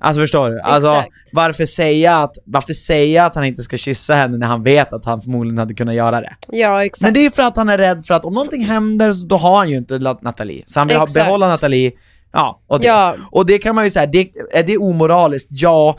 Alltså 0.00 0.20
förstår 0.22 0.50
du? 0.50 0.60
Alltså, 0.60 0.90
Exakt. 0.90 1.10
varför 1.32 1.64
säga, 1.66 2.16
att, 2.16 2.36
varför 2.44 2.72
säga 2.72 3.24
att 3.24 3.34
han 3.34 3.44
inte 3.44 3.62
ska 3.62 3.76
kyssa 3.76 4.14
henne 4.14 4.38
när 4.38 4.46
han 4.46 4.62
vet 4.62 4.92
att 4.92 5.04
han 5.04 5.22
förmodligen 5.22 5.58
hade 5.58 5.74
kunnat 5.74 5.94
göra 5.94 6.20
det? 6.20 6.32
Ja, 6.48 6.84
exakt. 6.84 7.02
Men 7.02 7.14
det 7.14 7.26
är 7.26 7.30
för 7.30 7.42
att 7.42 7.56
han 7.56 7.68
är 7.68 7.78
rädd 7.78 8.06
för 8.06 8.14
att 8.14 8.24
om 8.24 8.34
någonting 8.34 8.64
händer, 8.64 9.28
då 9.28 9.36
har 9.36 9.56
han 9.56 9.70
ju 9.70 9.76
inte 9.76 9.98
Nathalie. 9.98 10.64
Så 10.66 10.80
han 10.80 10.88
vill 10.88 10.96
Exakt. 10.96 11.14
behålla 11.14 11.48
Nathalie, 11.48 11.92
ja, 12.32 12.60
och 12.66 12.80
det. 12.80 12.86
Ja. 12.86 13.14
Och 13.30 13.46
det 13.46 13.58
kan 13.58 13.74
man 13.74 13.84
ju 13.84 13.90
säga, 13.90 14.06
det, 14.06 14.30
är 14.52 14.62
det 14.62 14.78
omoraliskt? 14.78 15.48
Ja, 15.50 15.96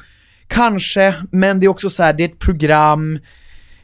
kanske, 0.48 1.16
men 1.32 1.60
det 1.60 1.66
är 1.66 1.70
också 1.70 1.90
så 1.90 2.04
här, 2.04 2.14
det 2.14 2.24
är 2.24 2.28
ett 2.28 2.40
program, 2.40 3.20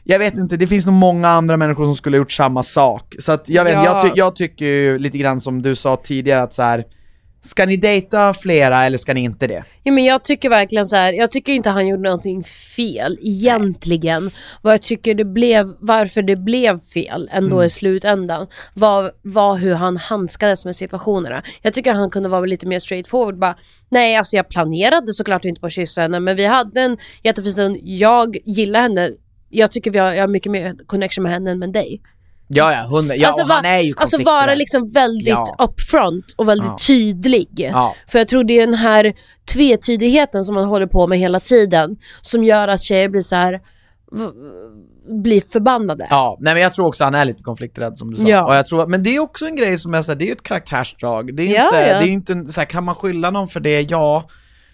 jag 0.04 0.18
vet 0.18 0.34
inte, 0.34 0.56
det 0.56 0.66
finns 0.66 0.86
nog 0.86 0.94
många 0.94 1.28
andra 1.28 1.56
människor 1.56 1.84
som 1.84 1.94
skulle 1.96 2.16
ha 2.16 2.18
gjort 2.18 2.32
samma 2.32 2.62
sak. 2.62 3.14
Så 3.18 3.32
att 3.32 3.48
jag 3.48 3.64
vet 3.64 3.74
Ja. 3.74 3.84
jag, 3.84 4.02
ty, 4.02 4.08
jag 4.14 4.36
tycker 4.36 4.64
ju 4.64 4.98
lite 4.98 5.18
grann 5.18 5.40
som 5.40 5.62
du 5.62 5.76
sa 5.76 5.96
tidigare 5.96 6.42
att 6.42 6.54
så 6.54 6.62
här. 6.62 6.84
Ska 7.40 7.66
ni 7.66 7.76
dejta 7.76 8.34
flera 8.34 8.84
eller 8.84 8.98
ska 8.98 9.14
ni 9.14 9.20
inte 9.20 9.46
det? 9.46 9.64
Ja, 9.82 9.92
men 9.92 10.04
jag 10.04 10.24
tycker 10.24 10.48
verkligen 10.48 10.86
så 10.86 10.96
här, 10.96 11.12
jag 11.12 11.30
tycker 11.30 11.52
inte 11.52 11.70
han 11.70 11.86
gjorde 11.88 12.02
någonting 12.02 12.44
fel 12.44 13.18
egentligen. 13.20 14.30
Vad 14.62 14.72
jag 14.72 14.82
tycker 14.82 15.14
det 15.14 15.24
blev, 15.24 15.66
varför 15.80 16.22
det 16.22 16.36
blev 16.36 16.78
fel 16.78 17.30
ändå 17.32 17.56
Mm. 17.56 17.66
i 17.66 17.70
slutändan 17.70 18.46
var, 18.74 19.12
var 19.22 19.58
hur 19.58 19.74
han 19.74 19.96
handskades 19.96 20.64
med 20.64 20.76
situationerna. 20.76 21.42
Jag 21.62 21.74
tycker 21.74 21.92
han 21.92 22.10
kunde 22.10 22.28
vara 22.28 22.40
lite 22.46 22.66
mer 22.66 22.78
straightforward 22.78 23.38
bara, 23.38 23.56
nej 23.88 24.16
alltså 24.16 24.36
jag 24.36 24.48
planerade 24.48 25.12
såklart 25.12 25.44
inte 25.44 25.60
på 25.60 25.66
att 25.66 25.72
kyssa 25.72 26.00
henne 26.00 26.20
men 26.20 26.36
vi 26.36 26.46
hade 26.46 26.80
en 26.80 26.98
jättefin 27.22 27.52
stund, 27.52 27.78
jag 27.82 28.36
gillar 28.44 28.80
henne, 28.82 29.10
jag 29.48 29.72
tycker 29.72 29.90
vi 29.90 29.98
har, 29.98 30.12
jag 30.12 30.22
har 30.22 30.28
mycket 30.28 30.52
mer 30.52 30.74
connection 30.86 31.22
med 31.22 31.32
henne 31.32 31.50
än 31.50 31.58
med 31.58 31.72
dig. 31.72 32.00
Ja, 32.50 32.72
ja, 32.72 32.86
hon, 32.90 33.10
ja 33.16 33.32
och 33.42 33.48
va- 33.48 33.54
han 33.54 33.64
är 33.64 33.80
ju 33.80 33.94
alltså 33.96 34.22
vara 34.22 34.54
liksom 34.54 34.88
väldigt 34.90 35.28
Ja. 35.28 35.56
upfront 35.58 36.24
och 36.36 36.48
väldigt 36.48 36.66
Ja. 36.68 36.76
tydlig. 36.86 37.48
Ja. 37.56 37.94
För 38.08 38.18
jag 38.18 38.28
tror 38.28 38.44
det 38.44 38.52
är 38.58 38.60
den 38.66 38.74
här 38.74 39.12
tvetydigheten 39.52 40.44
som 40.44 40.54
man 40.54 40.64
håller 40.64 40.86
på 40.86 41.06
med 41.06 41.18
hela 41.18 41.40
tiden 41.40 41.96
som 42.20 42.44
gör 42.44 42.68
att 42.68 42.80
tjejer 42.82 43.08
blir 43.08 43.20
så 43.22 43.36
här 43.36 43.60
blir 45.22 45.40
förbannade. 45.40 46.06
Ja, 46.10 46.36
nej 46.40 46.54
men 46.54 46.62
jag 46.62 46.72
tror 46.72 46.86
också 46.86 47.04
han 47.04 47.14
är 47.14 47.24
lite 47.24 47.42
konflikträdd 47.42 47.98
som 47.98 48.10
du 48.14 48.16
sa. 48.22 48.28
Ja. 48.28 48.46
Och 48.46 48.54
jag 48.54 48.66
tror, 48.66 48.86
men 48.86 49.02
det 49.02 49.16
är 49.16 49.20
också 49.20 49.46
en 49.46 49.56
grej 49.56 49.78
som 49.78 49.94
är 49.94 50.02
så 50.02 50.12
här, 50.12 50.16
det 50.18 50.24
är 50.24 50.26
ju 50.26 50.32
ett 50.32 50.42
karaktärsdrag. 50.42 51.36
Det 51.36 51.42
är 51.42 51.46
inte, 51.64 51.98
det 52.00 52.06
är 52.08 52.12
inte 52.12 52.52
så 52.52 52.60
här, 52.60 52.66
kan 52.66 52.84
man 52.84 52.94
skylla 52.94 53.30
någon 53.30 53.48
för 53.48 53.60
det? 53.60 53.80
Ja. 53.82 54.28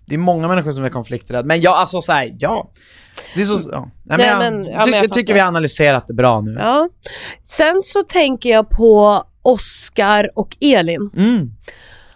Det 0.06 0.14
är 0.14 0.18
många 0.18 0.48
människor 0.48 0.72
som 0.72 0.84
är 0.84 0.90
konflikträdda. 0.90 1.42
Men 1.46 1.60
ja, 1.60 1.76
alltså 1.76 2.00
så 2.00 2.12
här, 2.12 2.34
ja. 2.38 2.70
Det 3.34 3.40
är 3.40 3.44
så, 3.44 3.70
ja. 3.72 3.88
Nej, 4.04 4.18
men 4.18 4.18
Nej, 4.18 4.26
jag, 4.28 4.38
men- 4.38 4.64
ja, 4.64 4.84
ty- 4.84 4.90
men 4.90 4.96
jag 4.96 5.04
jag 5.04 5.12
tycker 5.12 5.34
vi 5.34 5.40
har 5.40 5.48
analyserat 5.48 6.06
det 6.06 6.14
bra 6.14 6.40
nu. 6.40 6.56
Ja. 6.58 6.88
Sen 7.42 7.82
så 7.82 8.02
tänker 8.02 8.50
jag 8.50 8.68
på 8.70 9.22
Oscar 9.42 10.30
och 10.34 10.56
Elin. 10.60 11.10
Mm. 11.16 11.50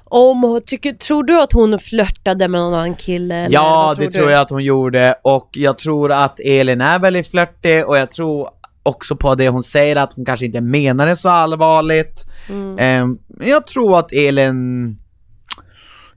Om, 0.05 0.61
tycker, 0.67 0.93
tror 0.93 1.23
du 1.25 1.43
att 1.43 1.53
hon 1.53 1.79
flörtade 1.79 2.49
med 2.49 2.61
någon 2.61 2.75
annan 2.75 2.95
kille? 2.95 3.49
Ja, 3.51 3.85
vad 3.87 3.99
det 3.99 4.05
du? 4.05 4.11
tror 4.11 4.31
jag 4.31 4.41
att 4.41 4.51
hon 4.51 4.65
gjorde 4.65 5.15
och 5.25 5.49
jag 5.53 5.79
tror 5.79 6.13
att 6.13 6.41
Elin 6.41 6.81
är 6.81 6.99
väldigt 6.99 7.31
flörtig 7.31 7.87
och 7.87 7.99
jag 7.99 8.11
tror 8.11 8.49
också 8.83 9.17
på 9.17 9.35
det 9.35 9.49
hon 9.49 9.63
säger 9.63 9.97
att 9.97 10.13
hon 10.13 10.25
kanske 10.25 10.47
inte 10.47 10.61
menar 10.61 11.07
det 11.07 11.17
så 11.17 11.29
allvarligt. 11.29 12.27
Mm. 12.49 12.75
Men 12.75 13.19
jag 13.49 13.67
tror 13.67 13.99
att 13.99 14.13
Elin... 14.13 14.99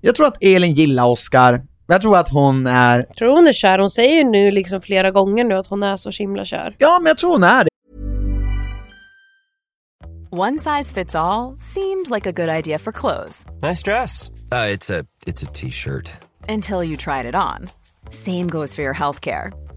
Jag 0.02 0.16
tror 0.16 0.28
att 0.28 0.38
Elin 0.44 0.72
gillar 0.74 1.06
Oscar. 1.08 1.62
Jag 1.88 2.02
tror 2.02 2.18
att 2.18 2.30
hon 2.30 2.68
är... 2.68 3.04
Tror 3.04 3.30
hon 3.36 3.48
är 3.48 3.54
kär? 3.54 3.80
Hon 3.80 3.90
säger 3.90 4.16
ju 4.16 4.24
nu 4.24 4.52
liksom 4.52 4.82
flera 4.82 5.12
gånger 5.12 5.44
nu 5.44 5.56
att 5.56 5.68
hon 5.68 5.84
är 5.84 5.98
så 5.98 6.10
himla 6.10 6.46
kär. 6.46 6.76
Ja, 6.78 7.00
men 7.02 7.08
jag 7.08 7.18
tror 7.18 7.32
hon 7.32 7.44
är 7.44 7.64
det. 7.64 7.70
One 10.34 10.60
size 10.60 10.94
fits 10.94 11.16
all 11.16 11.58
seemed 11.60 12.10
like 12.10 12.30
a 12.30 12.32
good 12.32 12.50
idea 12.50 12.80
for 12.80 12.92
clothes 12.92 13.46
Nice 13.62 13.84
dress. 13.84 14.30
Uh, 14.52 14.74
it's 14.76 14.90
a 15.00 15.06
it's 15.26 15.44
a 15.44 15.50
t-shirt. 15.54 16.12
until 16.50 16.84
you 16.84 16.98
tried 16.98 17.26
it 17.26 17.36
on. 17.36 17.70
Same 18.12 18.48
goes 18.48 18.74
for 18.76 18.82
your 18.82 18.94
healthcare. 18.96 19.52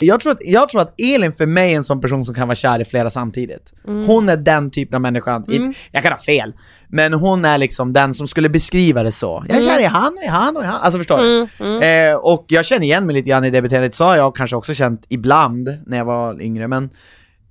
Jag 0.00 0.20
tror, 0.20 0.32
att, 0.32 0.38
jag 0.40 0.68
tror 0.68 0.80
att 0.80 0.94
Elin 1.00 1.32
för 1.32 1.46
mig 1.46 1.72
är 1.72 1.76
en 1.76 1.84
sån 1.84 2.00
person 2.00 2.24
som 2.24 2.34
kan 2.34 2.48
vara 2.48 2.54
kär 2.54 2.80
i 2.80 2.84
flera 2.84 3.10
samtidigt. 3.10 3.72
Hon 4.06 4.28
är 4.28 4.36
den 4.36 4.70
typen 4.70 4.94
av 4.94 5.00
människan. 5.00 5.44
I- 5.52 5.74
Jag 5.92 6.02
kan 6.02 6.12
ha 6.12 6.18
fel, 6.18 6.52
men 6.88 7.12
hon 7.14 7.44
är 7.44 7.58
liksom 7.58 7.92
den 7.92 8.14
som 8.14 8.28
skulle 8.28 8.48
beskriva 8.48 9.02
det 9.02 9.12
så. 9.12 9.44
Jag 9.48 9.58
är 9.58 9.62
kär 9.62 9.80
i 9.80 9.84
han 9.84 10.18
i 10.24 10.26
han 10.26 10.56
och 10.56 10.62
i 10.62 10.66
han. 10.66 10.80
Alltså 10.80 10.98
förstår 10.98 11.18
du? 11.18 11.84
Eh, 11.84 12.14
och 12.16 12.44
jag 12.48 12.64
känner 12.64 12.82
igen 12.84 13.06
mig 13.06 13.14
lite 13.14 13.28
grann 13.30 13.44
i 13.44 13.50
det 13.50 13.62
beteendet, 13.62 13.94
så 13.94 14.04
har 14.04 14.16
jag 14.16 14.34
kanske 14.36 14.56
också 14.56 14.74
känt 14.74 15.04
ibland 15.08 15.68
när 15.86 15.96
jag 15.96 16.04
var 16.04 16.42
yngre, 16.42 16.68
men... 16.68 16.90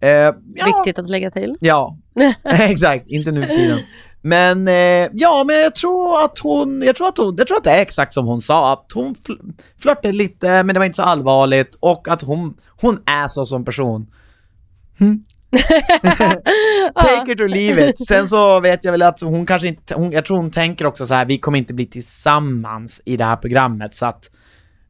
Eh, 0.02 0.10
ja, 0.10 0.34
Viktigt 0.66 1.00
att 1.00 1.10
lägga 1.10 1.32
till. 1.32 1.56
Ja, 1.60 1.98
exakt. 2.44 3.08
Inte 3.08 3.32
nu 3.32 3.48
för 3.48 3.56
tiden. 3.56 3.80
Men 4.22 4.68
eh, 4.68 5.08
ja, 5.14 5.44
men 5.48 5.56
jag 5.56 5.76
tror 5.76 6.24
att 6.24 6.40
hon, 6.40 6.82
jag 6.82 6.96
tror 6.96 7.08
att 7.08 7.18
hon, 7.18 7.36
jag 7.38 7.48
tror 7.48 7.58
att 7.58 7.64
det 7.64 7.72
är 7.72 7.82
exakt 7.82 8.14
som 8.14 8.26
hon 8.28 8.42
sa, 8.42 8.74
att 8.74 8.92
hon 8.94 9.16
fl- 9.16 9.54
flörtade 9.82 10.14
lite, 10.14 10.64
men 10.64 10.68
det 10.68 10.80
var 10.80 10.86
inte 10.86 10.96
så 10.96 11.04
allvarligt 11.04 11.78
och 11.80 12.08
att 12.08 12.22
hon, 12.22 12.58
hon 12.82 13.00
är 13.06 13.28
så 13.28 13.46
som 13.46 13.66
person. 13.66 14.08
Hm? 15.00 15.24
Take 16.96 17.32
it 17.32 17.42
or 17.42 17.48
leave 17.48 17.90
it. 17.90 18.08
Sen 18.08 18.28
så 18.28 18.60
vet 18.60 18.84
jag 18.84 18.92
väl 18.92 19.02
att 19.02 19.22
hon 19.22 19.46
kanske 19.46 19.68
inte, 19.68 19.96
hon, 19.96 20.12
jag 20.12 20.26
tror 20.26 20.38
hon 20.38 20.52
tänker 20.52 20.86
också 20.86 21.06
så 21.06 21.14
här: 21.14 21.26
vi 21.26 21.38
kommer 21.38 21.58
inte 21.58 21.74
bli 21.74 21.86
tillsammans 21.86 23.02
i 23.06 23.18
det 23.18 23.24
här 23.26 23.36
programmet 23.36 23.94
så 23.96 24.06
att, 24.06 24.30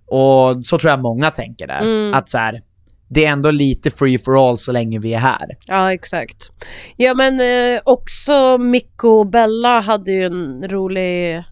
och 0.08 0.66
så 0.66 0.80
tror 0.80 0.92
jag 0.92 1.02
många 1.02 1.32
tänker 1.32 1.68
det. 1.68 1.80
Att 2.18 2.30
så 2.30 2.38
här, 2.38 2.62
det 3.10 3.26
är 3.26 3.32
ändå 3.32 3.52
lite 3.52 3.92
free 3.92 4.20
for 4.20 4.50
all 4.50 4.58
så 4.58 4.72
länge 4.72 5.00
vi 5.00 5.14
är 5.14 5.20
här. 5.20 5.58
Ja, 5.68 5.94
exakt. 5.94 6.52
Ja, 6.98 7.14
men 7.14 7.40
eh, 7.40 7.82
också 7.86 8.58
Mikko 8.58 9.08
och 9.08 9.28
Bella 9.28 9.80
hade 9.80 10.12
ju 10.12 10.26
en 10.26 10.70
rolig 10.70 11.44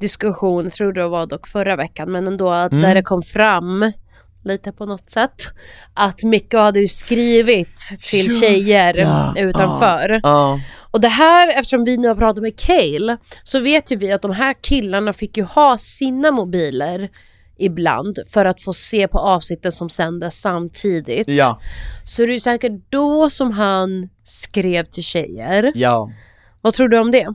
diskussion, 0.00 0.70
tror 0.70 0.92
det 0.92 1.08
var 1.08 1.26
dock 1.26 1.46
förra 1.48 1.76
veckan, 1.76 2.12
men 2.12 2.26
ändå 2.26 2.50
att 2.50 2.72
Mm. 2.72 2.82
där 2.84 2.94
det 2.94 3.02
kom 3.02 3.22
fram 3.22 3.92
lite 4.44 4.72
på 4.72 4.86
något 4.86 5.10
sätt 5.10 5.42
att 5.94 6.22
Mikko 6.22 6.58
hade 6.58 6.80
ju 6.80 6.88
skrivit 6.88 7.88
till 8.10 8.24
Just 8.24 8.40
tjejer 8.40 8.98
ja. 8.98 9.34
utanför. 9.36 10.20
Ja. 10.22 10.60
Och 10.90 11.00
det 11.00 11.08
här, 11.08 11.48
eftersom 11.48 11.84
vi 11.84 11.96
nu 11.96 12.08
har 12.08 12.14
pratat 12.14 12.42
med 12.42 12.58
Cale, 12.58 13.16
så 13.42 13.60
vet 13.60 13.92
ju 13.92 13.96
vi 13.96 14.12
att 14.12 14.22
de 14.22 14.30
här 14.32 14.54
killarna 14.60 15.12
fick 15.12 15.36
ju 15.36 15.42
ha 15.42 15.78
sina 15.78 16.30
mobiler 16.30 17.08
ibland 17.58 18.18
för 18.32 18.44
att 18.44 18.60
få 18.60 18.72
se 18.72 19.08
på 19.08 19.18
avsnitten 19.18 19.72
som 19.72 19.88
sändes 19.88 20.40
samtidigt. 20.40 21.28
Ja. 21.28 21.60
Så 22.04 22.26
det 22.26 22.34
är 22.34 22.38
säkert 22.38 22.72
då 22.90 23.30
som 23.30 23.52
han 23.52 24.08
skrev 24.24 24.84
till 24.84 25.02
tjejer. 25.02 25.72
Ja. 25.74 26.10
Vad 26.60 26.74
tror 26.74 26.88
du 26.88 26.98
om 26.98 27.10
det? 27.10 27.34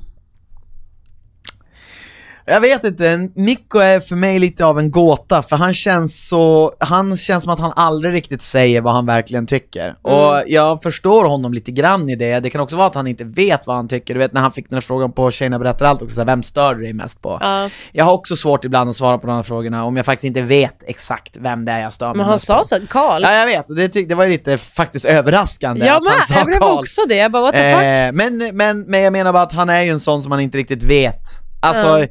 Jag 2.45 2.62
vet 2.62 2.84
inte, 2.84 3.29
Nico 3.36 3.79
är 3.79 3.99
för 3.99 4.15
mig 4.15 4.39
lite 4.39 4.65
av 4.65 4.79
en 4.79 4.91
gåta, 4.91 5.41
för 5.43 5.56
han 5.56 5.73
känns 5.73 6.27
så, 6.27 6.73
han 6.79 7.17
känns 7.17 7.43
som 7.43 7.53
att 7.53 7.60
han 7.60 7.73
aldrig 7.75 8.13
riktigt 8.13 8.41
säger 8.41 8.82
vad 8.82 8.93
han 8.93 9.06
verkligen 9.06 9.47
tycker. 9.47 9.95
Och 10.01 10.43
jag 10.47 10.82
förstår 10.82 11.25
honom 11.25 11.53
lite 11.53 11.71
grann 11.71 12.10
i 12.10 12.15
det, 12.15 12.39
det 12.39 12.49
kan 12.49 12.62
också 12.62 12.75
vara 12.75 12.88
att 12.88 12.95
han 12.95 13.08
inte 13.08 13.23
vet 13.23 13.67
vad 13.67 13.75
han 13.75 13.88
tycker, 13.88 14.13
du 14.13 14.19
vet 14.19 14.34
när 14.34 14.41
han 14.41 14.51
fick 14.51 14.69
den 14.69 14.75
här 14.75 14.82
frågan 14.82 15.12
på 15.12 15.32
Tjejerna 15.32 15.60
berättar 15.60 15.86
allt 15.86 16.01
också, 16.01 16.15
så 16.15 16.21
här, 16.21 16.25
vem 16.25 16.43
stör 16.43 16.75
du 16.75 16.82
dig 16.82 16.93
mest 16.93 17.21
på? 17.21 17.38
Ja. 17.41 17.69
Jag 17.91 18.06
har 18.06 18.13
också 18.13 18.36
svårt 18.36 18.65
ibland 18.65 18.89
att 18.89 18.95
svara 18.95 19.17
på 19.17 19.27
de 19.27 19.36
här 19.36 19.43
frågorna 19.43 19.84
om 19.86 19.97
jag 19.97 20.06
faktiskt 20.06 20.25
inte 20.25 20.41
vet 20.41 20.84
exakt 20.88 21.38
vem 21.38 21.65
det 21.65 21.71
är 21.71 21.82
jag 21.82 21.93
stör 21.93 22.08
mig 22.08 22.17
Men 22.17 22.25
han 22.25 22.39
sa 22.39 22.63
så, 22.63 22.75
Karl. 22.89 23.21
Ja 23.21 23.34
jag 23.34 23.45
vet, 23.45 23.65
det, 23.67 23.88
tyck, 23.88 24.10
det 24.10 24.15
var 24.15 24.27
lite 24.27 24.58
faktiskt 24.58 25.06
överraskande 25.06 25.86
jag 25.86 25.95
att 25.95 26.08
han 26.08 26.17
med, 26.17 26.27
sa 26.27 26.36
jag 26.36 26.45
blev 26.45 26.60
Karl. 26.60 26.79
också 26.79 27.01
det. 27.10 27.15
Jag 27.15 27.32
bara 27.32 27.41
what 27.43 27.56
the 27.56 27.73
fuck? 27.73 27.84
Eh, 27.84 28.12
men, 28.12 28.58
men, 28.58 28.82
men 28.82 29.01
jag 29.01 29.13
menar 29.13 29.34
bara 29.34 29.43
att 29.43 29.51
han 29.53 29.69
är 29.69 29.82
ju 29.82 29.89
en 29.89 29.99
sån 29.99 30.21
som 30.21 30.29
man 30.29 30.39
inte 30.39 30.58
riktigt 30.58 30.84
vet. 30.84 31.21
Alltså, 31.62 31.99
Ja. 31.99 32.06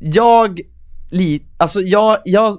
Jag, 0.00 0.60
li, 1.10 1.42
alltså 1.56 1.80
jag, 1.80 2.18
jag, 2.24 2.56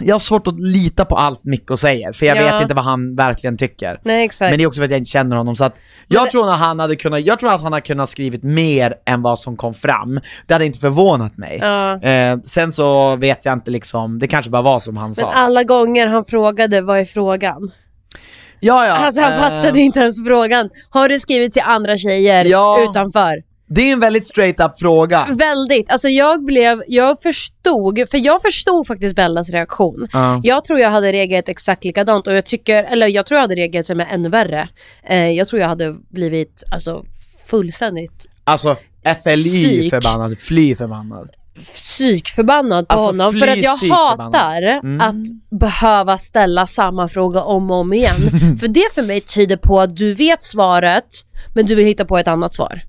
jag 0.00 0.14
har 0.14 0.18
svårt 0.20 0.46
att 0.46 0.60
lita 0.60 1.04
på 1.04 1.16
allt 1.16 1.44
Mikko 1.44 1.76
säger, 1.76 2.12
för 2.12 2.26
jag 2.26 2.36
Ja. 2.36 2.42
vet 2.52 2.62
inte 2.62 2.74
vad 2.74 2.84
han 2.84 3.16
verkligen 3.16 3.56
tycker. 3.56 4.00
Nej 4.04 4.24
exakt. 4.24 4.50
Men 4.50 4.58
det 4.58 4.64
är 4.64 4.66
också 4.66 4.78
för 4.78 4.84
att 4.84 4.90
jag 4.90 4.98
inte 4.98 5.10
känner 5.10 5.36
honom, 5.36 5.56
så 5.56 5.64
att 5.64 5.76
jag 6.08 6.26
det- 6.26 6.30
tror 6.30 6.50
att 6.50 6.58
han 6.58 6.80
hade 6.80 6.96
kunnat, 6.96 7.20
jag 7.20 7.38
tror 7.40 7.52
att 7.54 7.62
han 7.62 7.72
hade 7.72 7.86
kunnat 7.86 8.08
skrivit 8.08 8.42
mer 8.42 8.94
än 9.06 9.22
vad 9.22 9.38
som 9.38 9.56
kom 9.56 9.74
fram. 9.74 10.20
Det 10.46 10.54
hade 10.54 10.66
inte 10.66 10.78
förvånat 10.78 11.36
mig. 11.36 11.58
Ja. 11.60 12.00
Eh, 12.02 12.38
sen 12.44 12.72
så 12.72 13.16
vet 13.16 13.44
jag 13.44 13.52
inte 13.52 13.70
liksom, 13.70 14.18
det 14.18 14.26
kanske 14.28 14.50
bara 14.50 14.62
var 14.62 14.80
som 14.80 14.96
han 14.96 15.08
Men 15.08 15.14
sa. 15.14 15.32
alla 15.32 15.62
gånger 15.62 16.06
han 16.06 16.24
frågade, 16.24 16.80
vad 16.80 16.98
är 16.98 17.04
frågan? 17.04 17.70
ja, 18.60 18.86
ja, 18.86 18.92
Alltså 18.92 19.20
han 19.20 19.32
eh, 19.32 19.38
fattade 19.38 19.80
inte 19.80 20.00
ens 20.00 20.24
frågan. 20.24 20.70
Har 20.90 21.08
du 21.08 21.18
skrivit 21.18 21.52
till 21.52 21.62
andra 21.66 21.96
tjejer 21.96 22.44
Ja. 22.44 22.78
utanför? 22.90 23.42
Det 23.68 23.80
är 23.82 23.92
en 23.92 24.00
väldigt 24.00 24.26
straight 24.26 24.60
up 24.60 24.78
fråga. 24.78 25.28
Väldigt. 25.30 25.90
Alltså 25.90 26.08
jag 26.08 26.44
blev, 26.44 26.82
jag 26.88 27.20
förstod, 27.22 28.04
för 28.10 28.18
jag 28.26 28.42
förstod 28.42 28.86
faktiskt 28.86 29.16
Bellas 29.16 29.50
reaktion. 29.50 30.08
Ja. 30.12 30.40
Jag 30.44 30.64
tror 30.64 30.78
jag 30.78 30.90
hade 30.90 31.12
reagerat 31.12 31.48
exakt 31.48 31.84
likadant 31.84 32.26
och 32.26 32.34
jag 32.34 32.44
tycker, 32.46 32.84
eller 32.84 33.06
jag 33.06 33.26
tror 33.26 33.36
jag 33.36 33.42
hade 33.42 33.54
reagerat 33.54 33.86
som 33.86 34.00
ännu 34.00 34.28
värre. 34.28 34.68
Eh, 35.02 35.30
jag 35.30 35.48
tror 35.48 35.60
jag 35.60 35.68
hade 35.68 35.96
blivit 36.10 36.64
alltså 36.72 37.04
fullständigt 37.46 38.26
Alltså, 38.44 38.76
FLY 39.22 39.42
Psyk. 39.42 39.90
förbannad, 39.90 40.38
fly 40.38 40.74
förbannad. 40.74 41.30
Psykförbannad 41.74 42.88
på 42.88 42.92
Alltså, 42.94 43.06
honom 43.06 43.32
för 43.32 43.48
att 43.48 43.56
jag 43.56 43.76
hatar 43.76 44.62
Mm. 44.62 45.00
att 45.00 45.58
behöva 45.60 46.18
ställa 46.18 46.66
samma 46.66 47.08
fråga 47.08 47.42
om 47.42 47.70
och 47.70 47.76
om 47.76 47.92
igen. 47.92 48.16
för 48.60 48.68
det 48.68 48.94
för 48.94 49.02
mig 49.02 49.20
tyder 49.20 49.56
på 49.56 49.80
att 49.80 49.96
du 49.96 50.14
vet 50.14 50.42
svaret 50.42 51.06
men 51.54 51.66
du 51.66 51.74
vill 51.74 51.86
hitta 51.86 52.04
på 52.04 52.18
ett 52.18 52.28
annat 52.28 52.54
svar. 52.54 52.82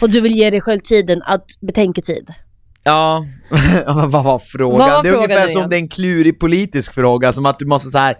Och 0.00 0.10
du 0.10 0.20
vill 0.20 0.36
ge 0.36 0.50
dig 0.50 0.60
själv 0.60 0.78
tiden 0.80 1.22
att 1.22 1.46
betänketid. 1.60 2.28
Ja, 2.84 3.26
vad 3.86 4.24
var 4.24 4.38
frågan? 4.38 4.78
Vad 4.78 4.90
var 4.90 5.02
det 5.02 5.08
är 5.08 5.12
frågan 5.12 5.24
ungefär 5.30 5.48
som 5.48 5.70
det 5.70 5.76
är 5.76 5.80
en 5.80 5.88
klurig 5.88 6.40
politisk 6.40 6.94
fråga, 6.94 7.32
som 7.32 7.46
att 7.46 7.58
du 7.58 7.66
måste 7.66 7.90
så 7.90 7.98
här. 7.98 8.16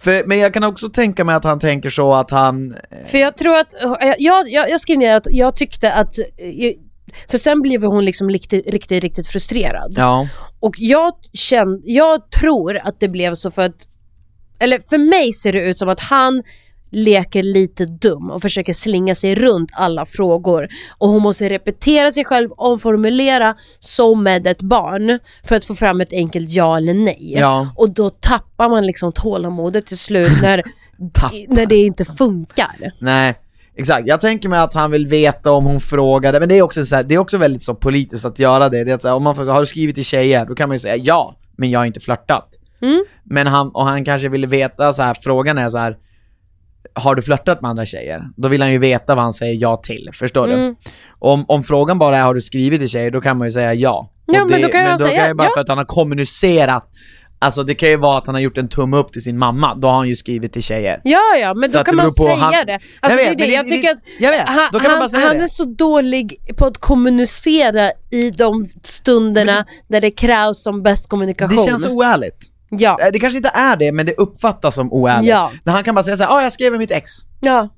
För, 0.00 0.24
men 0.26 0.38
jag 0.38 0.54
kan 0.54 0.64
också 0.64 0.88
tänka 0.88 1.24
mig 1.24 1.34
att 1.34 1.44
han 1.44 1.60
tänker 1.60 1.90
så 1.90 2.14
att 2.14 2.30
han... 2.30 2.76
För 3.06 3.18
jag 3.18 3.36
tror 3.36 3.58
att, 3.58 3.74
jag, 4.18 4.50
jag, 4.50 4.70
jag 4.70 4.80
skrev 4.80 4.98
ner 4.98 5.16
att 5.16 5.26
jag 5.30 5.56
tyckte 5.56 5.92
att, 5.92 6.14
för 7.28 7.38
sen 7.38 7.62
blev 7.62 7.84
hon 7.84 8.04
liksom 8.04 8.30
riktigt, 8.30 8.66
riktigt, 8.66 9.02
riktigt 9.02 9.26
frustrerad. 9.26 9.94
Ja. 9.96 10.28
Och 10.60 10.74
jag 10.78 11.12
kände, 11.32 11.80
jag 11.84 12.30
tror 12.30 12.76
att 12.76 13.00
det 13.00 13.08
blev 13.08 13.34
så 13.34 13.50
för 13.50 13.62
att, 13.62 13.88
eller 14.58 14.78
för 14.78 14.98
mig 14.98 15.32
ser 15.32 15.52
det 15.52 15.60
ut 15.64 15.78
som 15.78 15.88
att 15.88 16.00
han 16.00 16.42
leker 16.90 17.42
lite 17.42 17.84
dum 17.84 18.30
och 18.30 18.42
försöker 18.42 18.72
slinga 18.72 19.14
sig 19.14 19.34
runt 19.34 19.70
alla 19.72 20.06
frågor. 20.06 20.68
Och 20.98 21.08
hon 21.08 21.22
måste 21.22 21.48
repetera 21.48 22.12
sig 22.12 22.24
själv, 22.24 22.50
omformulera 22.56 23.54
som 23.78 24.22
med 24.22 24.46
ett 24.46 24.62
barn 24.62 25.18
för 25.44 25.56
att 25.56 25.64
få 25.64 25.74
fram 25.74 26.00
ett 26.00 26.12
enkelt 26.12 26.50
ja 26.50 26.76
eller 26.76 26.94
nej. 26.94 27.32
Ja. 27.36 27.68
Och 27.76 27.90
då 27.90 28.10
tappar 28.10 28.68
man 28.68 28.86
liksom 28.86 29.12
tålamodet 29.12 29.86
till 29.86 29.98
slut 29.98 30.32
när, 30.42 30.62
när 31.48 31.66
det 31.66 31.76
inte 31.76 32.04
funkar. 32.04 32.92
Nej, 33.00 33.34
exakt. 33.78 34.08
Jag 34.08 34.20
tänker 34.20 34.48
mig 34.48 34.60
att 34.60 34.74
han 34.74 34.90
vill 34.90 35.06
veta 35.06 35.52
om 35.52 35.64
hon 35.66 35.80
frågade, 35.80 36.40
men 36.40 36.48
det 36.48 36.58
är 36.58 36.62
också 36.62 36.86
så 36.86 36.96
här, 36.96 37.02
det 37.02 37.14
är 37.14 37.18
också 37.18 37.38
väldigt 37.38 37.62
så 37.62 37.74
politiskt 37.74 38.24
att 38.24 38.38
göra 38.38 38.68
det. 38.68 38.84
det 38.84 38.90
är 38.90 38.94
att 38.94 39.02
så 39.02 39.08
här, 39.08 39.14
om 39.14 39.22
man 39.22 39.36
får, 39.36 39.44
har 39.44 39.60
du 39.60 39.66
skrivit 39.66 39.94
till 39.94 40.04
tjejer, 40.04 40.46
då 40.46 40.54
kan 40.54 40.68
man 40.68 40.74
ju 40.74 40.78
säga 40.78 40.96
ja, 40.96 41.36
men 41.56 41.70
jag 41.70 41.80
har 41.80 41.86
inte 41.86 42.00
flörtat. 42.00 42.48
Mm. 42.82 43.04
Men 43.24 43.46
han, 43.46 43.68
och 43.68 43.84
han 43.84 44.04
kanske 44.04 44.28
vill 44.28 44.46
veta 44.46 44.92
så 44.92 45.02
här, 45.02 45.14
frågan 45.14 45.58
är 45.58 45.70
så 45.70 45.78
här. 45.78 45.96
Har 46.94 47.14
du 47.14 47.22
flörtat 47.22 47.62
med 47.62 47.68
andra 47.70 47.84
tjejer? 47.84 48.22
Då 48.36 48.48
vill 48.48 48.62
han 48.62 48.72
ju 48.72 48.78
veta 48.78 49.14
vad 49.14 49.24
han 49.24 49.32
säger 49.32 49.54
ja 49.54 49.76
till, 49.76 50.10
förstår 50.12 50.48
Mm. 50.48 50.60
du? 50.60 50.90
Om, 51.18 51.44
om 51.48 51.62
frågan 51.64 51.98
bara 51.98 52.18
är 52.18 52.22
har 52.22 52.34
du 52.34 52.40
skrivit 52.40 52.80
till 52.80 52.88
tjejer, 52.88 53.10
då 53.10 53.20
kan 53.20 53.38
man 53.38 53.46
ju 53.48 53.52
säga 53.52 53.74
ja. 53.74 54.10
Ja, 54.26 54.42
Och 54.42 54.50
men 54.50 54.62
då 54.62 54.68
kan 54.68 54.80
men 54.80 54.90
han 54.90 54.98
då 54.98 55.04
säga 55.04 55.18
kan 55.20 55.28
ju 55.28 55.34
bara 55.34 55.48
ja. 55.48 55.50
för 55.54 55.60
att 55.60 55.68
han 55.68 55.78
har 55.78 55.84
kommunicerat 55.84 56.88
Alltså 57.40 57.62
det 57.62 57.74
kan 57.74 57.88
ju 57.88 57.96
vara 57.96 58.18
att 58.18 58.26
han 58.26 58.34
har 58.34 58.42
gjort 58.42 58.58
en 58.58 58.68
tumme 58.68 58.96
upp 58.96 59.12
till 59.12 59.22
sin 59.22 59.38
mamma, 59.38 59.74
då 59.74 59.88
har 59.88 59.96
han 59.96 60.08
ju 60.08 60.16
skrivit 60.16 60.52
till 60.52 60.62
tjejer. 60.62 61.00
Ja, 61.04 61.20
ja, 61.40 61.54
men 61.54 61.68
Så 61.70 61.78
då 61.78 61.84
kan 61.84 61.96
det 61.96 62.02
man 62.02 62.12
säga 62.12 62.36
han- 62.36 62.52
det. 62.52 62.78
Alltså, 63.00 63.18
Jag 63.18 63.18
det 63.18 63.30
vet, 63.30 63.38
det. 63.38 63.44
men 63.44 63.54
Jag 63.54 63.64
det- 63.64 63.68
tycker 63.70 63.90
att 63.90 63.98
jag 64.20 64.30
vet, 64.30 64.40
han, 64.40 64.68
då 64.72 64.78
kan 64.78 64.82
man 64.82 64.90
han, 64.90 64.98
bara 65.00 65.08
säga 65.08 65.26
han 65.26 65.36
det. 65.36 65.42
är 65.42 65.46
så 65.46 65.64
dålig 65.64 66.36
på 66.56 66.66
att 66.66 66.78
kommunicera 66.78 67.90
i 68.10 68.30
de 68.30 68.68
stunderna 68.82 69.64
där 69.88 70.00
det 70.00 70.10
krävs 70.10 70.62
som 70.62 70.82
bäst 70.82 71.08
kommunikation. 71.10 71.56
Det 71.56 71.62
känns 71.62 71.86
oärligt. 71.86 72.36
Ja. 72.70 72.98
Eh, 73.02 73.08
Det 73.12 73.18
kanske 73.18 73.36
inte 73.36 73.50
är 73.54 73.76
det, 73.76 73.92
men 73.92 74.06
det 74.06 74.14
uppfattas 74.14 74.74
som 74.74 74.92
oärligt. 74.92 75.28
Ja. 75.30 75.50
När 75.64 75.72
han 75.72 75.82
kan 75.84 75.94
bara 75.94 76.02
säga 76.02 76.16
såhär, 76.16 76.30
ja 76.30 76.36
ah, 76.36 76.42
jag 76.42 76.52
skrev 76.52 76.72
med 76.72 76.78
mitt 76.78 76.90
ex. 76.92 77.10
Ja. 77.40 77.68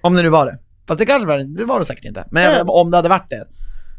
Om 0.00 0.14
det 0.14 0.22
nu 0.22 0.28
var 0.28 0.46
det. 0.46 0.58
Fast 0.88 0.98
det 0.98 1.06
kanske 1.06 1.28
var 1.28 1.38
det, 1.38 1.44
det 1.58 1.64
var 1.64 1.78
det 1.78 1.84
säkert 1.84 2.04
inte. 2.04 2.24
Men 2.30 2.52
Mm. 2.54 2.68
om 2.68 2.90
det 2.90 2.96
hade 2.96 3.08
varit 3.08 3.30
det. 3.30 3.46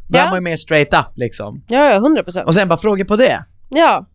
Då 0.10 0.18
Ja. 0.18 0.22
är 0.24 0.28
man 0.28 0.36
ju 0.36 0.42
mer 0.42 0.56
straight 0.56 0.94
up 0.94 1.06
liksom. 1.18 1.64
Ja, 1.68 1.86
ja, 1.90 1.96
100 1.96 2.24
procent. 2.24 2.48
Och 2.48 2.54
sen 2.54 2.68
bara 2.68 2.78
frågor 2.78 3.04
på 3.06 3.16
det. 3.16 3.44
Ja. 3.70 4.06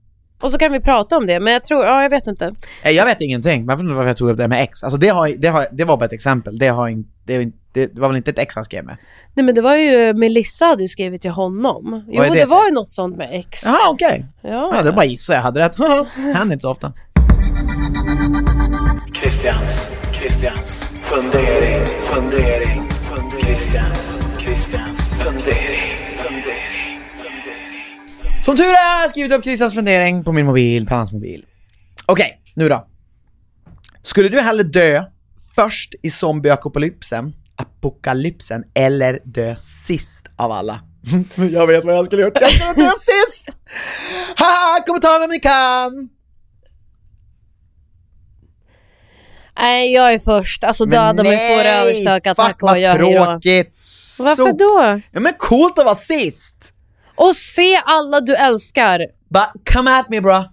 Och 0.41 0.51
så 0.51 0.59
kan 0.59 0.73
vi 0.73 0.81
prata 0.81 1.17
om 1.17 1.27
det, 1.27 1.41
men 1.41 1.53
jag 1.53 1.65
tror, 1.65 1.85
ja 1.85 2.03
jag 2.03 2.11
vet 2.11 2.27
inte. 2.27 2.53
Eh, 2.83 2.91
Jag 2.91 3.05
vet 3.05 3.21
ingenting, 3.21 3.67
varför 3.67 3.85
varför 3.85 4.07
jag 4.07 4.17
tog 4.17 4.31
upp 4.31 4.37
det 4.37 4.49
med 4.49 4.63
ex. 4.63 4.85
Alltså 4.85 4.99
det, 4.99 5.09
har, 5.09 5.29
det, 5.39 5.49
har, 5.49 5.67
det 5.73 5.85
var 5.85 5.97
bara 5.97 6.05
ett 6.05 6.13
exempel, 6.13 6.59
det, 6.59 6.69
har 6.69 6.89
in, 6.89 7.05
det, 7.25 7.49
det, 7.73 7.99
var 7.99 8.09
väl 8.09 8.17
inte 8.17 8.31
ett 8.31 8.39
ex 8.39 8.55
han 8.55 8.65
skrev 8.65 8.85
med? 8.85 8.97
Nej 9.35 9.45
men 9.45 9.55
det 9.55 9.61
var 9.63 9.75
ju, 9.77 10.15
Melissa 10.15 10.67
hade 10.67 10.83
ju 10.83 10.89
skrivit 10.89 11.23
till 11.23 11.31
honom. 11.31 12.05
Jo 12.09 12.23
är 12.23 12.29
det 12.29 12.35
det, 12.35 12.41
för 12.41 12.47
var 12.47 12.67
ju 12.67 12.73
något 12.73 12.91
sånt 12.91 13.17
med 13.17 13.29
ex. 13.33 13.65
Jaha 13.65 13.91
okej. 13.91 14.27
Ja, 14.43 14.73
Ja, 14.77 14.83
det 14.83 14.93
bara 14.93 15.05
gissar 15.05 15.35
jag 15.35 15.43
hade 15.43 15.61
rätt. 15.61 15.77
Händer 16.35 16.53
inte 16.53 16.63
så 16.63 16.71
ofta. 16.71 16.93
Christians, 19.15 19.91
Christians 20.13 20.91
fundering, 21.03 21.87
fundering, 22.13 22.89
fundering. 22.91 23.43
Christians, 23.43 24.19
Christians 24.39 25.15
fundering. 25.25 25.80
Som 28.45 28.57
tur 28.57 28.65
är 28.65 28.95
har 28.95 29.03
jag 29.03 29.11
skrivit 29.11 29.33
upp 29.33 29.45
Christians 29.45 29.75
fundering 29.75 30.25
på 30.25 30.33
min 30.33 30.47
mobil, 30.47 30.87
på 30.87 30.95
hans 30.95 31.13
mobil. 31.13 31.45
Okej, 32.07 32.41
nu 32.57 32.69
då. 32.69 32.87
Skulle 34.03 34.29
du 34.29 34.41
hellre 34.41 34.63
dö 34.63 35.05
först 35.55 35.95
i 36.03 36.11
zombieapokalypsen, 36.11 37.35
apokalypsen, 37.57 38.65
eller 38.75 39.21
dö 39.25 39.57
sist 39.57 40.27
av 40.37 40.53
alla? 40.53 40.81
jag 41.53 41.67
vet 41.67 41.85
vad 41.85 41.95
jag 41.95 42.07
skulle 42.07 42.23
gjort, 42.23 42.39
jag 42.41 42.53
skulle 42.53 42.73
dö 42.73 42.91
sist! 42.99 43.49
Haha, 44.37 44.83
kommer 44.87 45.01
ta 45.01 45.19
vem 45.21 45.31
ni 45.31 45.41
kan! 45.41 46.09
Nej 49.61 49.93
jag 49.93 50.15
är 50.15 50.19
först, 50.19 50.65
alltså 50.65 50.85
döda 50.85 51.23
mig 51.23 51.37
får 51.37 51.69
överstökat, 51.71 52.37
fuck 52.37 52.47
tack 52.47 52.63
och 52.63 52.69
vad 52.69 52.83
tråkigt! 52.83 53.79
Varför 54.19 54.53
då? 54.53 55.01
Ja 55.13 55.21
men 55.21 55.33
coolt 55.39 55.79
att 55.79 55.85
vara 55.85 55.95
sist! 55.95 56.73
Och 57.21 57.37
se 57.37 57.77
alla 57.85 58.21
du 58.21 58.37
älskar. 58.37 59.07
Bara, 59.29 59.53
come 59.73 59.91
at 59.99 60.09
me 60.09 60.21
bra! 60.21 60.45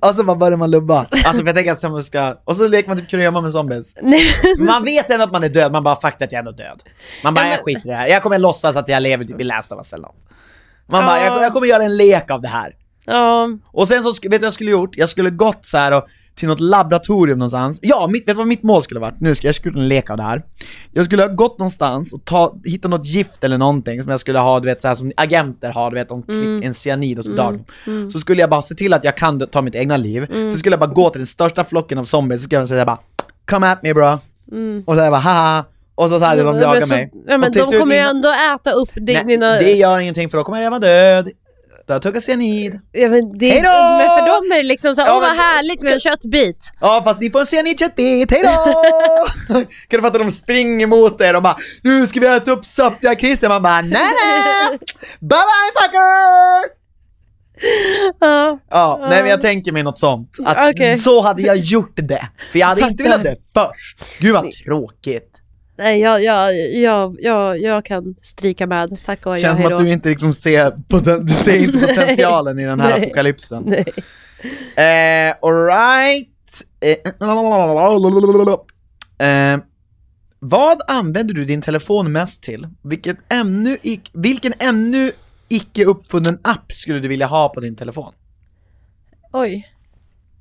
Och 0.00 0.14
så 0.14 0.24
bara 0.24 0.36
börjar 0.36 0.56
man 0.56 0.70
lubba. 0.70 0.98
Alltså 0.98 1.32
för 1.42 1.46
jag 1.46 1.54
tänker 1.54 1.72
att 1.72 1.82
man 1.82 2.04
ska, 2.04 2.36
och 2.44 2.56
så 2.56 2.68
leker 2.68 2.88
man 2.88 2.98
typ 2.98 3.10
kurragömma 3.10 3.40
med 3.40 3.52
zombies. 3.52 3.94
Nej, 4.02 4.22
man 4.58 4.84
vet 4.84 5.10
ändå 5.10 5.24
att 5.24 5.32
man 5.32 5.44
är 5.44 5.48
död, 5.48 5.72
man 5.72 5.82
bara 5.84 5.96
fuck 5.96 6.14
att 6.14 6.20
jag 6.20 6.32
är 6.32 6.38
ändå 6.38 6.50
död. 6.52 6.82
Man 7.24 7.34
bara, 7.34 7.40
Ja, 7.40 7.44
men- 7.44 7.50
jag 7.50 7.64
skiter 7.64 7.80
i 7.86 7.90
det 7.90 7.94
här. 7.96 8.06
Jag 8.06 8.22
kommer 8.22 8.38
låtsas 8.38 8.76
att 8.76 8.88
jag 8.88 9.02
lever 9.02 9.24
typ 9.24 9.40
i 9.40 9.44
Last 9.44 9.72
of 9.72 9.78
Us 9.78 9.92
eller 9.92 10.02
något. 10.02 10.16
Man 10.86 11.00
Ja. 11.00 11.06
bara, 11.06 11.24
jag, 11.24 11.42
jag 11.42 11.52
kommer 11.52 11.66
göra 11.66 11.82
en 11.84 11.96
lek 11.96 12.30
av 12.30 12.40
det 12.42 12.48
här. 12.48 12.74
Ja. 13.10 13.48
Och 13.72 13.88
sen 13.88 14.02
så, 14.02 14.08
vet 14.10 14.20
du 14.22 14.28
vad 14.38 14.42
jag 14.42 14.52
skulle 14.52 14.70
gjort? 14.70 14.96
Jag 14.96 15.08
skulle 15.08 15.30
gått 15.30 15.66
så 15.66 15.76
här 15.78 15.92
och, 15.92 16.04
till 16.34 16.48
något 16.48 16.60
laboratorium 16.60 17.38
någonstans. 17.38 17.78
Ja, 17.82 18.06
mitt, 18.12 18.22
vet 18.22 18.26
du 18.26 18.34
vad 18.34 18.46
mitt 18.46 18.62
mål 18.62 18.82
skulle 18.82 19.00
varit? 19.00 19.20
Nu 19.20 19.34
ska 19.34 19.48
jag 19.48 19.54
skulle 19.54 19.72
gjort 19.72 19.78
en 19.82 19.88
lek 19.88 20.10
av 20.10 20.16
det 20.16 20.22
här. 20.22 20.42
Jag 20.92 21.04
skulle 21.06 21.22
ha 21.22 21.28
gått 21.28 21.58
någonstans 21.58 22.12
och 22.12 22.24
ta, 22.24 22.54
hitta 22.64 22.88
något 22.88 23.06
gift 23.06 23.44
eller 23.44 23.58
någonting 23.58 24.02
som 24.02 24.10
jag 24.10 24.20
skulle 24.20 24.38
ha, 24.38 24.60
du 24.60 24.66
vet 24.66 24.80
så 24.80 24.88
här 24.88 24.94
som 24.94 25.12
agenter 25.16 25.72
har, 25.72 25.90
du 25.90 25.94
vet, 25.96 26.08
de 26.08 26.22
klick, 26.22 26.64
en 26.64 26.74
cyanid 26.74 27.18
och 27.18 27.24
så 27.24 27.30
dör 27.30 27.60
de. 27.84 28.10
Så 28.10 28.20
skulle 28.20 28.40
jag 28.40 28.50
bara 28.50 28.62
se 28.62 28.74
till 28.74 28.92
att 28.94 29.04
jag 29.04 29.16
kan 29.16 29.40
ta 29.46 29.62
mitt 29.62 29.74
egna 29.74 29.96
liv, 29.96 30.26
så 30.50 30.58
skulle 30.58 30.72
jag 30.72 30.80
bara 30.80 30.90
gå 30.94 31.10
till 31.10 31.18
den 31.18 31.26
största 31.26 31.64
flocken 31.64 31.98
av 31.98 32.04
zombies, 32.04 32.40
så 32.40 32.44
skulle 32.44 32.60
jag 32.60 32.68
säga 32.68 32.84
bara 32.84 32.98
Come 33.50 33.66
at 33.72 33.82
me 33.82 33.94
bro! 33.94 34.18
Och 34.86 34.94
så 34.96 35.00
jag 35.02 35.12
bara 35.12 35.20
haha! 35.20 35.64
Och 35.94 36.08
så, 36.08 36.18
hade 36.18 36.42
de 36.42 36.46
Ja, 36.46 36.52
men 36.52 36.60
jagat 36.62 36.88
mig. 36.88 37.10
Ja, 37.26 37.38
men 37.38 37.48
Och 37.48 37.54
de 37.70 37.78
kommer 37.78 37.94
ju 37.94 38.00
ändå 38.00 38.28
äta 38.54 38.70
upp 38.70 38.88
di- 38.94 39.12
Nej, 39.14 39.24
dina... 39.26 39.52
det 39.58 39.72
gör 39.72 39.98
ingenting 40.00 40.28
för 40.28 40.38
då 40.38 40.44
kommer 40.44 40.62
jag 40.62 40.70
vara 40.70 40.80
död. 40.80 41.28
Har 41.94 42.00
tuggat 42.00 42.24
cyanid. 42.24 42.80
Ja, 42.92 43.08
men, 43.08 43.38
det, 43.38 43.50
Hejdå! 43.50 43.68
men 43.68 44.08
för 44.08 44.26
dem 44.26 44.52
är 44.52 44.56
det 44.56 44.62
liksom 44.62 44.94
så, 44.94 45.00
Ja, 45.00 45.14
åh 45.14 45.20
vad 45.20 45.36
härligt 45.36 45.82
med 45.82 45.92
en 45.92 46.00
köttbit. 46.00 46.72
Ja 46.80 47.02
fast 47.04 47.20
ni 47.20 47.30
får 47.30 47.40
en 47.40 47.46
cyanidköttbit, 47.46 48.30
hejdå! 48.30 48.84
kan 49.88 50.00
du 50.00 50.00
fatta 50.00 50.18
de 50.18 50.30
springer 50.30 50.86
mot 50.86 51.20
er 51.20 51.36
och 51.36 51.42
bara 51.42 51.56
Nu 51.82 52.06
ska 52.06 52.20
vi 52.20 52.26
äta 52.26 52.50
upp 52.50 52.64
saftiga 52.64 53.14
Christian, 53.16 53.48
man 53.52 53.62
bara 53.62 53.80
nej 53.80 53.90
nej! 53.90 54.78
Bye 55.20 55.28
bye 55.28 55.82
fucker! 55.82 56.80
Ja. 58.20 58.58
Ja, 58.70 59.06
nej 59.10 59.22
men 59.22 59.30
jag 59.30 59.40
tänker 59.40 59.72
mig 59.72 59.82
något 59.82 59.98
sånt. 59.98 60.36
Att 60.44 60.70
Okej. 60.70 60.98
så 60.98 61.20
hade 61.20 61.42
jag 61.42 61.56
gjort 61.56 61.92
det. 61.94 62.28
För 62.52 62.58
jag 62.58 62.66
hade 62.66 62.80
inte 62.80 63.02
velat 63.02 63.24
dö 63.24 63.34
först. 63.54 64.18
Gud 64.18 64.34
vad 64.34 64.50
tråkigt. 64.50 65.29
Nej 65.80 66.00
jag, 66.00 66.22
jag, 66.22 66.56
jag, 66.72 67.16
jag, 67.20 67.60
jag 67.60 67.84
kan 67.84 68.14
stryka 68.22 68.66
med, 68.66 69.04
tack 69.04 69.26
och 69.26 69.38
Känns 69.38 69.56
som 69.56 69.66
att 69.66 69.78
du 69.78 69.90
inte 69.90 70.08
liksom 70.08 70.34
ser, 70.34 70.70
poten- 70.70 71.20
du 71.24 71.34
ser 71.34 71.56
inte 71.56 71.78
potentialen 71.86 72.58
i 72.58 72.64
den 72.64 72.80
här 72.80 72.90
Nej. 72.90 73.02
apokalypsen. 73.02 73.62
Nej. 73.66 73.84
Eh, 74.76 75.34
alright. 75.42 76.28
Eh, 76.80 76.96
eh, 79.26 79.58
vad 80.38 80.82
använder 80.88 81.34
du 81.34 81.44
din 81.44 81.62
telefon 81.62 82.12
mest 82.12 82.42
till? 82.42 82.68
Vilket 82.82 83.16
ännu 83.28 83.76
ic- 83.76 84.10
vilken 84.12 84.52
ännu 84.58 85.12
icke 85.48 85.84
uppfunnen 85.84 86.38
app 86.42 86.72
skulle 86.72 87.00
du 87.00 87.08
vilja 87.08 87.26
ha 87.26 87.48
på 87.48 87.60
din 87.60 87.76
telefon? 87.76 88.12
Oj. 89.32 89.68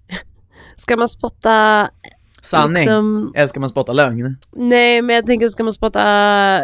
Ska 0.77 0.97
man 0.97 1.09
spotta... 1.09 1.89
Sanning? 2.41 2.75
Liksom, 2.83 3.33
Eller 3.35 3.47
ska 3.47 3.59
man 3.59 3.69
spotta 3.69 3.93
lögn? 3.93 4.37
nej 4.55 5.01
men 5.01 5.15
jag 5.15 5.25
tänker, 5.25 5.47
ska 5.47 5.63
man 5.63 5.73
spotta 5.73 6.01
eh, 6.57 6.63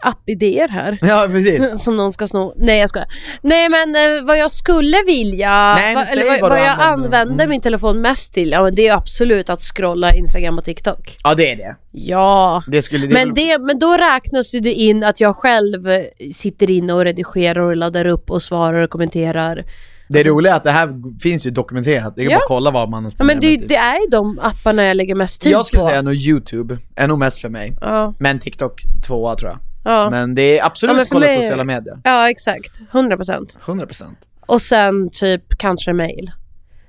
appidéer 0.00 0.68
här? 0.68 0.98
Ja, 1.00 1.26
precis. 1.30 1.60
Som 1.84 1.96
någon 1.96 2.12
ska 2.12 2.26
sno. 2.26 2.54
Nej 2.56 2.78
jag 2.78 2.88
skojar. 2.88 3.08
Nej 3.42 3.68
men 3.68 3.96
eh, 4.18 4.24
vad 4.24 4.38
jag 4.38 4.50
skulle 4.50 4.96
vilja, 5.06 5.74
Nej, 5.74 6.06
säg 6.06 6.20
eller 6.28 6.40
vad, 6.40 6.50
vad 6.50 6.58
jag 6.60 6.66
använder. 6.68 6.88
använder 7.18 7.34
Mm. 7.44 7.50
min 7.50 7.60
telefon 7.60 8.00
mest 8.00 8.34
till, 8.34 8.50
ja 8.50 8.62
men 8.62 8.74
det 8.74 8.88
är 8.88 8.94
absolut 8.96 9.50
att 9.50 9.62
scrolla 9.62 10.14
Instagram 10.14 10.58
och 10.58 10.64
TikTok. 10.64 11.16
Ja, 11.24 11.34
det 11.34 11.50
är 11.52 11.56
det. 11.56 11.76
Ja. 11.90 12.62
Det 12.66 12.82
skulle 12.82 13.06
det 13.06 13.14
Men, 13.14 13.34
det, 13.34 13.58
men 13.58 13.78
då 13.78 13.96
räknas 13.96 14.54
ju 14.54 14.60
det 14.60 14.72
in 14.72 15.04
att 15.04 15.20
jag 15.20 15.36
själv 15.36 15.88
eh, 15.90 16.00
sitter 16.34 16.70
inne 16.70 16.92
och 16.92 17.04
redigerar 17.04 17.60
och 17.60 17.76
laddar 17.76 18.06
upp 18.06 18.30
och 18.30 18.42
svarar 18.42 18.82
och 18.82 18.90
kommenterar. 18.90 19.64
Det 20.12 20.22
roliga 20.28 20.52
är 20.52 20.56
att 20.56 20.64
det 20.64 20.70
här 20.70 21.18
finns 21.20 21.46
ju 21.46 21.50
dokumenterat, 21.50 22.16
det 22.16 22.22
är 22.22 22.30
Ja. 22.30 22.36
bara 22.38 22.44
kolla 22.48 22.70
vad 22.70 22.88
man 22.90 23.10
Ja, 23.18 23.24
men 23.24 23.40
det, 23.40 23.56
det 23.56 23.76
är 23.76 23.94
ju 24.00 24.06
de 24.10 24.38
apparna 24.42 24.84
jag 24.84 24.96
lägger 24.96 25.14
mest 25.14 25.42
tid 25.42 25.52
Jag 25.52 25.66
skulle 25.66 25.82
på. 25.82 25.88
säga 25.88 26.02
nog 26.02 26.14
youtube, 26.14 26.78
är 26.96 27.08
nog 27.08 27.18
mest 27.18 27.40
för 27.40 27.48
mig. 27.48 27.76
Ja, 27.80 28.14
Men 28.18 28.38
TikTok 28.38 28.82
tvåa 29.06 29.34
tror 29.36 29.50
jag. 29.50 29.58
ja. 29.84 30.10
Men 30.10 30.34
det 30.34 30.58
är 30.58 30.64
absolut 30.66 30.96
Ja, 30.96 31.04
kolla 31.10 31.26
mig- 31.26 31.40
sociala 31.40 31.64
medier. 31.64 31.98
ja 32.04 32.30
exakt. 32.30 32.80
100%. 32.92 33.46
100%. 33.64 34.04
Och 34.46 34.62
sen 34.62 35.10
typ 35.10 35.42
kanske 35.58 35.92
mail. 35.92 36.30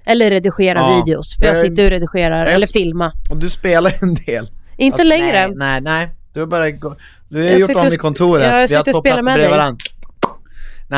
Eller 0.05 0.29
redigera 0.29 0.79
Ja. 0.79 1.03
videos. 1.05 1.35
För 1.39 1.45
jag 1.45 1.57
sitter 1.57 1.83
och 1.83 1.89
redigerar. 1.89 2.45
jag- 2.45 2.53
Eller 2.53 2.67
filma. 2.67 3.11
Och 3.29 3.37
du 3.37 3.49
spelar 3.49 3.89
ju 3.91 3.97
en 4.01 4.13
del. 4.13 4.49
Inte 4.77 4.97
Fast 4.97 5.07
längre. 5.07 5.47
Nej, 5.47 5.55
nej, 5.55 5.81
nej. 5.81 6.09
Du 6.33 6.39
har 6.39 6.47
bara 6.47 6.71
gå, 6.71 6.95
du 7.29 7.37
har 7.37 7.49
Jag 7.49 7.59
gjort 7.59 7.75
om 7.75 7.87
i 7.87 7.89
kontoret, 7.97 8.45
Ja, 8.47 8.53
jag 8.53 8.59
har 8.59 8.67
sitter 8.67 8.91
och 8.91 8.95
spelar 8.95 9.21
med 9.21 9.39
dig. 9.39 9.49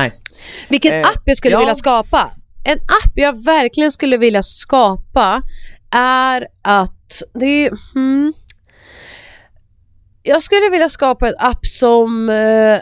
Nice. 0.04 0.22
Vilken 0.70 0.94
Eh, 0.94 1.08
app 1.08 1.22
jag 1.26 1.38
skulle 1.38 1.52
ja. 1.52 1.60
vilja 1.60 1.76
skapa? 1.76 2.32
En 2.64 2.78
app 2.78 3.12
jag 3.16 3.46
verkligen 3.46 3.92
skulle 3.92 4.18
vilja 4.18 4.44
skapa 4.44 5.42
är 5.92 6.48
att 6.62 7.22
det 7.34 7.46
är, 7.46 7.94
hmm, 7.94 8.34
Jag 10.24 10.44
skulle 10.44 10.70
vilja 10.70 10.90
skapa 10.90 11.28
en 11.28 11.36
app 11.38 11.66
som 11.66 12.30
eh, 12.30 12.80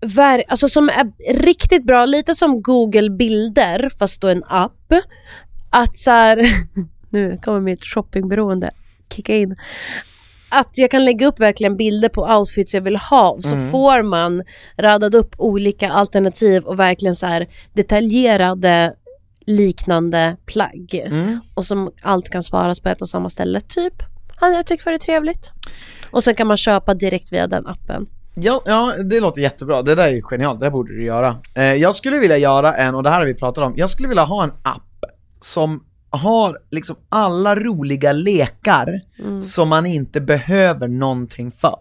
ver, 0.00 0.44
alltså 0.48 0.68
som 0.68 0.88
är 0.88 1.32
riktigt 1.34 1.84
bra, 1.86 2.06
lite 2.06 2.34
som 2.34 2.62
Google 2.62 3.10
bilder 3.10 3.90
fast 3.98 4.20
då 4.20 4.28
en 4.28 4.44
app. 4.44 4.92
Att 5.70 5.96
så 5.96 6.10
här, 6.10 6.46
nu 7.10 7.38
kommer 7.44 7.60
mitt 7.60 7.84
shoppingberoende 7.84 8.70
kicka 9.14 9.36
in. 9.36 9.56
Att 10.48 10.70
jag 10.78 10.90
kan 10.90 11.04
lägga 11.04 11.26
upp 11.26 11.40
verkligen 11.40 11.76
bilder 11.76 12.08
på 12.08 12.22
outfits 12.22 12.74
jag 12.74 12.80
vill 12.80 12.96
ha 12.96 13.38
så 13.42 13.54
Mm. 13.54 13.70
får 13.70 14.02
man 14.02 14.42
radat 14.76 15.14
upp 15.14 15.34
olika 15.38 15.90
alternativ 15.90 16.62
och 16.64 16.78
verkligen 16.80 17.14
så 17.16 17.26
här 17.26 17.46
detaljerade 17.72 18.94
liknande 19.46 20.36
plagg. 20.46 21.02
Mm. 21.06 21.40
Och 21.54 21.66
som 21.66 21.90
allt 22.02 22.28
kan 22.30 22.42
sparas 22.42 22.80
på 22.80 22.88
ett 22.88 23.02
och 23.02 23.08
samma 23.08 23.30
ställe, 23.30 23.60
typ. 23.60 23.94
Hade 24.36 24.54
jag 24.54 24.66
tyckt 24.66 24.86
varit 24.86 25.00
trevligt. 25.02 25.50
Och 26.10 26.24
sen 26.24 26.34
kan 26.34 26.46
man 26.46 26.56
köpa 26.56 26.94
direkt 26.94 27.32
via 27.32 27.46
den 27.46 27.66
appen. 27.66 28.06
Ja, 28.34 28.62
ja, 28.66 28.92
det 29.04 29.20
låter 29.20 29.40
jättebra. 29.40 29.82
Det 29.82 29.94
där 29.94 30.08
är 30.12 30.22
genialt, 30.22 30.60
det 30.60 30.66
där 30.66 30.70
borde 30.70 30.94
du 30.94 31.04
göra. 31.04 31.36
Eh, 31.54 31.64
jag 31.74 31.94
skulle 31.94 32.18
vilja 32.18 32.36
göra 32.38 32.74
en, 32.74 32.94
och 32.94 33.02
det 33.02 33.10
här 33.10 33.18
har 33.18 33.26
vi 33.26 33.34
pratat 33.34 33.64
om, 33.64 33.74
jag 33.76 33.90
skulle 33.90 34.08
vilja 34.08 34.24
ha 34.24 34.44
en 34.44 34.52
app 34.62 35.04
som 35.40 35.84
har 36.10 36.58
liksom 36.70 36.96
alla 37.08 37.56
roliga 37.56 38.12
lekar 38.12 39.00
som 39.42 39.68
man 39.68 39.86
inte 39.86 40.20
behöver 40.20 40.88
någonting 40.88 41.50
för. 41.50 41.78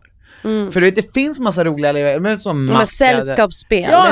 För 0.72 0.82
du 0.82 0.86
vet, 0.86 0.96
det 0.96 1.14
finns 1.14 1.40
massa 1.40 1.64
roliga 1.64 2.20
men 2.20 2.40
som 2.40 2.66
maskade- 2.66 2.86
sällskapsspel. 2.88 3.88
Ja, 3.92 4.10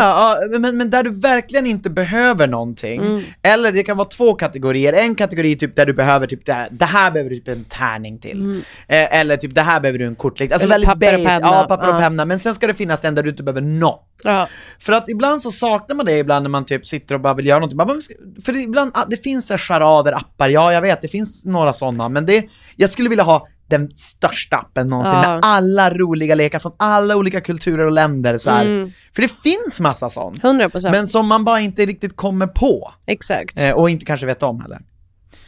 ja, 0.51 0.59
men, 0.59 0.77
men 0.77 0.89
där 0.89 1.03
du 1.03 1.09
verkligen 1.09 1.65
inte 1.67 1.89
behöver 1.89 2.47
någonting. 2.47 3.01
Mm. 3.01 3.23
Eller 3.41 3.71
det 3.71 3.83
kan 3.83 3.97
vara 3.97 4.07
två 4.07 4.33
kategorier. 4.33 4.93
En 4.93 5.15
kategori 5.15 5.55
typ 5.55 5.75
där 5.75 5.85
du 5.85 5.93
behöver 5.93 6.27
typ 6.27 6.45
det 6.45 6.53
här, 6.53 6.67
det 6.71 6.85
här 6.85 7.11
behöver 7.11 7.29
du 7.29 7.35
typ 7.35 7.47
en 7.47 7.63
tärning 7.63 8.19
till. 8.19 8.61
Eh, 8.87 9.19
eller 9.19 9.37
typ 9.37 9.55
det 9.55 9.61
här 9.61 9.79
behöver 9.79 9.99
du 9.99 10.05
en 10.05 10.15
kortlek. 10.15 10.51
Alltså 10.51 10.65
Mm. 10.67 10.75
Eller 10.75 10.87
väldigt 10.87 11.01
papper 11.01 11.17
och 11.17 11.23
basic. 11.23 11.39
penna. 11.41 11.47
Ja, 11.47 11.65
papper 11.69 11.89
och 11.89 11.99
penna. 11.99 12.25
Men 12.25 12.39
sen 12.39 12.55
ska 12.55 12.67
det 12.67 12.73
finnas 12.73 13.03
en 13.03 13.15
där 13.15 13.23
du 13.23 13.29
inte 13.29 13.43
behöver 13.43 13.61
något. 13.61 14.09
Ja. 14.23 14.47
För 14.79 14.93
att 14.93 15.09
ibland 15.09 15.41
så 15.41 15.51
saknar 15.51 15.95
man 15.95 16.05
det 16.05 16.17
ibland 16.17 16.43
när 16.43 16.49
man 16.49 16.65
typ 16.65 16.85
sitter 16.85 17.15
och 17.15 17.21
bara 17.21 17.33
vill 17.33 17.45
göra 17.47 17.59
någonting. 17.59 17.77
"Men 17.87 18.01
ska-" 18.01 18.13
För 18.45 18.53
det, 18.53 18.59
ibland, 18.59 18.91
ah, 18.93 19.05
det 19.09 19.17
finns 19.17 19.47
så 19.47 19.53
här 19.53 19.57
charader, 19.57 20.13
appar, 20.13 20.49
ja 20.49 20.73
jag 20.73 20.81
vet, 20.81 21.01
det 21.01 21.07
finns 21.07 21.45
några 21.45 21.73
sådana. 21.73 22.09
Men 22.09 22.25
det, 22.25 22.45
jag 22.75 22.89
skulle 22.89 23.09
vilja 23.09 23.23
ha 23.23 23.47
den 23.67 23.91
största 23.95 24.57
appen 24.57 24.87
någonsin 24.87 25.13
Ja. 25.13 25.21
med 25.21 25.39
alla 25.43 25.89
roliga 25.89 26.35
lekar 26.35 26.59
från 26.59 26.71
alla 26.77 27.15
olika 27.15 27.41
kulturer 27.41 27.85
och 27.85 27.91
länder. 27.91 28.37
Så. 28.37 28.49
Mm. 28.49 28.91
För 29.15 29.21
det 29.21 29.31
finns 29.31 29.79
massa 29.79 30.09
sånt. 30.09 30.43
100%. 30.43 30.91
Men 30.91 31.07
som 31.07 31.27
man 31.27 31.43
bara 31.43 31.59
inte 31.59 31.85
riktigt 31.85 32.15
kommer 32.15 32.47
på. 32.47 32.93
Exakt. 33.05 33.59
Eh, 33.61 33.71
och 33.71 33.89
inte 33.89 34.05
kanske 34.05 34.25
vet 34.25 34.43
om 34.43 34.61
heller. 34.61 34.81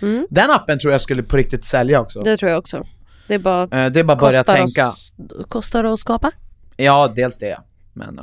Mm. 0.01 0.27
Den 0.29 0.51
appen 0.51 0.79
tror 0.79 0.91
jag 0.91 1.01
skulle 1.01 1.23
på 1.23 1.37
riktigt 1.37 1.65
sälja 1.65 2.01
också. 2.01 2.19
Det 2.21 2.37
tror 2.37 2.51
jag 2.51 2.59
också. 2.59 2.83
Det 3.27 3.33
är 3.33 3.39
bara 3.39 3.63
Eh, 3.63 3.91
det 3.91 3.99
är 3.99 4.03
bara 4.03 4.17
börja 4.17 4.43
tänka. 4.43 4.87
Oss, 4.87 5.15
kostar 5.49 5.83
det 5.83 5.93
att 5.93 5.99
skapa? 5.99 6.31
Ja, 6.77 7.13
dels 7.15 7.37
det. 7.37 7.59
Men, 7.93 8.19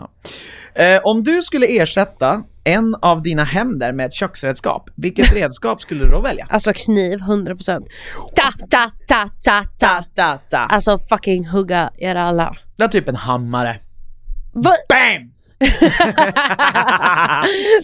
ja. 0.75 0.83
eh, 0.83 1.01
om 1.05 1.23
du 1.23 1.43
skulle 1.43 1.67
ersätta 1.67 2.43
en 2.65 2.95
av 2.95 3.23
dina 3.23 3.45
händer 3.45 3.93
med 3.93 4.07
ett 4.07 4.15
köksredskap, 4.15 4.91
vilket 4.95 5.33
redskap 5.35 5.81
skulle 5.81 6.05
du 6.05 6.11
då 6.11 6.21
välja? 6.21 6.47
Alltså 6.51 6.73
kniv, 6.73 7.19
100%. 7.19 7.87
Ta, 8.35 8.53
ta, 8.71 8.91
ta, 9.09 9.29
ta, 9.45 9.63
ta. 9.79 10.05
Ta, 10.15 10.39
ta. 10.51 10.59
Alltså 10.59 10.99
fucking 10.99 11.47
hugga 11.47 11.91
er 11.99 12.15
alla. 12.15 12.57
Det 12.77 12.85
är 12.85 12.89
typ 12.89 13.09
en 13.09 13.17
hammare. 13.17 13.81
Va? 14.53 14.73
BAM! 14.89 15.33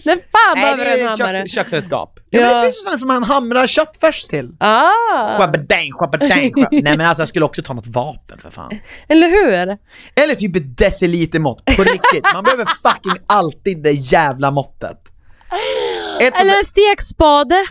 När 0.05 0.17
fan 0.17 0.57
Nej, 0.57 0.77
behöver 0.77 0.85
du 0.97 1.03
en 1.03 1.09
hammare? 1.09 1.37
kök, 1.39 1.49
köksredskap. 1.49 2.19
Ja, 2.31 2.41
men 2.41 2.57
det 2.57 2.63
finns 2.63 2.83
sådana 2.83 2.99
som 2.99 3.09
man 3.09 3.25
hamrar 3.25 3.67
köttfärs 3.67 4.23
till. 4.23 4.51
Ah, 4.61 5.39
Schabbadang, 5.39 5.93
schabbadang, 5.93 6.51
schabb- 6.53 6.69
Nej 6.83 6.97
men 6.97 7.01
alltså 7.01 7.21
jag 7.21 7.29
skulle 7.29 7.45
också 7.45 7.63
ta 7.63 7.75
något 7.75 7.87
vapen 7.87 8.39
för 8.39 8.51
fan. 8.51 8.79
eller 9.09 9.29
hur? 9.29 9.79
Eller 10.25 10.35
typ 10.35 10.57
ett 10.57 10.79
decilitermått, 10.79 11.65
på 11.65 11.85
riktigt. 11.85 12.25
Man 12.35 12.45
behöver 12.45 12.65
fucking 12.83 13.25
alltid 13.27 13.83
det 13.83 13.93
jävla 13.93 14.51
måttet. 14.51 14.99
Ett 16.21 16.41
Eller 16.41 16.59
en 16.59 16.65
stekspade. 16.65 17.67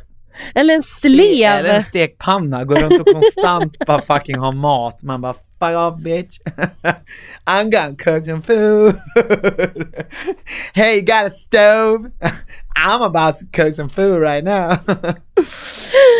Eller 0.55 0.73
en 0.73 0.83
slev. 0.83 1.45
Eller 1.51 1.73
en 1.73 1.83
stekpanna, 1.83 2.63
går 2.63 2.75
runt 2.75 2.99
och 3.07 3.13
konstant 3.13 3.85
bara 3.87 4.01
fucking 4.01 4.37
ha 4.37 4.51
mat. 4.51 5.01
Man 5.01 5.21
bara 5.21 5.33
fuck 5.59 5.75
off 5.75 5.99
bitch. 5.99 6.39
I'm 7.47 7.69
gonna 7.69 7.95
cook 7.95 8.25
some 8.25 8.41
food. 8.41 8.95
hey 10.73 10.95
you 10.95 11.01
got 11.01 11.25
a 11.25 11.29
stove? 11.29 12.11
I'm 12.75 13.01
about 13.01 13.35
to 13.37 13.45
cook 13.51 13.73
some 13.75 13.89
food 13.89 14.21
right 14.21 14.43
now. 14.43 14.77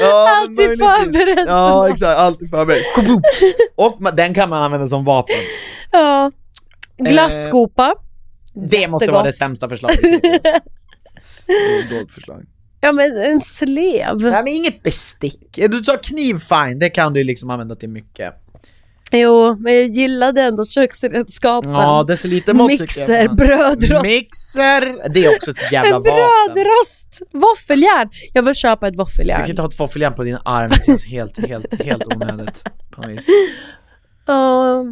Ja, 0.02 0.42
Alltid 0.42 0.80
förberedd. 0.80 1.46
Ja 1.48 1.90
exakt, 1.90 2.20
alltid 2.20 2.50
förberedd. 2.50 2.84
Och 3.76 4.16
den 4.16 4.34
kan 4.34 4.50
man 4.50 4.64
använda 4.64 4.88
som 4.88 5.06
vapen. 5.06 5.36
Ja. 5.92 6.32
Glasskopa. 6.98 7.96
Det 8.54 8.88
måste 8.88 9.12
vara 9.12 9.24
det 9.24 9.30
Jättegott. 9.30 9.36
sämsta 9.36 9.70
förslaget. 9.70 10.00
Dåligt 11.90 12.12
förslag. 12.12 12.46
Ja 12.82 12.92
men 12.92 13.18
en 13.22 13.42
slev. 13.42 14.18
Nej 14.22 14.32
men 14.44 14.48
inget 14.48 14.84
bestick. 14.84 15.50
Du 15.56 15.84
tar 15.84 16.04
kniv 16.04 16.38
fine, 16.40 16.80
det 16.80 16.90
kan 16.90 17.14
du 17.14 17.24
liksom 17.24 17.50
använda 17.50 17.76
till 17.76 17.90
mycket. 17.90 18.34
Jo, 19.12 19.56
men 19.60 19.74
jag 19.76 19.86
gillade 19.86 20.42
ändå 20.42 20.66
köksredskapen. 20.66 21.72
Ja, 21.72 22.04
decilitermått 22.08 22.80
Mixer, 22.80 23.24
jag. 23.24 23.36
brödrost. 23.36 24.04
Mixer, 24.04 25.10
det 25.14 25.26
är 25.26 25.36
också 25.36 25.52
ett 25.52 25.72
jävla 25.72 25.96
en 25.96 26.04
vapen. 26.04 26.14
brödrost! 26.54 27.22
Våffeljärn! 27.34 28.10
Jag 28.34 28.44
vill 28.44 28.56
köpa 28.56 28.88
ett 28.88 28.94
Du 28.94 28.98
kan 28.98 29.06
våffeljärn. 29.06 29.50
inte 29.50 29.62
ha 29.62 29.70
ett 29.70 29.80
våffeljärn 29.80 30.14
på 30.14 30.24
din 30.24 30.38
arm, 30.46 30.70
det 30.70 30.86
känns 30.86 31.06
helt, 31.06 31.48
helt, 31.48 31.82
helt 31.84 32.08
onödigt 32.16 32.64
på 32.92 33.02
något 33.02 33.10
vis. 33.12 33.28
Ja. 34.30 34.84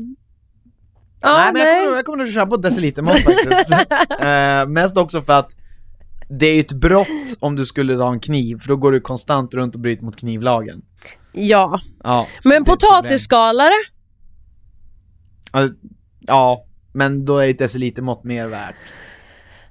Ja, 1.21 1.37
nej 1.37 1.53
men 1.53 1.61
jag 1.61 1.83
kommer, 1.83 1.95
jag 1.95 2.05
kommer 2.05 2.17
nog 2.25 2.33
köpa 2.33 2.55
ett 2.55 2.61
decilitermått 2.61 3.19
faktiskt. 3.19 3.71
uh, 3.71 4.67
mest 4.73 4.97
också 4.97 5.21
för 5.21 5.33
att 5.33 5.51
det 6.29 6.45
är 6.47 6.53
ju 6.53 6.59
ett 6.59 6.71
brott 6.71 7.07
om 7.39 7.55
du 7.55 7.65
skulle 7.65 7.95
ha 7.95 8.11
en 8.11 8.19
kniv, 8.19 8.59
för 8.59 8.67
då 8.67 8.75
går 8.75 8.91
du 8.91 9.01
konstant 9.01 9.53
runt 9.53 9.75
och 9.75 9.81
bryter 9.81 10.03
mot 10.03 10.15
knivlagen. 10.17 10.81
Ja, 11.31 11.79
Ja, 12.03 12.27
men 12.45 12.65
potatisskalare? 12.65 13.73
Ja, 16.19 16.65
men 16.93 17.25
då 17.25 17.37
är 17.37 17.49
ett 17.49 17.59
decilitermått 17.59 18.23
mer 18.23 18.47
värt. 18.47 18.75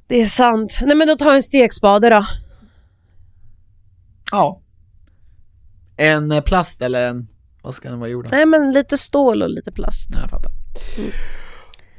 Det 0.06 0.20
är 0.20 0.26
sant. 0.26 0.78
Nej 0.82 0.96
men 0.96 1.06
då 1.08 1.16
tar 1.16 1.26
jag 1.26 1.36
en 1.36 1.42
stekspade 1.42 2.08
då. 2.10 2.24
Ja. 4.32 4.60
En 5.96 6.32
eh, 6.32 6.40
plast 6.40 6.82
eller 6.82 7.06
en, 7.06 7.28
vad 7.62 7.74
ska 7.74 7.90
den 7.90 7.98
vara 8.00 8.10
gjord 8.10 8.24
av? 8.26 8.30
Nej 8.32 8.46
men 8.46 8.72
lite 8.72 8.98
stål 8.98 9.42
och 9.42 9.50
lite 9.50 9.72
plast. 9.72 10.08
Ja, 10.12 10.18
jag 10.20 10.30
fattar. 10.30 10.50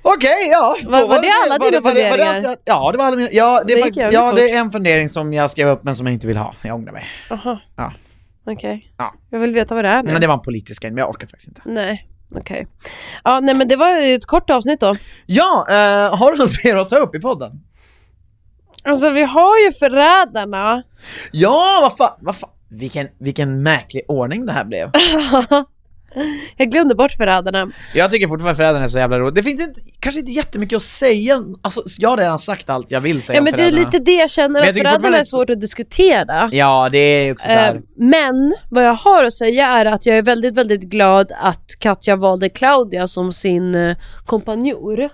Okej, 0.01 0.49
ja. 0.51 0.75
Var- 0.86 0.99
då 1.01 1.07
var 1.07 1.21
det 1.21 1.31
alla 1.45 1.57
var 1.59 1.71
dina 1.71 1.81
var 1.81 1.93
det- 1.93 1.99
var 2.09 2.17
det 2.17 2.23
funderingar? 2.23 2.49
jag- 2.49 2.57
Ja, 2.65 2.91
det 2.91 2.97
var 2.97 3.05
alla 3.05 3.15
mina. 3.15 3.29
Ja, 3.31 3.63
det 3.67 3.73
Det 3.73 3.79
är 3.79 3.83
faktiskt, 3.83 4.07
ja, 4.11 4.29
fort. 4.29 4.36
det 4.36 4.49
är 4.51 4.59
en 4.59 4.71
fundering 4.71 5.09
som 5.09 5.33
jag 5.33 5.51
skrev 5.51 5.67
upp 5.67 5.83
men 5.83 5.95
som 5.95 6.05
jag 6.07 6.13
inte 6.13 6.27
vill 6.27 6.38
ha. 6.38 6.53
Jag 6.61 6.75
ångrar 6.75 6.91
mig. 6.93 7.03
Jaha. 7.29 7.59
Ja. 7.75 7.93
Okej. 8.45 8.93
Ja. 8.97 9.13
Jag 9.29 9.39
vill 9.39 9.51
veta 9.53 9.75
vad 9.75 9.86
det 9.86 9.89
är 9.89 10.03
nu. 10.03 10.11
Men 10.11 10.21
det 10.21 10.27
var 10.27 10.33
en 10.33 10.41
politisk 10.41 10.81
grej, 10.81 10.91
men 10.91 10.97
jag 10.97 11.09
orkar 11.09 11.27
faktiskt 11.27 11.47
inte. 11.47 11.61
Nej, 11.65 12.09
okej. 12.36 12.67
Ja, 13.23 13.39
nej 13.39 13.55
men 13.55 13.67
det 13.67 13.76
var 13.76 14.01
ju 14.01 14.15
ett 14.15 14.26
kort 14.26 14.49
avsnitt 14.49 14.80
då. 14.80 14.95
Ja, 15.26 15.65
eh, 15.69 16.17
har 16.17 16.32
du 16.32 16.38
något 16.38 16.63
mer 16.63 16.76
att 16.76 16.89
ta 16.89 16.95
upp 16.95 17.15
i 17.15 17.19
podden? 17.19 17.51
Alltså 18.84 19.09
vi 19.09 19.23
har 19.23 19.57
ju 19.65 19.71
Förrädarna. 19.71 20.84
Ja, 21.32 21.80
vad 21.82 21.97
fan, 21.97 22.17
vad 22.19 22.36
fan. 22.36 22.49
Vilken, 22.69 23.07
vilken 23.19 23.63
märklig 23.63 24.03
ordning 24.07 24.45
det 24.45 24.51
här 24.51 24.63
blev. 24.65 24.91
Jag 26.57 26.72
glömde 26.72 26.95
bort 26.95 27.11
Förrädarna. 27.11 27.72
Jag 27.93 28.11
tycker 28.11 28.28
fortfarande 28.28 28.55
Förrädarna 28.55 28.84
är 28.84 28.88
så 28.88 28.99
jävla 28.99 29.20
roligt. 29.20 29.36
Det 29.36 29.43
finns 29.43 29.61
inte, 29.68 29.80
kanske 29.99 30.20
inte 30.20 30.32
jättemycket 30.32 30.76
att 30.76 30.82
säga, 30.82 31.43
alltså 31.61 31.84
jag 31.97 32.09
har 32.09 32.18
redan 32.18 32.39
sagt 32.39 32.70
allt 32.70 32.91
jag 32.91 33.01
vill 33.01 33.22
säga 33.22 33.36
Ja 33.38 33.39
om 33.41 33.43
men 33.43 33.53
det 33.53 33.63
är 33.63 33.72
lite 33.72 33.99
det 33.99 34.11
jag 34.16 34.30
känner, 34.30 34.49
Men 34.49 34.61
jag 34.61 34.70
att 34.70 34.76
Förrädarna 34.76 34.93
fortfarande- 34.95 35.20
är 35.20 35.24
svårt 35.24 35.49
att 35.49 35.61
diskutera. 35.61 36.49
Ja, 36.51 36.89
det 36.91 36.97
är 36.97 37.32
också 37.32 37.47
så 37.47 37.53
här. 37.53 37.76
Eh, 37.76 37.82
Men 37.95 38.55
vad 38.70 38.84
jag 38.86 38.93
har 38.93 39.24
att 39.24 39.34
säga 39.34 39.68
är 39.68 39.86
att 39.86 40.05
jag 40.05 40.18
är 40.18 40.22
väldigt, 40.22 40.57
väldigt 40.57 40.82
glad 40.82 41.32
att 41.41 41.76
Katja 41.80 42.16
valde 42.16 42.49
Claudia 42.49 43.07
som 43.07 43.32
sin 43.34 43.76
eh, 43.76 43.97
kompanjor. 44.26 45.09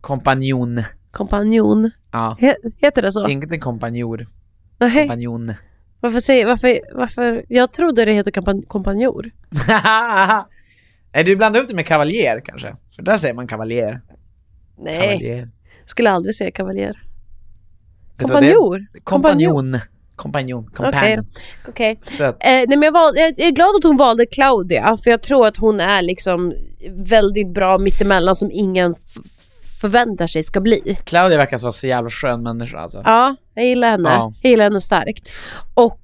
kompanjon. 0.00 0.82
Kompanjon. 1.10 1.90
Ja. 2.12 2.36
He 2.40 2.54
heter 2.78 3.02
det 3.02 3.12
så? 3.12 3.28
Inte 3.28 3.58
kompanjor, 3.58 4.26
Nej. 4.78 4.90
kompanjon. 4.98 5.54
Varför 6.00 6.20
säger, 6.20 6.46
varför, 6.46 6.80
varför? 6.92 7.44
Jag 7.48 7.72
trodde 7.72 8.04
det 8.04 8.12
heter 8.12 8.30
kompan 8.30 8.62
kompanjor. 8.62 9.30
Nej, 11.14 11.24
du 11.24 11.36
blandar 11.36 11.60
upp 11.60 11.68
det 11.68 11.74
med 11.74 11.86
kavaljer 11.86 12.40
kanske? 12.44 12.76
För 12.96 13.02
där 13.02 13.18
säger 13.18 13.34
man 13.34 13.46
kavaljer. 13.46 14.00
Nej, 14.78 15.08
Kavaljer. 15.08 15.48
skulle 15.86 16.10
aldrig 16.10 16.34
säga 16.34 16.50
kavaljer. 16.50 17.02
Kompanjor? 18.18 18.86
Kompanjon. 19.04 19.78
Kompanjon. 20.16 20.70
Okej. 20.78 21.18
Okej. 21.68 21.98
Söt. 22.02 22.36
Eh, 22.40 22.50
nej, 22.50 22.66
men 22.68 22.82
jag, 22.82 22.92
val, 22.92 23.12
jag 23.16 23.38
är 23.38 23.50
glad 23.50 23.76
att 23.76 23.84
hon 23.84 23.96
valde 23.96 24.26
Claudia, 24.26 24.96
för 25.04 25.10
jag 25.10 25.22
tror 25.22 25.46
att 25.46 25.56
hon 25.56 25.80
är 25.80 26.02
liksom 26.02 26.54
väldigt 26.90 27.48
bra 27.54 27.78
mittemellan 27.78 28.36
som 28.36 28.50
ingen 28.52 28.94
förväntar 29.80 30.26
sig 30.26 30.42
ska 30.42 30.60
bli. 30.60 30.96
Claudia 31.04 31.38
verkar 31.38 31.58
vara 31.58 31.72
så 31.72 31.86
jävla 31.86 32.10
skön 32.10 32.42
människa 32.42 32.78
alltså. 32.78 33.02
Ja, 33.04 33.36
jag 33.54 33.64
gillar 33.66 33.90
henne. 33.90 34.08
Ja. 34.08 34.32
Jag 34.42 34.50
gillar 34.50 34.64
henne 34.64 34.80
starkt. 34.80 35.32
Och 35.74 36.00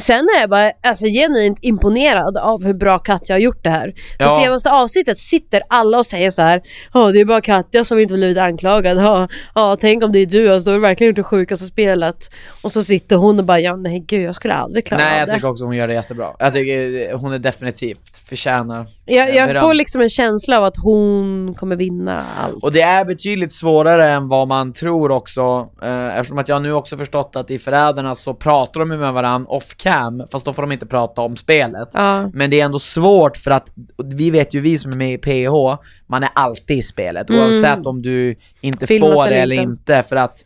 sen 0.00 0.28
är 0.36 0.40
jag 0.40 0.50
bara 0.50 0.72
alltså, 0.82 1.06
genuint 1.06 1.58
imponerad 1.62 2.36
av 2.36 2.64
hur 2.64 2.74
bra 2.74 2.98
Katja 2.98 3.34
har 3.34 3.40
gjort 3.40 3.64
det 3.64 3.70
här. 3.70 3.94
För 4.18 4.24
Ja. 4.24 4.38
senaste 4.42 4.70
avsnittet 4.72 5.18
sitter 5.18 5.62
alla 5.68 5.98
och 5.98 6.06
säger 6.06 6.30
så 6.30 6.42
här. 6.42 6.62
Ja, 6.94 7.12
det 7.12 7.20
är 7.20 7.24
bara 7.24 7.40
Katja 7.40 7.84
som 7.84 7.98
inte 7.98 8.14
blivit 8.14 8.38
anklagad. 8.38 8.96
Ja, 8.98 9.28
ja, 9.54 9.76
tänk 9.80 10.02
om 10.04 10.12
det 10.12 10.18
är 10.18 10.26
du, 10.26 10.48
alltså, 10.52 10.64
då 10.64 10.70
har 10.70 10.76
du 10.76 10.82
verkligen 10.82 11.08
gjort 11.10 11.16
det 11.16 11.22
sjukaste 11.22 11.64
spelet. 11.66 12.30
Och 12.62 12.72
så 12.72 12.82
sitter 12.82 13.16
hon 13.16 13.38
och 13.38 13.44
bara, 13.44 13.60
ja 13.60 13.76
nej 13.76 14.00
gud 14.06 14.22
jag 14.22 14.34
skulle 14.34 14.54
aldrig 14.54 14.86
klara 14.86 15.00
Nej 15.00 15.12
av 15.12 15.18
jag 15.18 15.28
det. 15.28 15.32
tycker 15.34 15.48
också 15.48 15.64
hon 15.64 15.76
gör 15.76 15.88
det 15.88 15.94
jättebra. 15.94 16.26
Jag 16.38 16.52
tycker 16.52 17.12
hon 17.14 17.32
är 17.32 17.38
definitivt 17.38 18.07
förtjänar 18.28 18.86
Jag, 19.04 19.34
jag 19.34 19.60
får 19.60 19.74
liksom 19.74 20.02
en 20.02 20.08
känsla 20.08 20.58
av 20.58 20.64
att 20.64 20.76
hon 20.82 21.54
kommer 21.54 21.76
vinna 21.76 22.24
allt. 22.38 22.62
Och 22.64 22.72
det 22.72 22.80
är 22.80 23.04
betydligt 23.04 23.52
svårare 23.52 24.06
än 24.08 24.28
vad 24.28 24.48
man 24.48 24.72
tror 24.72 25.10
också, 25.10 25.68
eh, 25.82 26.18
eftersom 26.18 26.38
att 26.38 26.48
jag 26.48 26.62
nu 26.62 26.72
också 26.72 26.96
förstått 26.96 27.36
att 27.36 27.50
i 27.50 27.58
Förrädarna 27.58 28.14
så 28.14 28.34
pratar 28.34 28.80
de 28.80 28.92
ju 28.92 28.98
med 28.98 29.12
varandra 29.12 29.50
off 29.50 29.76
cam, 29.76 30.22
fast 30.32 30.44
då 30.44 30.52
får 30.52 30.62
de 30.62 30.72
inte 30.72 30.86
prata 30.86 31.20
om 31.22 31.36
spelet. 31.36 31.88
Ja. 31.92 32.30
Men 32.32 32.50
det 32.50 32.60
är 32.60 32.64
ändå 32.64 32.78
svårt 32.78 33.36
för 33.36 33.50
att, 33.50 33.72
vi 34.04 34.30
vet 34.30 34.54
ju 34.54 34.60
vi 34.60 34.78
som 34.78 34.92
är 34.92 34.96
med 34.96 35.12
i 35.12 35.18
PH, 35.18 35.82
man 36.06 36.22
är 36.22 36.30
alltid 36.34 36.78
i 36.78 36.82
spelet, 36.82 37.30
Mm. 37.30 37.42
oavsett 37.42 37.86
om 37.86 38.02
du 38.02 38.36
inte 38.60 38.86
Filmas 38.86 39.14
får 39.14 39.24
det 39.24 39.30
eller 39.30 39.42
eller 39.42 39.56
inte. 39.56 39.70
inte, 39.92 40.02
för 40.08 40.16
att 40.16 40.44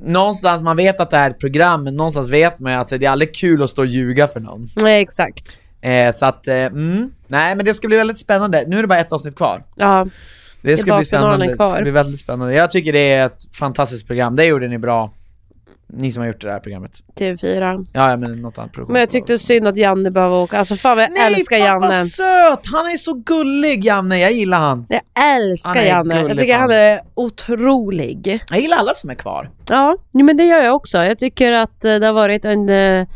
Någonstans, 0.00 0.62
man 0.62 0.76
vet 0.76 1.00
att 1.00 1.10
det 1.10 1.16
här 1.16 1.26
är 1.26 1.30
ett 1.30 1.40
program, 1.40 1.84
men 1.84 1.96
någonstans 1.96 2.28
vet 2.28 2.58
man 2.58 2.72
ju 2.72 2.78
att 2.78 2.88
det 2.88 3.04
är 3.04 3.10
aldrig 3.10 3.34
kul 3.34 3.62
att 3.62 3.70
stå 3.70 3.82
och 3.82 3.86
ljuga 3.86 4.28
för 4.28 4.40
någon. 4.40 4.70
Nej 4.82 5.02
exakt. 5.02 5.58
Eh, 5.80 6.12
så 6.12 6.26
att, 6.26 6.48
eh, 6.48 6.54
mm, 6.54 7.10
nej 7.26 7.56
men 7.56 7.64
det 7.64 7.74
ska 7.74 7.88
bli 7.88 7.96
väldigt 7.96 8.18
spännande. 8.18 8.64
Nu 8.66 8.78
är 8.78 8.82
det 8.82 8.88
bara 8.88 8.98
ett 8.98 9.12
avsnitt 9.12 9.36
kvar. 9.36 9.62
Ja. 9.76 10.06
Det 10.62 10.76
ska 10.76 10.96
bli 10.96 11.04
spännande, 11.04 11.34
finalen 11.34 11.48
det 11.48 11.54
kvar. 11.56 11.68
ska 11.68 11.82
bli 11.82 11.90
väldigt 11.90 12.20
spännande. 12.20 12.54
Jag 12.54 12.70
tycker 12.70 12.92
det 12.92 13.12
är 13.12 13.26
ett 13.26 13.56
fantastiskt 13.56 14.06
program, 14.06 14.36
det 14.36 14.44
gjorde 14.44 14.68
ni 14.68 14.78
bra. 14.78 15.12
Ni 15.92 16.12
som 16.12 16.20
har 16.20 16.28
gjort 16.28 16.40
det 16.40 16.52
här 16.52 16.60
programmet. 16.60 16.92
TV4. 17.18 17.86
Ja, 17.92 18.16
men 18.16 18.42
något 18.42 18.58
annat 18.58 18.72
produktion. 18.72 18.92
Men 18.92 19.00
jag 19.00 19.10
tyckte 19.10 19.38
synd 19.38 19.66
att 19.68 19.76
Janne 19.76 20.10
behöver 20.10 20.36
åka. 20.36 20.58
Alltså 20.58 20.76
fan 20.76 20.96
vad 20.96 21.04
jag 21.04 21.10
Nej, 21.12 21.34
älskar 21.34 21.58
fan 21.58 21.66
Janne. 21.66 21.86
vad 21.86 22.06
söt! 22.06 22.66
Han 22.72 22.86
är 22.86 22.96
så 22.96 23.14
gullig 23.14 23.84
Janne, 23.84 24.18
jag 24.18 24.32
gillar 24.32 24.58
han. 24.58 24.86
Jag 24.88 25.00
älskar 25.36 25.74
Han 25.74 25.86
Janne. 25.86 26.14
Jag 26.14 26.22
gullig 26.22 26.38
tycker 26.38 26.52
fan. 26.52 26.60
han 26.60 26.70
är 26.70 27.00
otrolig. 27.14 28.40
Jag 28.50 28.60
gillar 28.60 28.76
alla 28.76 28.94
som 28.94 29.10
är 29.10 29.14
kvar. 29.14 29.50
Ja, 29.68 29.96
men 30.12 30.36
det 30.36 30.44
gör 30.44 30.62
jag 30.62 30.74
också. 30.76 30.98
Jag 30.98 31.18
tycker 31.18 31.52
att 31.52 31.84
eh, 31.84 31.94
det 31.94 32.06
har 32.06 32.12
varit 32.14 32.44
en 32.44 32.68
eh, 32.68 33.06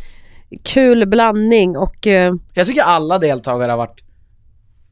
kul 0.64 1.06
blandning 1.08 1.76
och 1.76 2.06
eh, 2.06 2.32
Jag 2.54 2.66
tycker 2.66 2.82
alla 2.82 3.18
deltagare 3.18 3.70
har 3.70 3.76
varit... 3.78 4.00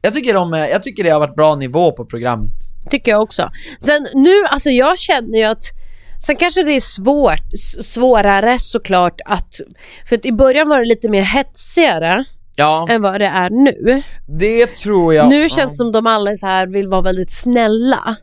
Jag 0.01 0.13
tycker, 0.13 0.33
de, 0.33 0.53
är- 0.53 0.67
jag 0.67 0.83
tycker 0.83 1.03
det 1.03 1.09
har 1.09 1.19
varit 1.19 1.35
bra 1.35 1.55
nivå 1.55 1.91
på 1.91 2.05
programmet. 2.05 2.53
tycker 2.89 3.11
jag 3.11 3.21
också. 3.21 3.49
Sen 3.79 4.07
nu, 4.13 4.33
alltså 4.49 4.69
jag 4.69 4.97
känner 4.99 5.37
ju 5.37 5.43
att 5.43 5.63
Sen 6.25 6.35
kanske 6.35 6.63
det 6.63 6.71
är 6.75 6.79
svårt, 6.79 7.57
svårare 7.83 8.59
såklart 8.59 9.21
att, 9.25 9.53
för 10.09 10.15
att 10.15 10.25
i 10.25 10.31
början 10.31 10.69
var 10.69 10.79
det 10.79 10.85
lite 10.85 11.09
mer 11.09 11.21
hetsigare 11.21 12.23
Ja, 12.55 12.87
än 12.89 13.01
vad 13.01 13.21
det 13.21 13.25
är 13.25 13.49
nu. 13.49 14.01
det 14.27 14.75
tror 14.75 15.13
jag. 15.13 15.29
Nu 15.29 15.49
känns 15.49 15.71
det 15.73 15.77
som 15.77 15.91
de 15.91 16.07
alla 16.07 16.35
så 16.37 16.45
här 16.45 16.67
vill 16.67 16.87
vara 16.87 17.01
väldigt 17.01 17.31
snälla. 17.31 18.15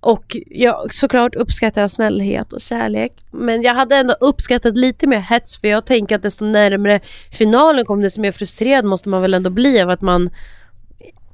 Och 0.00 0.36
jag, 0.46 0.94
såklart 0.94 1.34
uppskattar 1.34 1.80
jag 1.80 1.90
snällhet 1.90 2.52
och 2.52 2.60
kärlek. 2.60 3.12
Men 3.30 3.62
jag 3.62 3.74
hade 3.74 3.96
ändå 3.96 4.14
uppskattat 4.20 4.76
lite 4.76 5.06
mer 5.06 5.18
hets 5.18 5.60
för 5.60 5.68
jag 5.68 5.86
tänker 5.86 6.16
att 6.16 6.22
desto 6.22 6.44
närmre 6.44 7.00
finalen 7.32 7.84
kom 7.84 8.00
desto 8.00 8.20
mer 8.20 8.32
frustrerad 8.32 8.84
måste 8.84 9.08
man 9.08 9.22
väl 9.22 9.34
ändå 9.34 9.50
bli 9.50 9.80
av 9.80 9.90
att 9.90 10.00
man 10.00 10.30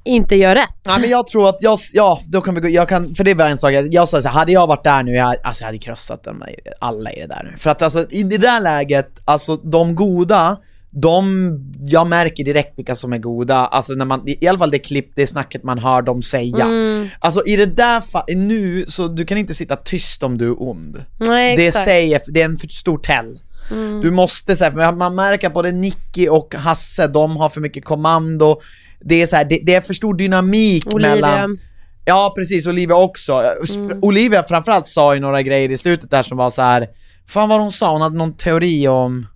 inte 0.03 0.35
gör 0.35 0.55
rätt. 0.55 0.79
Ja 0.85 0.97
men 0.99 1.09
jag 1.09 1.27
tror 1.27 1.49
att 1.49 1.57
jag, 1.59 1.79
ja 1.93 2.21
då 2.25 2.41
kan 2.41 2.55
vi 2.55 2.61
gå, 2.61 2.69
jag 2.69 2.89
kan, 2.89 3.15
för 3.15 3.23
det 3.23 3.33
var 3.33 3.45
en 3.45 3.57
sak, 3.57 3.71
jag, 3.71 4.09
sa 4.09 4.21
så 4.21 4.27
här, 4.27 4.35
hade 4.35 4.51
jag 4.51 4.67
varit 4.67 4.83
där 4.83 5.03
nu, 5.03 5.11
jag, 5.11 5.35
alltså 5.43 5.63
jag 5.63 5.67
hade 5.67 5.77
krossat 5.77 6.23
dem, 6.23 6.43
alla 6.79 7.11
är 7.11 7.27
där 7.27 7.49
nu. 7.51 7.57
För 7.57 7.69
att 7.69 7.81
alltså 7.81 8.05
i 8.09 8.23
det 8.23 8.37
där 8.37 8.61
läget, 8.61 9.09
alltså 9.25 9.55
de 9.55 9.95
goda, 9.95 10.57
de, 11.01 11.51
jag 11.81 12.07
märker 12.07 12.43
direkt 12.43 12.77
vilka 12.79 12.95
som 12.95 13.13
är 13.13 13.17
goda, 13.17 13.55
alltså 13.55 13.93
när 13.93 14.05
man, 14.05 14.23
i 14.27 14.47
alla 14.47 14.57
fall 14.57 14.71
det 14.71 14.79
klipp, 14.79 15.11
det 15.15 15.27
snacket 15.27 15.63
man 15.63 15.79
hör 15.79 16.01
dem 16.01 16.21
säga. 16.21 16.65
Mm. 16.65 17.07
Alltså 17.19 17.43
i 17.45 17.55
det 17.55 17.65
där 17.65 17.99
fa- 18.01 18.35
nu, 18.35 18.85
så 18.87 19.07
du 19.07 19.25
kan 19.25 19.37
inte 19.37 19.53
sitta 19.53 19.75
tyst 19.75 20.23
om 20.23 20.37
du 20.37 20.47
är 20.47 20.61
ond. 20.63 21.03
Nej, 21.17 21.55
Det 21.57 21.67
exakt. 21.67 21.85
säger, 21.85 22.21
det 22.27 22.41
är 22.41 22.45
en 22.45 22.57
för 22.57 22.67
stor 22.67 22.97
tell. 22.97 23.37
Du 24.01 24.11
måste 24.11 24.55
säga, 24.55 24.91
man 24.91 25.15
märker 25.15 25.47
att 25.47 25.53
både 25.53 25.71
Nicky 25.71 26.27
och 26.29 26.55
Hasse, 26.55 27.07
de 27.07 27.37
har 27.37 27.49
för 27.49 27.61
mycket 27.61 27.85
kommando, 27.85 28.61
det 28.99 29.21
är 29.21 29.25
så 29.25 29.35
här, 29.35 29.45
det, 29.45 29.59
det 29.63 29.75
är 29.75 29.81
för 29.81 29.93
stor 29.93 30.13
dynamik 30.13 30.93
Olivia. 30.93 31.15
mellan 31.15 31.57
Ja 32.05 32.33
precis, 32.37 32.67
Olivia 32.67 32.95
också. 32.95 33.43
Olivia 34.01 34.43
framförallt 34.43 34.87
sa 34.87 35.13
ju 35.13 35.19
några 35.21 35.41
grejer 35.41 35.71
i 35.71 35.77
slutet 35.77 36.11
där 36.11 36.23
som 36.23 36.37
var 36.37 36.49
så 36.49 36.61
här. 36.61 36.87
Fan 37.29 37.49
vad 37.49 37.59
hon 37.61 37.71
sa, 37.71 37.91
hon 37.91 38.01
hade 38.01 38.17
någon 38.17 38.33
teori 38.37 38.87
om 38.87 39.27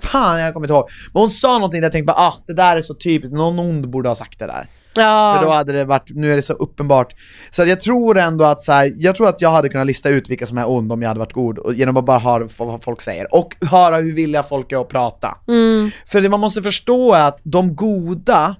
Fan 0.00 0.40
jag 0.40 0.54
kommer 0.54 0.66
inte 0.66 0.74
ihåg. 0.74 0.88
Men 1.12 1.20
hon 1.20 1.30
sa 1.30 1.52
någonting 1.52 1.80
där 1.80 1.86
jag 1.86 1.92
tänkte 1.92 2.06
bara 2.06 2.26
ah, 2.26 2.34
det 2.46 2.54
där 2.54 2.76
är 2.76 2.80
så 2.80 2.94
typiskt, 2.94 3.36
någon 3.36 3.58
ond 3.58 3.90
borde 3.90 4.08
ha 4.08 4.14
sagt 4.14 4.38
det 4.38 4.46
där. 4.46 4.68
Ja. 4.94 5.36
För 5.38 5.46
då 5.46 5.52
hade 5.52 5.72
det 5.72 5.84
varit, 5.84 6.10
nu 6.10 6.32
är 6.32 6.36
det 6.36 6.42
så 6.42 6.52
uppenbart. 6.52 7.14
Så 7.50 7.64
jag 7.64 7.80
tror 7.80 8.18
ändå 8.18 8.44
att 8.44 8.62
så 8.62 8.72
här, 8.72 8.92
jag 8.96 9.16
tror 9.16 9.28
att 9.28 9.40
jag 9.40 9.50
hade 9.50 9.68
kunnat 9.68 9.86
lista 9.86 10.08
ut 10.08 10.30
vilka 10.30 10.46
som 10.46 10.58
är 10.58 10.70
ond 10.70 10.92
om 10.92 11.02
jag 11.02 11.08
hade 11.08 11.20
varit 11.20 11.32
god, 11.32 11.58
och 11.58 11.74
genom 11.74 11.96
att 11.96 12.04
bara 12.04 12.18
höra 12.18 12.48
vad 12.58 12.82
folk 12.82 13.00
säger. 13.00 13.34
Och 13.34 13.56
höra 13.60 13.96
hur 13.96 14.14
villiga 14.14 14.42
folk 14.42 14.72
är 14.72 14.80
att 14.80 14.88
prata. 14.88 15.36
Mm. 15.48 15.90
För 16.06 16.20
det 16.20 16.28
man 16.28 16.40
måste 16.40 16.62
förstå 16.62 17.14
är 17.14 17.24
att 17.24 17.40
de 17.44 17.74
goda, 17.74 18.56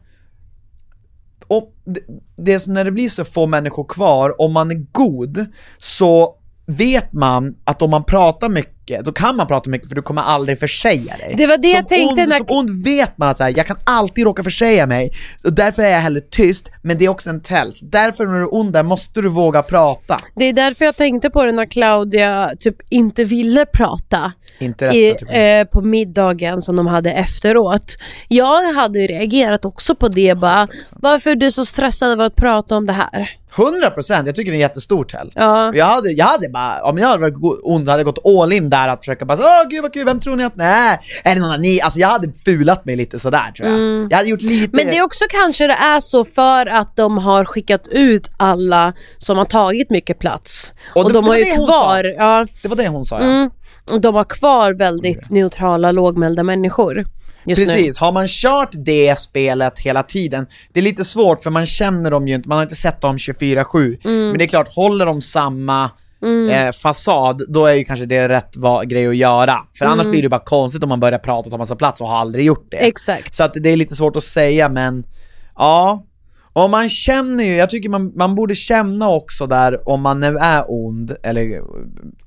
och 1.47 1.75
det, 1.85 2.01
det 2.37 2.53
är 2.53 2.59
så 2.59 2.73
när 2.73 2.85
det 2.85 2.93
blir 2.93 3.09
så 3.09 3.25
få 3.25 3.47
människor 3.47 3.85
kvar, 3.85 4.41
om 4.41 4.53
man 4.53 4.71
är 4.71 4.87
god, 4.93 5.47
så 5.79 6.37
vet 6.67 7.13
man 7.13 7.55
att 7.65 7.83
om 7.83 7.91
man 7.91 8.05
pratar 8.05 8.49
mycket, 8.49 8.80
då 9.05 9.13
kan 9.13 9.37
man 9.37 9.47
prata 9.47 9.71
mycket 9.71 9.89
för 9.89 9.95
du 9.95 10.03
kommer 10.03 10.23
aldrig 10.23 10.59
försäga 10.59 11.17
dig. 11.17 11.35
Det 11.37 11.47
var 11.47 11.57
det 11.57 11.69
som 11.69 11.77
jag 11.77 11.89
tänkte 11.89 12.21
ond, 12.23 12.29
när- 12.29 12.37
Som 12.37 12.47
ond 12.49 12.85
vet 12.85 13.19
man 13.19 13.29
att 13.29 13.37
så 13.37 13.43
här, 13.45 13.55
jag 13.57 13.67
kan 13.67 13.77
alltid 13.85 14.25
råka 14.25 14.45
försäga 14.45 14.87
mig, 14.87 15.11
och 15.45 15.53
därför 15.53 15.83
är 15.83 15.89
jag 15.91 15.99
hellre 16.01 16.21
tyst, 16.21 16.69
men 16.83 16.99
det 16.99 17.05
är 17.05 17.09
också 17.09 17.31
en 17.31 17.41
tells. 17.43 17.81
Därför 17.81 18.27
när 18.27 18.33
du 18.35 18.41
är 18.43 18.55
ond 18.55 18.73
där 18.73 18.83
måste 18.83 19.21
du 19.21 19.29
våga 19.29 19.63
prata. 19.63 20.17
Det 20.37 20.45
är 20.45 20.53
därför 20.53 20.85
jag 20.85 20.97
tänkte 20.97 21.31
på 21.31 21.45
det 21.45 21.53
när 21.53 21.67
Claudia 21.67 22.51
typ 22.59 22.77
inte 22.89 23.25
ville 23.25 23.67
prata. 23.67 24.33
Inte 24.59 24.85
i, 24.87 25.17
jag. 25.29 25.61
eh, 25.61 25.65
på 25.65 25.81
middagen 25.81 26.63
som 26.63 26.77
de 26.77 26.87
hade 26.87 27.13
efteråt. 27.13 27.97
Jag 28.29 28.73
hade 28.75 28.99
ju 29.01 29.07
reagerat 29.07 29.65
också 29.65 29.95
på 29.95 30.09
det 30.09 30.35
bara, 30.39 30.69
varför 30.91 31.31
är 31.31 31.35
du 31.35 31.51
så 31.51 31.65
stressad 31.65 32.11
över 32.11 32.25
att 32.27 32.37
prata 32.37 32.77
om 32.77 32.87
det 32.87 32.93
här? 32.93 33.31
100% 33.55 34.27
jag 34.27 34.35
tycker 34.35 34.51
det 34.51 34.55
är 34.55 34.57
en 34.57 34.61
jättestor 34.61 35.05
tell. 35.05 35.33
Ja. 35.35 35.75
Jag 35.75 35.85
hade, 35.87 36.11
jag 36.11 36.27
hade 36.27 36.49
bara, 36.49 36.83
om 36.83 36.99
jag 36.99 37.07
hade 37.09 37.21
varit 37.21 37.61
ond 37.63 37.89
hade 37.89 38.05
gått 38.05 38.27
all 38.27 38.53
in 38.53 38.71
där 38.71 38.80
att 38.89 38.99
försöka 39.01 39.25
bara 39.25 39.39
åh 39.39 39.69
gud 39.71 39.83
vad 39.83 39.93
kul, 39.93 40.05
vem 40.05 40.21
tror 40.21 40.37
ni 40.37 40.45
att, 40.45 40.57
nej, 40.57 40.99
är 41.25 41.35
det 41.35 41.41
någon 41.41 41.53
av 41.53 41.61
ni? 41.61 41.81
Alltså 41.81 42.01
jag 42.01 42.09
hade 42.09 42.33
fulat 42.45 42.85
mig 42.85 42.97
lite 42.97 43.19
sådär 43.19 43.53
tror 43.57 43.69
jag. 43.69 44.13
Jag 44.13 44.17
hade 44.17 44.29
gjort 44.29 44.43
lite 44.43 44.77
Men 44.77 44.87
det 44.87 44.97
är 44.99 45.03
också 45.03 45.25
kanske 45.31 45.67
det 45.67 45.73
är 45.75 46.01
så 46.01 46.25
för 46.25 46.67
att 46.67 46.97
de 46.97 47.19
har 47.19 47.45
skickat 47.45 47.89
ut 47.89 48.31
alla 48.37 48.93
som 49.19 49.39
har 49.39 49.45
tagit 49.45 49.91
mycket 49.91 50.19
plats. 50.19 50.73
Och 50.95 51.03
Och, 51.03 51.09
det- 51.09 51.15
de 51.19 51.25
har 51.29 51.37
ju 51.37 51.45
kvar, 51.45 52.05
ja, 52.19 52.47
Det 52.63 52.69
var 52.69 52.77
det 52.77 52.89
hon 52.89 53.05
sa 53.05 53.21
ja. 53.21 53.27
mm, 53.27 53.51
och 53.91 54.01
de 54.01 54.15
har 54.15 54.25
kvar 54.25 54.73
väldigt 54.73 55.31
neutrala, 55.31 55.93
lågmälda 55.93 56.43
människor 56.43 57.05
just 57.45 57.61
nu. 57.61 57.67
Precis, 57.67 57.99
har 57.99 58.13
man 58.13 58.27
kört 58.29 58.71
det 58.73 59.19
spelet 59.19 59.79
hela 59.79 60.03
tiden, 60.03 60.47
det 60.73 60.81
är 60.81 60.85
lite 60.85 61.05
svårt 61.05 61.43
för 61.43 61.51
man 61.51 61.67
känner 61.67 62.11
dem 62.11 62.29
ju 62.29 62.35
inte, 62.35 62.49
man 62.49 62.57
har 62.59 62.63
inte 62.63 62.75
sett 62.75 63.01
dem 63.01 63.17
24-7. 63.17 63.97
Mm. 64.05 64.29
Men 64.29 64.39
det 64.39 64.45
är 64.45 64.49
klart, 64.49 64.75
håller 64.75 65.07
de 65.07 65.21
samma 65.23 65.91
eh, 66.51 66.73
fasad, 66.73 67.43
då 67.49 67.67
är 67.67 67.75
ju 67.75 67.85
kanske 67.85 68.07
det 68.07 68.29
rätt 68.29 68.57
va- 68.57 68.85
grej 68.85 69.07
att 69.07 69.17
göra. 69.17 69.57
För 69.79 69.87
annars 69.87 70.07
blir 70.07 70.23
det 70.23 70.29
bara 70.29 70.45
konstigt 70.45 70.83
om 70.83 70.89
man 70.89 71.01
börjar 71.01 71.19
prata 71.19 71.47
och 71.47 71.51
ta 71.51 71.59
massa 71.59 71.77
plats 71.77 72.01
och 72.01 72.09
har 72.09 72.19
aldrig 72.19 72.45
gjort 72.45 72.67
det. 72.71 72.77
Exakt. 72.77 73.35
Så 73.35 73.45
att 73.45 73.55
det 73.55 73.69
är 73.71 73.77
lite 73.77 73.95
svårt 73.97 74.17
att 74.17 74.25
säga 74.25 74.69
men, 74.69 75.05
ja. 75.57 76.07
Och 76.53 76.71
man 76.71 76.89
känner 76.89 77.45
ju, 77.45 77.55
jag 77.57 77.71
tycker 77.71 77.89
man, 77.89 78.13
man 78.17 78.35
borde 78.35 78.55
känna 78.55 79.09
också 79.09 79.47
där 79.47 79.89
om 79.89 80.01
man 80.01 80.21
nu 80.21 80.37
är 80.37 80.65
ond, 80.69 81.17
eller 81.23 81.63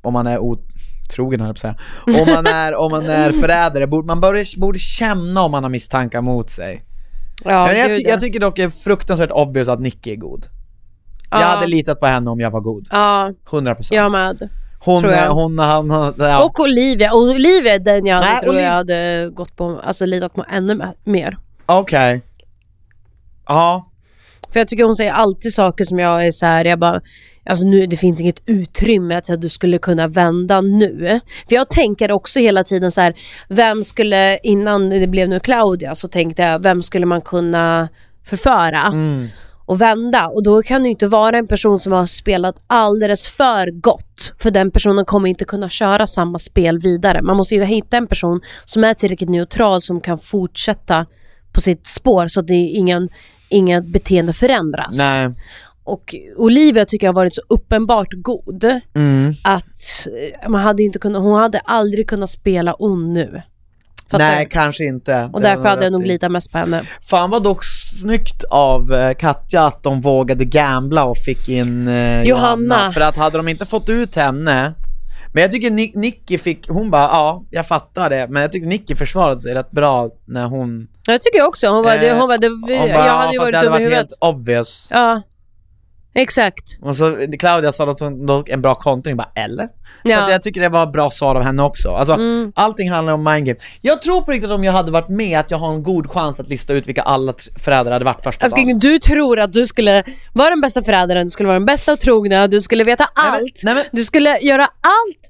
om 0.01 0.13
man 0.13 0.27
är 0.27 0.39
otrogen 0.39 1.39
höll 1.39 1.47
jag 1.47 1.55
på 1.55 1.59
säga. 1.59 1.75
Om 2.05 2.33
man 2.33 2.47
är, 2.47 2.75
om 2.75 2.91
man 2.91 3.05
är 3.05 3.31
förrädare, 3.41 3.87
borde, 3.87 4.07
man 4.07 4.19
borde, 4.19 4.45
borde 4.57 4.79
känna 4.79 5.41
om 5.41 5.51
man 5.51 5.63
har 5.63 5.69
misstankar 5.69 6.21
mot 6.21 6.49
sig. 6.49 6.83
Ja, 7.43 7.67
men 7.67 7.79
jag, 7.79 7.87
ty, 7.87 8.01
ja. 8.01 8.09
jag 8.09 8.19
tycker 8.19 8.39
dock 8.39 8.55
det 8.55 8.63
är 8.63 8.69
fruktansvärt 8.69 9.31
obvious 9.31 9.67
att 9.67 9.79
Nicky 9.79 10.11
är 10.11 10.15
god. 10.15 10.45
Jag 11.34 11.41
Ja. 11.41 11.45
hade 11.45 11.67
litat 11.67 11.99
på 11.99 12.05
henne 12.05 12.29
om 12.31 12.39
jag 12.39 12.51
var 12.51 12.61
god. 12.61 12.88
Ja, 12.91 13.31
100%. 13.49 13.88
jag 13.95 14.11
med. 14.11 14.49
hon, 14.79 15.03
jag. 15.03 15.29
hon, 15.31 15.59
han, 15.59 16.13
ja. 16.17 16.43
Och 16.45 16.59
Olivia, 16.59 17.13
Olivia 17.13 17.73
är 17.75 17.79
den 17.79 18.05
jag 18.05 18.15
hade, 18.17 18.41
tror 18.41 18.53
Oliv- 18.53 18.63
jag 18.63 18.71
hade 18.71 19.29
gått 19.34 19.55
på, 19.55 19.79
alltså 19.84 20.05
litat 20.05 20.34
på 20.34 20.45
ännu 20.51 20.81
mer. 21.03 21.38
Okej. 21.65 22.21
Ja, 23.47 23.89
För 24.53 24.59
jag 24.59 24.67
tycker 24.67 24.84
hon 24.84 24.95
säger 24.95 25.11
alltid 25.11 25.53
saker 25.53 25.84
som 25.84 25.99
jag 25.99 26.27
är 26.27 26.31
så 26.31 26.45
här, 26.45 26.65
jag 26.65 26.79
bara 26.79 27.01
Alltså 27.45 27.65
nu, 27.67 27.86
det 27.88 27.97
finns 27.97 28.21
inget 28.21 28.41
utrymme 28.45 29.15
att 29.15 29.41
du 29.41 29.49
skulle 29.49 29.77
kunna 29.77 30.07
vända 30.07 30.61
nu. 30.61 31.19
För 31.47 31.55
jag 31.55 31.69
tänker 31.69 32.11
också 32.11 32.39
hela 32.39 32.63
tiden 32.63 32.91
så 32.91 33.01
här, 33.01 33.13
vem 33.49 33.84
skulle, 33.84 34.38
innan 34.38 34.89
det 34.89 35.07
blev 35.07 35.29
nu 35.29 35.39
Claudia, 35.39 35.95
så 35.95 36.07
tänkte 36.07 36.41
jag, 36.41 36.59
vem 36.59 36.81
skulle 36.84 37.05
man 37.05 37.21
kunna 37.21 37.89
förföra? 38.25 38.81
Mm. 38.81 39.27
Att 39.68 39.78
vända 39.78 40.28
och 40.28 40.43
då 40.43 40.61
kan 40.61 40.84
du 40.84 40.89
inte 40.89 41.07
vara 41.07 41.38
en 41.38 41.47
person 41.47 41.80
som 41.80 41.91
har 41.93 42.05
spelat 42.05 42.55
alldeles 42.68 43.28
för 43.28 43.72
gott 43.72 44.34
för 44.39 44.51
den 44.51 44.72
personen 44.72 45.05
kommer 45.05 45.30
inte 45.30 45.45
kunna 45.45 45.70
köra 45.70 46.07
samma 46.07 46.39
spel 46.39 46.80
vidare. 46.80 47.22
Man 47.22 47.38
måste 47.38 47.55
ju 47.55 47.64
hitta 47.64 47.97
en 47.97 48.07
person 48.07 48.41
som 48.66 48.84
är 48.84 48.93
tillräckligt 48.93 49.30
neutral 49.30 49.82
som 49.82 50.01
kan 50.01 50.18
fortsätta 50.20 51.05
på 51.51 51.61
sitt 51.61 51.88
spår 51.88 52.28
så 52.28 52.39
att 52.39 52.47
det 52.47 52.53
är 52.53 52.76
ingen, 52.78 53.09
inget 53.49 53.86
beteende 53.86 54.34
förändras. 54.34 54.97
Nej. 54.97 55.30
Och 55.84 56.16
Olivia 56.38 56.86
tycker 56.86 57.07
jag 57.07 57.14
har 57.14 57.16
varit 57.16 57.36
så 57.36 57.41
uppenbart 57.47 58.07
god 58.11 58.66
Mm. 58.95 59.36
att 59.43 60.07
eh, 60.41 60.49
man 60.49 60.61
hade 60.61 60.84
inte 60.84 60.99
kunnat, 60.99 61.22
hon 61.22 61.39
hade 61.39 61.59
aldrig 61.59 62.09
kunnat 62.09 62.30
spela 62.30 62.74
ond 62.74 63.14
nu. 63.14 63.41
Fattar 64.11 64.25
Nej, 64.25 64.45
du? 64.45 64.49
kanske 64.49 64.83
inte. 64.85 65.29
Och 65.33 65.41
Det 65.41 65.47
därför 65.47 65.63
har 65.63 65.69
hade 65.69 65.83
jag 65.83 65.91
nog 65.91 66.01
rätt 66.01 66.05
i. 66.05 66.07
litat 66.09 66.31
mest 66.31 66.51
på 66.51 66.57
henne. 66.57 66.81
Fan 67.09 67.29
vad 67.29 67.43
dock 67.43 67.63
snyggt 68.01 68.43
av 68.49 68.93
eh, 68.93 69.13
Katja 69.13 69.61
att 69.65 69.83
de 69.83 70.01
vågade 70.01 70.45
gambla 70.45 71.03
och 71.03 71.17
fick 71.17 71.49
in 71.49 71.87
eh, 71.87 71.93
Johanna. 72.23 72.25
Johanna. 72.29 72.91
För 72.91 73.01
att 73.01 73.17
hade 73.17 73.37
de 73.37 73.47
inte 73.47 73.65
fått 73.65 73.89
ut 73.89 74.15
henne 74.15 74.73
Men 75.33 75.41
jag 75.41 75.51
tycker 75.51 75.71
Ni- 75.71 75.91
Nicky 75.95 76.37
fick, 76.37 76.69
hon 76.69 76.91
bara 76.91 77.01
ja, 77.03 77.43
jag 77.49 77.67
fattar 77.67 78.09
det 78.09 78.27
Men 78.29 78.41
jag 78.41 78.51
tycker 78.51 78.67
Nicky 78.67 78.95
försvarade 78.95 79.39
sig 79.39 79.53
rätt 79.53 79.71
bra 79.71 80.09
när 80.25 80.45
hon 80.45 80.87
Jag 81.07 81.21
tycker 81.21 81.37
jag 81.37 81.47
också. 81.47 81.67
Hon 81.67 81.83
det, 81.97 82.09
Eh, 82.09 82.17
hon 82.19 82.27
bara, 82.27 82.37
det, 82.37 82.47
hon 82.47 82.61
bara, 82.67 82.87
jag 82.87 83.13
hade 83.17 83.33
ju 83.33 83.39
fast 83.39 83.45
varit 83.45 83.51
det 83.51 83.57
hade 83.57 83.67
dum 83.67 83.67
i 83.67 83.69
varit 83.69 83.81
huvudet. 83.81 83.97
helt 83.97 84.17
obvious 84.21 84.87
Ja, 84.91 85.21
exakt. 86.16 86.78
Och 86.82 86.95
så 86.95 87.18
Claudia 87.39 87.72
sa 87.72 87.86
dock 88.28 88.49
en 88.49 88.61
bra 88.61 88.76
kontring, 88.76 89.18
bara 89.18 89.30
eller? 89.36 89.64
Så 89.66 89.70
Ja. 90.09 90.24
att 90.26 90.32
jag 90.32 90.41
tycker 90.41 90.61
det 90.61 90.70
var 90.70 90.86
bra 90.88 91.09
svar 91.09 91.36
av 91.36 91.43
henne 91.43 91.64
också. 91.64 91.89
Alltså, 91.89 92.14
Mm. 92.14 92.51
allting 92.55 92.91
handlar 92.91 93.14
om 93.14 93.24
mindgame. 93.24 93.59
Jag 93.82 94.01
tror 94.01 94.22
på 94.22 94.32
riktigt 94.32 94.51
att 94.51 94.55
om 94.55 94.64
jag 94.64 94.74
hade 94.74 94.91
varit 94.91 95.09
med 95.09 95.39
att 95.39 95.51
jag 95.51 95.57
har 95.57 95.74
en 95.74 95.84
god 95.84 96.11
chans 96.11 96.39
att 96.39 96.49
lista 96.49 96.74
ut 96.74 96.88
vilka 96.88 97.01
alla 97.01 97.34
föräldrar 97.59 97.93
hade 97.93 98.05
varit 98.05 98.24
första 98.24 98.45
dagen. 98.47 98.59
Älskling, 98.59 98.80
du 98.80 98.99
tror 98.99 99.39
att 99.39 99.53
du 99.53 99.66
skulle 99.68 100.03
vara 100.34 100.49
den 100.49 100.61
bästa 100.61 100.84
föräldern, 100.84 101.24
du 101.24 101.30
skulle 101.30 101.47
vara 101.47 101.59
den 101.59 101.66
bästa 101.66 101.93
och 101.93 101.99
trogna, 101.99 102.47
du 102.47 102.61
skulle 102.61 102.84
veta 102.84 103.07
men- 103.16 103.26
allt. 103.26 103.61
nej, 103.64 103.74
men- 103.76 103.84
Du 103.91 104.03
skulle 104.03 104.38
göra 104.39 104.64
allt. 104.64 105.30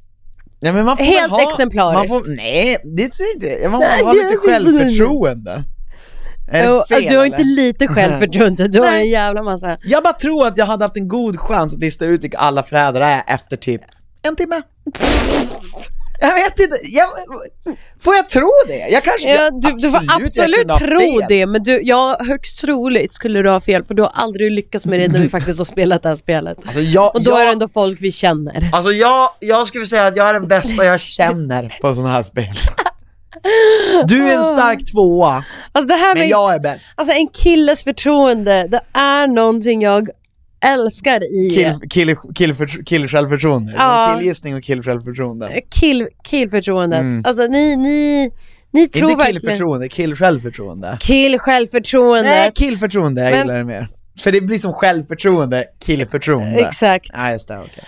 Nej, 0.61 0.71
Helt 0.99 1.31
ha, 1.31 1.41
exemplariskt. 1.49 2.17
Får, 2.17 2.35
nej, 2.35 2.77
det 2.97 3.09
tror 3.09 3.27
jag 3.41 3.51
inte. 3.53 3.69
Man 3.69 3.79
Nej, 3.79 3.99
får 3.99 4.05
ha 4.05 4.13
lite 4.13 4.37
självförtroende. 4.37 5.63
Är 6.53 6.63
det 6.63 6.85
fel, 6.87 7.05
du 7.09 7.17
har 7.17 7.25
inte 7.25 7.43
lite 7.43 7.87
självförtroende, 7.87 8.67
du 8.67 8.79
har 8.79 8.91
en 8.91 9.09
jävla 9.09 9.43
massa. 9.43 9.77
Jag 9.83 10.03
bara 10.03 10.13
tror 10.13 10.47
att 10.47 10.57
jag 10.57 10.65
hade 10.65 10.85
haft 10.85 10.97
en 10.97 11.07
god 11.07 11.39
chans 11.39 11.73
att 11.73 11.79
lista 11.79 12.05
ut 12.05 12.23
vilka 12.23 12.37
alla 12.37 12.63
föräldrar 12.63 13.01
är 13.01 13.23
efter 13.33 13.57
typ 13.57 13.81
en 14.21 14.35
timme. 14.35 14.61
Jag 16.21 16.33
vet 16.33 16.59
inte, 16.59 16.77
jag, 16.83 17.09
får 18.03 18.15
jag 18.15 18.29
tro 18.29 18.51
det? 18.67 18.87
Jag 18.89 19.03
kanske, 19.03 19.35
Ja, 19.35 19.49
du, 19.51 19.71
du 19.71 19.89
får 19.91 20.01
absolut 20.09 20.67
tro 20.79 21.21
det, 21.29 21.45
men 21.45 21.63
du, 21.63 21.81
ja, 21.83 22.17
högst 22.19 22.61
troligt 22.61 23.13
skulle 23.13 23.41
du 23.41 23.49
ha 23.49 23.59
fel 23.61 23.83
för 23.83 23.93
du 23.93 24.01
har 24.01 24.11
aldrig 24.13 24.51
lyckats 24.51 24.85
med 24.85 24.99
det 24.99 25.07
när 25.07 25.19
vi 25.19 25.29
faktiskt 25.37 25.59
har 25.59 25.65
spelat 25.65 26.03
det 26.03 26.09
här 26.09 26.15
spelet. 26.15 26.57
Alltså 26.65 26.81
jag, 26.81 27.15
Och 27.15 27.23
då 27.23 27.31
jag, 27.31 27.41
är 27.41 27.45
det 27.45 27.51
ändå 27.51 27.67
folk 27.67 28.01
vi 28.01 28.11
känner. 28.11 28.69
Alltså 28.73 28.91
jag, 28.91 29.29
jag 29.39 29.67
skulle 29.67 29.85
säga 29.85 30.05
att 30.05 30.17
jag 30.17 30.29
är 30.29 30.33
den 30.33 30.47
bästa 30.47 30.85
jag 30.85 30.99
känner 30.99 31.77
på 31.81 31.95
sådana 31.95 32.11
här 32.11 32.23
spel. 32.23 32.53
Du 34.07 34.27
är 34.27 34.37
en 34.37 34.43
stark 34.43 34.79
tvåa, 34.91 35.43
Alltså 35.71 35.87
det 35.93 35.99
här 35.99 36.13
men 36.15 36.19
med 36.21 36.29
jag 36.29 36.53
är 36.55 36.59
bäst. 36.59 36.93
alltså 36.95 37.15
en 37.15 37.27
killes 37.27 37.83
förtroende, 37.83 38.67
det 38.67 38.81
är 38.93 39.27
någonting 39.27 39.81
jag 39.81 40.07
älskar 40.65 41.23
i 41.23 41.49
Kill, 41.55 41.89
kill, 41.89 42.15
kill, 42.35 42.53
för, 42.53 42.85
kill 42.85 43.07
självförtroende, 43.07 43.73
Ja. 43.77 44.15
killgissning 44.17 44.55
och 44.55 44.63
kill 44.63 44.83
självförtroende. 44.83 45.61
kill, 45.79 46.07
killförtroendet. 46.23 46.99
Mm. 46.99 47.23
Alltså 47.25 47.43
ni, 47.43 47.75
ni, 47.75 48.31
ni 48.71 48.87
tror 48.87 49.11
Inte 49.11 49.23
verkligen... 49.23 49.41
killförtroende, 49.41 49.89
kill 49.89 50.15
självförtroende. 50.15 50.97
Kill 50.99 51.39
självförtroendet. 51.39 52.31
Nej, 52.31 52.51
killförtroende, 52.55 53.21
jag 53.21 53.31
Men- 53.31 53.39
gillar 53.39 53.57
det 53.57 53.63
mer. 53.65 53.87
För 54.19 54.31
det 54.31 54.41
blir 54.41 54.59
som 54.59 54.73
självförtroende, 54.73 55.65
killförtroende. 55.85 56.59
Exakt. 56.59 57.09
Ja, 57.13 57.31
just 57.31 57.47
det, 57.47 57.57
okej. 57.59 57.83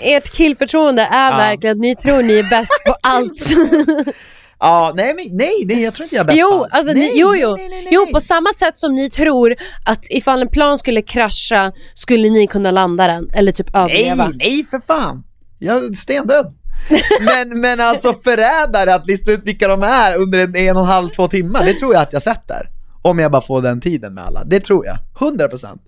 Ert 0.00 0.32
killförtroende 0.32 1.02
är 1.02 1.30
Ja. 1.30 1.36
verkligen 1.36 1.76
att 1.76 1.80
ni 1.80 1.96
tror 1.96 2.22
ni 2.22 2.38
är 2.38 2.50
bäst 2.50 2.72
på 2.86 2.94
allt. 3.02 3.42
Ja, 4.60 4.92
nej, 4.96 5.14
men, 5.14 5.36
nej, 5.36 5.64
nej, 5.66 5.82
jag 5.82 5.94
tror 5.94 6.04
inte 6.04 6.16
jag 6.16 6.20
är 6.20 6.26
bäst 6.26 6.38
jo, 6.38 6.52
allt. 6.52 6.72
alltså 6.72 6.92
nej, 6.92 7.02
ni, 7.02 7.20
jo, 7.20 7.34
jo. 7.36 7.56
Nej, 7.56 7.68
nej, 7.68 7.82
nej, 7.82 7.88
jo, 7.90 8.06
på 8.12 8.20
samma 8.20 8.52
sätt 8.52 8.78
som 8.78 8.94
ni 8.94 9.10
tror 9.10 9.54
att 9.84 10.06
ifall 10.10 10.42
en 10.42 10.48
plan 10.48 10.78
skulle 10.78 11.02
krascha 11.02 11.72
skulle 11.94 12.30
ni 12.30 12.46
kunna 12.46 12.70
landa 12.70 13.06
den 13.06 13.30
eller 13.32 13.52
typ 13.52 13.76
överleva. 13.76 14.26
Nej, 14.26 14.36
nej 14.36 14.64
för 14.64 14.78
fan! 14.78 15.24
Jag 15.58 15.84
är 15.84 15.92
stendöd. 15.92 16.54
men, 17.20 17.60
men 17.60 17.80
alltså 17.80 18.14
förrädare 18.24 18.94
att 18.94 19.06
lista 19.06 19.32
ut 19.32 19.40
vilka 19.44 19.68
de 19.68 19.82
är 19.82 20.20
under 20.20 20.38
en, 20.38 20.56
en 20.56 20.76
och 20.76 20.82
en 20.82 20.88
halv, 20.88 21.08
två 21.08 21.28
timmar, 21.28 21.64
det 21.64 21.74
tror 21.74 21.94
jag 21.94 22.02
att 22.02 22.12
jag 22.12 22.22
sätter. 22.22 22.75
Om 23.06 23.18
jag 23.18 23.30
bara 23.30 23.42
får 23.42 23.62
den 23.62 23.80
tiden 23.80 24.14
med 24.14 24.24
alla, 24.24 24.44
det 24.44 24.60
tror 24.60 24.86
jag. 24.86 24.98
100%. 25.18 25.78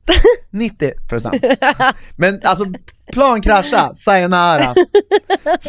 90%. 0.50 1.94
Men 2.16 2.40
alltså, 2.44 2.64
plan 3.12 3.42
krascha, 3.42 3.94
sayonara. 3.94 4.74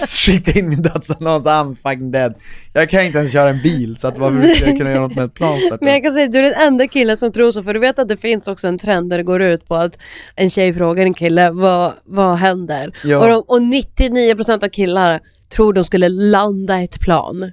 Skicka 0.08 0.60
in 0.60 0.70
min 0.70 0.82
dödsannons, 0.82 1.45
I'm 1.45 1.76
fucking 1.76 2.12
dead. 2.12 2.34
Jag 2.74 2.89
kan 2.89 3.06
inte 3.06 3.18
ens 3.18 3.32
köra 3.32 3.50
en 3.50 3.62
bil, 3.62 3.97
så 3.97 4.08
att 4.08 4.18
varför 4.18 4.47
skulle 4.47 4.70
jag 4.70 4.78
kunna 4.78 4.91
göra 4.91 5.02
något 5.02 5.16
med 5.16 5.26
ett 5.26 5.34
plan 5.34 5.60
Men 5.82 5.93
jag 5.93 6.04
kan 6.04 6.14
säga 6.14 6.26
att 6.26 6.32
du 6.32 6.38
är 6.38 6.43
den 6.43 6.62
enda 6.62 6.88
killen 6.88 7.18
som 7.18 7.32
tror 7.32 7.52
så, 7.52 7.64
för 7.64 7.74
du 7.74 7.80
vet 7.80 8.00
att 8.00 8.08
det 8.08 8.18
finns 8.18 8.47
också 8.47 8.68
en 8.68 8.78
trend 8.78 9.10
där 9.10 9.18
det 9.18 9.24
går 9.24 9.41
ut 9.41 9.68
på 9.68 9.76
att 9.76 9.97
en 10.36 10.50
tjej 10.50 10.74
frågar 10.74 11.04
en 11.04 11.14
kille 11.14 11.52
vad, 11.52 11.93
vad 12.04 12.38
händer? 12.38 12.97
Ja. 13.04 13.20
Och, 13.20 13.28
de, 13.28 13.43
och 13.47 13.60
99% 13.60 14.64
av 14.64 14.70
killar 14.70 15.20
tror 15.56 15.74
de 15.74 15.84
skulle 15.84 16.10
landa 16.10 16.82
ett 16.82 17.00
plan. 17.00 17.52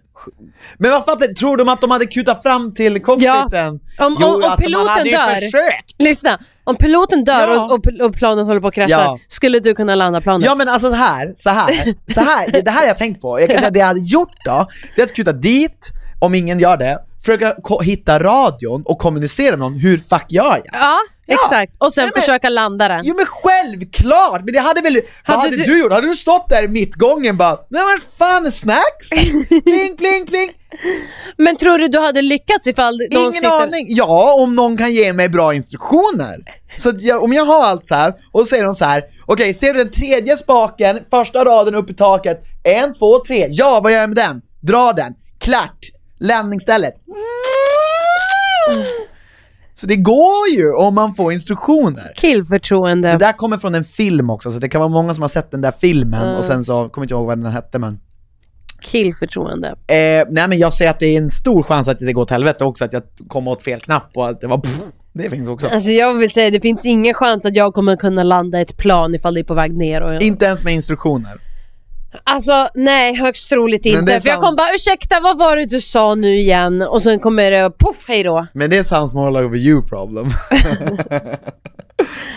Men 0.79 0.91
vad 0.91 1.05
fattar, 1.05 1.27
tror 1.35 1.57
de 1.57 1.69
att 1.69 1.81
de 1.81 1.91
hade 1.91 2.07
kutat 2.07 2.43
fram 2.43 2.75
till 2.75 3.03
cockpiten? 3.03 3.69
Om, 3.69 4.07
om, 4.07 4.17
Jo, 4.21 4.27
om 4.27 4.35
alltså, 4.35 4.49
man 4.49 4.57
piloten 4.57 4.89
hade 4.89 5.05
ju 5.11 5.17
dör, 5.17 5.35
försökt! 5.35 5.95
lyssna, 6.03 6.39
om 6.65 6.77
piloten 6.77 7.25
dör 7.25 7.49
Ja. 7.49 7.65
och, 7.65 7.73
och, 7.73 8.07
och 8.07 8.15
planet 8.15 8.47
håller 8.47 8.61
på 8.61 8.69
att 8.69 8.75
krascha, 8.75 8.91
Ja. 8.91 9.19
skulle 9.29 9.59
du 9.59 9.75
kunna 9.75 9.95
landa 9.95 10.21
planet? 10.21 10.47
Ja 10.47 10.55
men 10.55 10.69
alltså 10.69 10.91
det 10.91 10.97
här, 10.97 11.33
så 11.37 11.51
här, 11.51 11.95
så 12.15 12.21
här, 12.21 12.51
det- 12.53 12.61
det 12.63 12.71
här 12.71 12.81
har 12.81 12.87
jag 12.87 12.99
tänkt 12.99 13.21
på. 13.21 13.41
Jag 13.41 13.51
kan 13.51 13.59
säga 13.59 13.71
det 13.71 13.79
jag 13.79 13.87
hade 13.87 14.01
gjort 14.01 14.35
då, 14.45 14.67
det 14.97 15.01
är 15.03 15.05
att 15.05 15.15
kuta 15.15 15.33
dit, 15.33 15.91
om 16.21 16.35
ingen 16.35 16.59
gör 16.59 16.77
det, 16.77 16.99
försöka 17.27 17.55
hitta 17.83 18.19
radion 18.19 18.83
och 18.87 18.99
kommunicera 18.99 19.51
med 19.51 19.59
någon, 19.59 19.75
hur 19.79 19.99
fuck 19.99 20.25
gör 20.29 20.63
jag? 20.65 20.81
Ja, 20.83 20.99
exakt. 21.27 21.73
Och 21.79 21.93
sen 21.93 22.03
Nej, 22.05 22.11
men- 22.15 22.23
försöka 22.23 22.49
landa 22.49 22.89
den. 22.89 23.01
Jo 23.05 23.15
men 23.17 23.27
självklart! 23.27 24.41
Men 24.45 24.55
det 24.55 24.61
hade 24.61 24.81
väl, 24.81 24.95
vad 25.27 25.37
Hade 25.37 25.41
hade 25.49 25.57
du- 25.57 25.65
du 25.65 25.81
gjort? 25.81 25.93
Hade 25.93 26.07
du 26.07 26.17
stått 26.17 26.49
där 26.49 26.65
i 26.65 26.69
mittgången 26.69 27.37
bara 27.37 27.57
Nej 27.71 27.83
men 27.85 27.99
fan, 28.19 28.53
snacks? 28.53 29.11
pling 29.65 29.97
pling 29.97 30.27
pling! 30.27 30.51
Men 31.37 31.57
tror 31.57 31.79
du 31.79 31.89
du 31.89 31.99
hade 31.99 32.23
lyckats 32.23 32.67
ifall 32.67 32.99
någon 33.13 33.21
Ingen 33.21 33.33
sitter... 33.33 33.63
aning! 33.63 33.87
Ja, 33.89 34.35
om 34.43 34.53
någon 34.55 34.77
kan 34.77 34.93
ge 34.95 35.13
mig 35.13 35.29
bra 35.29 35.55
instruktioner. 35.55 36.37
Så 36.79 36.93
jag, 36.99 37.23
om 37.23 37.33
jag 37.33 37.45
har 37.45 37.65
allt 37.65 37.89
så 37.89 37.95
här 37.95 38.15
och 38.33 38.41
så 38.41 38.47
säger 38.47 38.65
de 38.65 38.75
så 38.75 38.85
här. 38.85 39.03
okej 39.27 39.55
ser 39.55 39.73
du 39.75 39.79
den 39.85 39.93
tredje 39.93 40.37
spaken, 40.37 40.99
första 41.11 41.45
raden 41.45 41.75
upp 41.75 41.91
i 41.91 41.95
taket, 41.95 42.43
en, 42.65 42.95
två, 42.95 43.19
tre, 43.27 43.47
ja 43.51 43.81
vad 43.83 43.93
gör 43.93 44.01
jag 44.01 44.09
med 44.11 44.17
den? 44.17 44.41
Dra 44.63 44.93
den, 44.93 45.13
klart, 45.41 45.79
landningsstället. 46.19 46.95
Så 49.75 49.87
det 49.87 49.97
går 49.97 50.49
ju 50.57 50.73
om 50.75 50.95
man 50.95 51.15
får 51.15 51.33
instruktioner. 51.33 52.13
Killförtroende. 52.17 53.09
Det 53.13 53.17
där 53.19 53.33
kommer 53.33 53.59
från 53.59 53.75
en 53.75 53.85
film 53.85 54.31
också, 54.31 54.53
så 54.53 54.59
det 54.59 54.69
kan 54.69 54.79
vara 54.81 54.89
många 54.89 55.15
som 55.15 55.23
har 55.23 55.29
sett 55.29 55.51
den 55.51 55.61
där 55.61 55.73
filmen 55.81 56.23
Mm. 56.23 56.37
och 56.37 56.45
sen 56.45 56.65
så, 56.65 56.89
kommer 56.89 57.05
inte 57.05 57.15
ihåg 57.15 57.27
vad 57.27 57.39
den 57.39 57.53
hette 57.53 57.79
men 57.79 58.01
Killförtroende. 58.81 59.69
Eh, 59.69 60.27
nej 60.31 60.49
men 60.49 60.59
jag 60.59 60.73
säger 60.73 60.91
att 60.91 60.99
det 60.99 61.07
är 61.07 61.19
en 61.19 61.31
stor 61.31 61.63
chans 61.63 61.89
att 61.89 61.99
det 61.99 62.13
går 62.13 62.23
åt 62.23 62.31
helvete 62.31 62.65
också, 62.65 62.85
att 62.85 62.93
jag 62.93 63.03
kom 63.29 63.49
åt 63.49 63.63
fel 63.63 63.81
knapp 63.81 64.11
och 64.15 64.29
att 64.29 64.41
det 64.41 64.47
var 64.47 64.63
Det 65.13 65.31
finns 65.31 65.49
också. 65.49 65.69
Alltså 65.69 65.91
jag 65.91 66.15
vill 66.15 66.31
säga, 66.31 66.51
det 66.51 66.61
finns 66.61 66.87
ingen 66.87 67.15
chans 67.15 67.47
att 67.47 67.57
jag 67.57 67.75
kommer 67.75 67.97
kunna 67.97 68.23
landa 68.23 68.61
ett 68.61 68.77
plan 68.77 69.15
ifall 69.15 69.35
det 69.35 69.41
är 69.41 69.45
på 69.45 69.55
väg 69.55 69.73
ner. 69.73 70.01
Och... 70.01 70.23
Inte 70.23 70.45
ens 70.45 70.65
med 70.65 70.75
instruktioner. 70.75 71.41
Alltså 72.25 72.69
nej, 72.75 73.15
högst 73.15 73.49
troligt 73.49 73.83
det 73.83 73.89
inte. 73.89 74.13
är 74.15 74.21
För 74.21 74.29
jag 74.29 74.41
kommer 74.41 74.57
bara 74.57 74.75
ursäkta, 74.75 75.21
vad 75.21 75.39
var 75.39 75.57
det 75.57 75.67
du 75.67 75.81
sa 75.81 76.15
nu 76.15 76.35
igen? 76.37 76.83
Och 76.83 77.03
sen 77.03 77.19
kommer 77.21 77.51
det 77.51 77.71
poff, 77.79 77.97
hej 78.09 78.23
då. 78.23 78.47
Men 78.53 78.71
det 78.71 78.85
sounds 78.85 79.15
more 79.15 79.31
like 79.43 79.55
a 79.55 79.59
you 79.59 79.83
problem. 79.87 80.31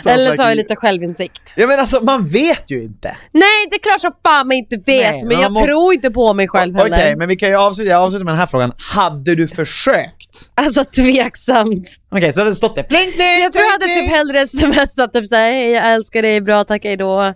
Eller 0.06 0.32
så 0.32 0.42
har 0.44 0.50
jag 0.50 0.58
lite 0.58 0.76
självinsikt. 0.76 1.54
Ja 1.56 1.68
men 1.68 1.80
alltså 1.80 2.00
man 2.04 2.28
vet 2.28 2.72
ju 2.72 2.84
inte. 2.84 3.08
Nej, 3.32 3.68
det 3.70 3.76
är 3.76 3.80
klart 3.80 4.02
som 4.02 4.12
fan 4.24 4.48
man 4.48 4.58
inte 4.58 4.76
vet, 4.76 4.86
Nej, 4.86 5.20
men 5.20 5.28
men 5.28 5.32
jag 5.38 5.44
man 5.44 5.54
måste- 5.54 5.68
tror 5.68 5.94
inte 5.94 6.10
på 6.12 6.34
mig 6.34 6.48
själv 6.48 6.76
Okej, 6.80 6.92
heller. 6.92 7.16
men 7.16 7.28
vi 7.28 7.36
kan 7.36 7.50
ju 7.50 7.56
avsluta, 7.56 7.90
jag 7.90 8.02
avslutar 8.02 8.26
med 8.26 8.32
den 8.34 8.40
här 8.40 8.48
frågan. 8.48 8.72
Hade 8.96 9.36
du 9.36 9.48
försökt? 9.48 10.50
Alltså 10.56 10.84
tveksamt. 10.84 11.88
Okej, 12.12 12.34
så 12.34 12.40
hade 12.40 12.52
det 12.52 12.56
stått 12.56 12.76
där. 12.76 12.84
Pling, 12.84 13.12
pling, 13.12 13.44
Jag 13.44 13.54
tror 13.54 13.66
jag 13.66 13.72
hade 13.72 13.86
pling, 13.86 14.00
typ 14.08 14.12
hellre 14.12 14.48
smsat 14.48 15.14
typ 15.14 15.28
såhär, 15.28 15.52
hej 15.52 15.70
jag 15.72 15.94
älskar 15.94 16.22
dig, 16.22 16.42
bra 16.42 16.64
tack, 16.64 16.84
hej 16.84 16.98
då. 16.98 17.34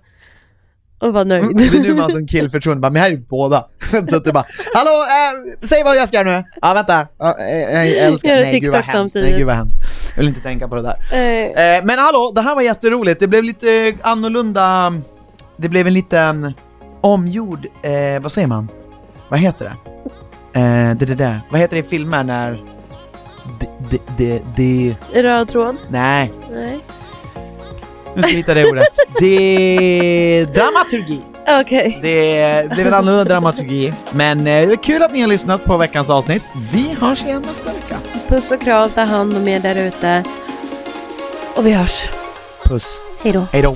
Och 1.03 1.13
var 1.13 1.25
nöjd. 1.25 1.43
Mm, 1.43 1.57
Det 1.57 1.65
är 1.77 1.81
nu 1.81 1.93
man 1.93 2.11
som 2.11 2.27
killförtroende 2.27 2.81
bara, 2.81 2.91
men 2.91 3.01
här 3.01 3.09
är 3.09 3.11
ju 3.13 3.17
båda. 3.29 3.65
så 4.09 4.15
att 4.15 4.25
du 4.25 4.31
bara, 4.31 4.45
hallå, 4.73 4.89
eh, 4.91 5.57
säg 5.61 5.83
vad 5.83 5.95
jag 5.97 6.07
ska 6.07 6.17
göra 6.17 6.31
nu. 6.37 6.43
Ja 6.61 6.73
vänta, 6.73 7.07
ja, 7.19 7.37
eh, 7.39 7.57
jag 7.73 7.87
älskar, 7.97 8.29
Gör 8.29 8.37
nej 8.41 8.59
gud 8.59 8.71
vad 8.71 8.81
hemskt, 8.83 9.15
nej 9.15 9.33
gud 9.37 9.47
vad 9.47 9.55
hemskt. 9.55 9.77
Jag 10.15 10.17
vill 10.17 10.27
inte 10.27 10.41
tänka 10.41 10.67
på 10.67 10.75
det 10.75 10.81
där. 10.81 10.95
Eh, 11.11 11.43
Eh, 11.43 11.83
men 11.83 11.99
hallå, 11.99 12.31
det 12.35 12.41
här 12.41 12.55
var 12.55 12.61
jätteroligt. 12.61 13.19
Det 13.19 13.27
blev 13.27 13.43
lite 13.43 13.93
annorlunda, 14.01 14.93
det 15.57 15.69
blev 15.69 15.87
en 15.87 15.93
liten 15.93 16.53
omgjord, 17.01 17.65
eh, 17.81 18.21
vad 18.21 18.31
säger 18.31 18.47
man? 18.47 18.67
Vad 19.29 19.39
heter 19.39 19.65
det? 19.65 20.59
Eh, 20.59 20.95
det, 20.95 21.05
det 21.05 21.15
där. 21.15 21.39
Vad 21.49 21.61
heter 21.61 21.75
det 21.75 21.79
i 21.79 21.83
filmer 21.83 22.23
när... 22.23 22.57
Det, 23.59 23.67
det, 23.89 24.41
det, 24.55 24.95
det, 25.13 25.21
röd 25.23 25.47
tråd? 25.47 25.75
nej. 25.89 26.31
Nej. 26.53 26.79
Nu 28.15 28.21
ska 28.21 28.31
jag 28.31 28.37
hitta 28.37 28.53
det 28.53 28.65
ordet. 28.65 28.99
Det 29.19 29.27
är 29.27 30.45
dramaturgi. 30.45 31.21
Okej. 31.61 31.99
Det 32.01 32.69
blev 32.73 32.87
en 32.87 32.93
annorlunda 32.93 33.23
dramaturgi. 33.23 33.93
Men 34.11 34.39
eh, 34.39 34.43
det 34.67 34.73
är 34.73 34.83
kul 34.83 35.03
att 35.03 35.13
ni 35.13 35.21
har 35.21 35.27
lyssnat 35.27 35.65
på 35.65 35.77
veckans 35.77 36.09
avsnitt. 36.09 36.43
Vi 36.73 36.95
hörs 36.99 37.23
igen 37.23 37.43
nästa 37.49 37.73
vecka. 37.73 37.97
Puss 38.27 38.51
och 38.51 38.61
kram, 38.61 38.89
ta 38.89 39.01
hand 39.01 39.37
om 39.37 39.47
er 39.47 39.59
där 39.59 39.75
ute. 39.75 40.23
Och 41.55 41.65
vi 41.65 41.71
hörs. 41.71 42.09
Puss. 42.65 42.85
Hej 43.23 43.31
då. 43.33 43.45
Hej 43.51 43.61
då. 43.61 43.75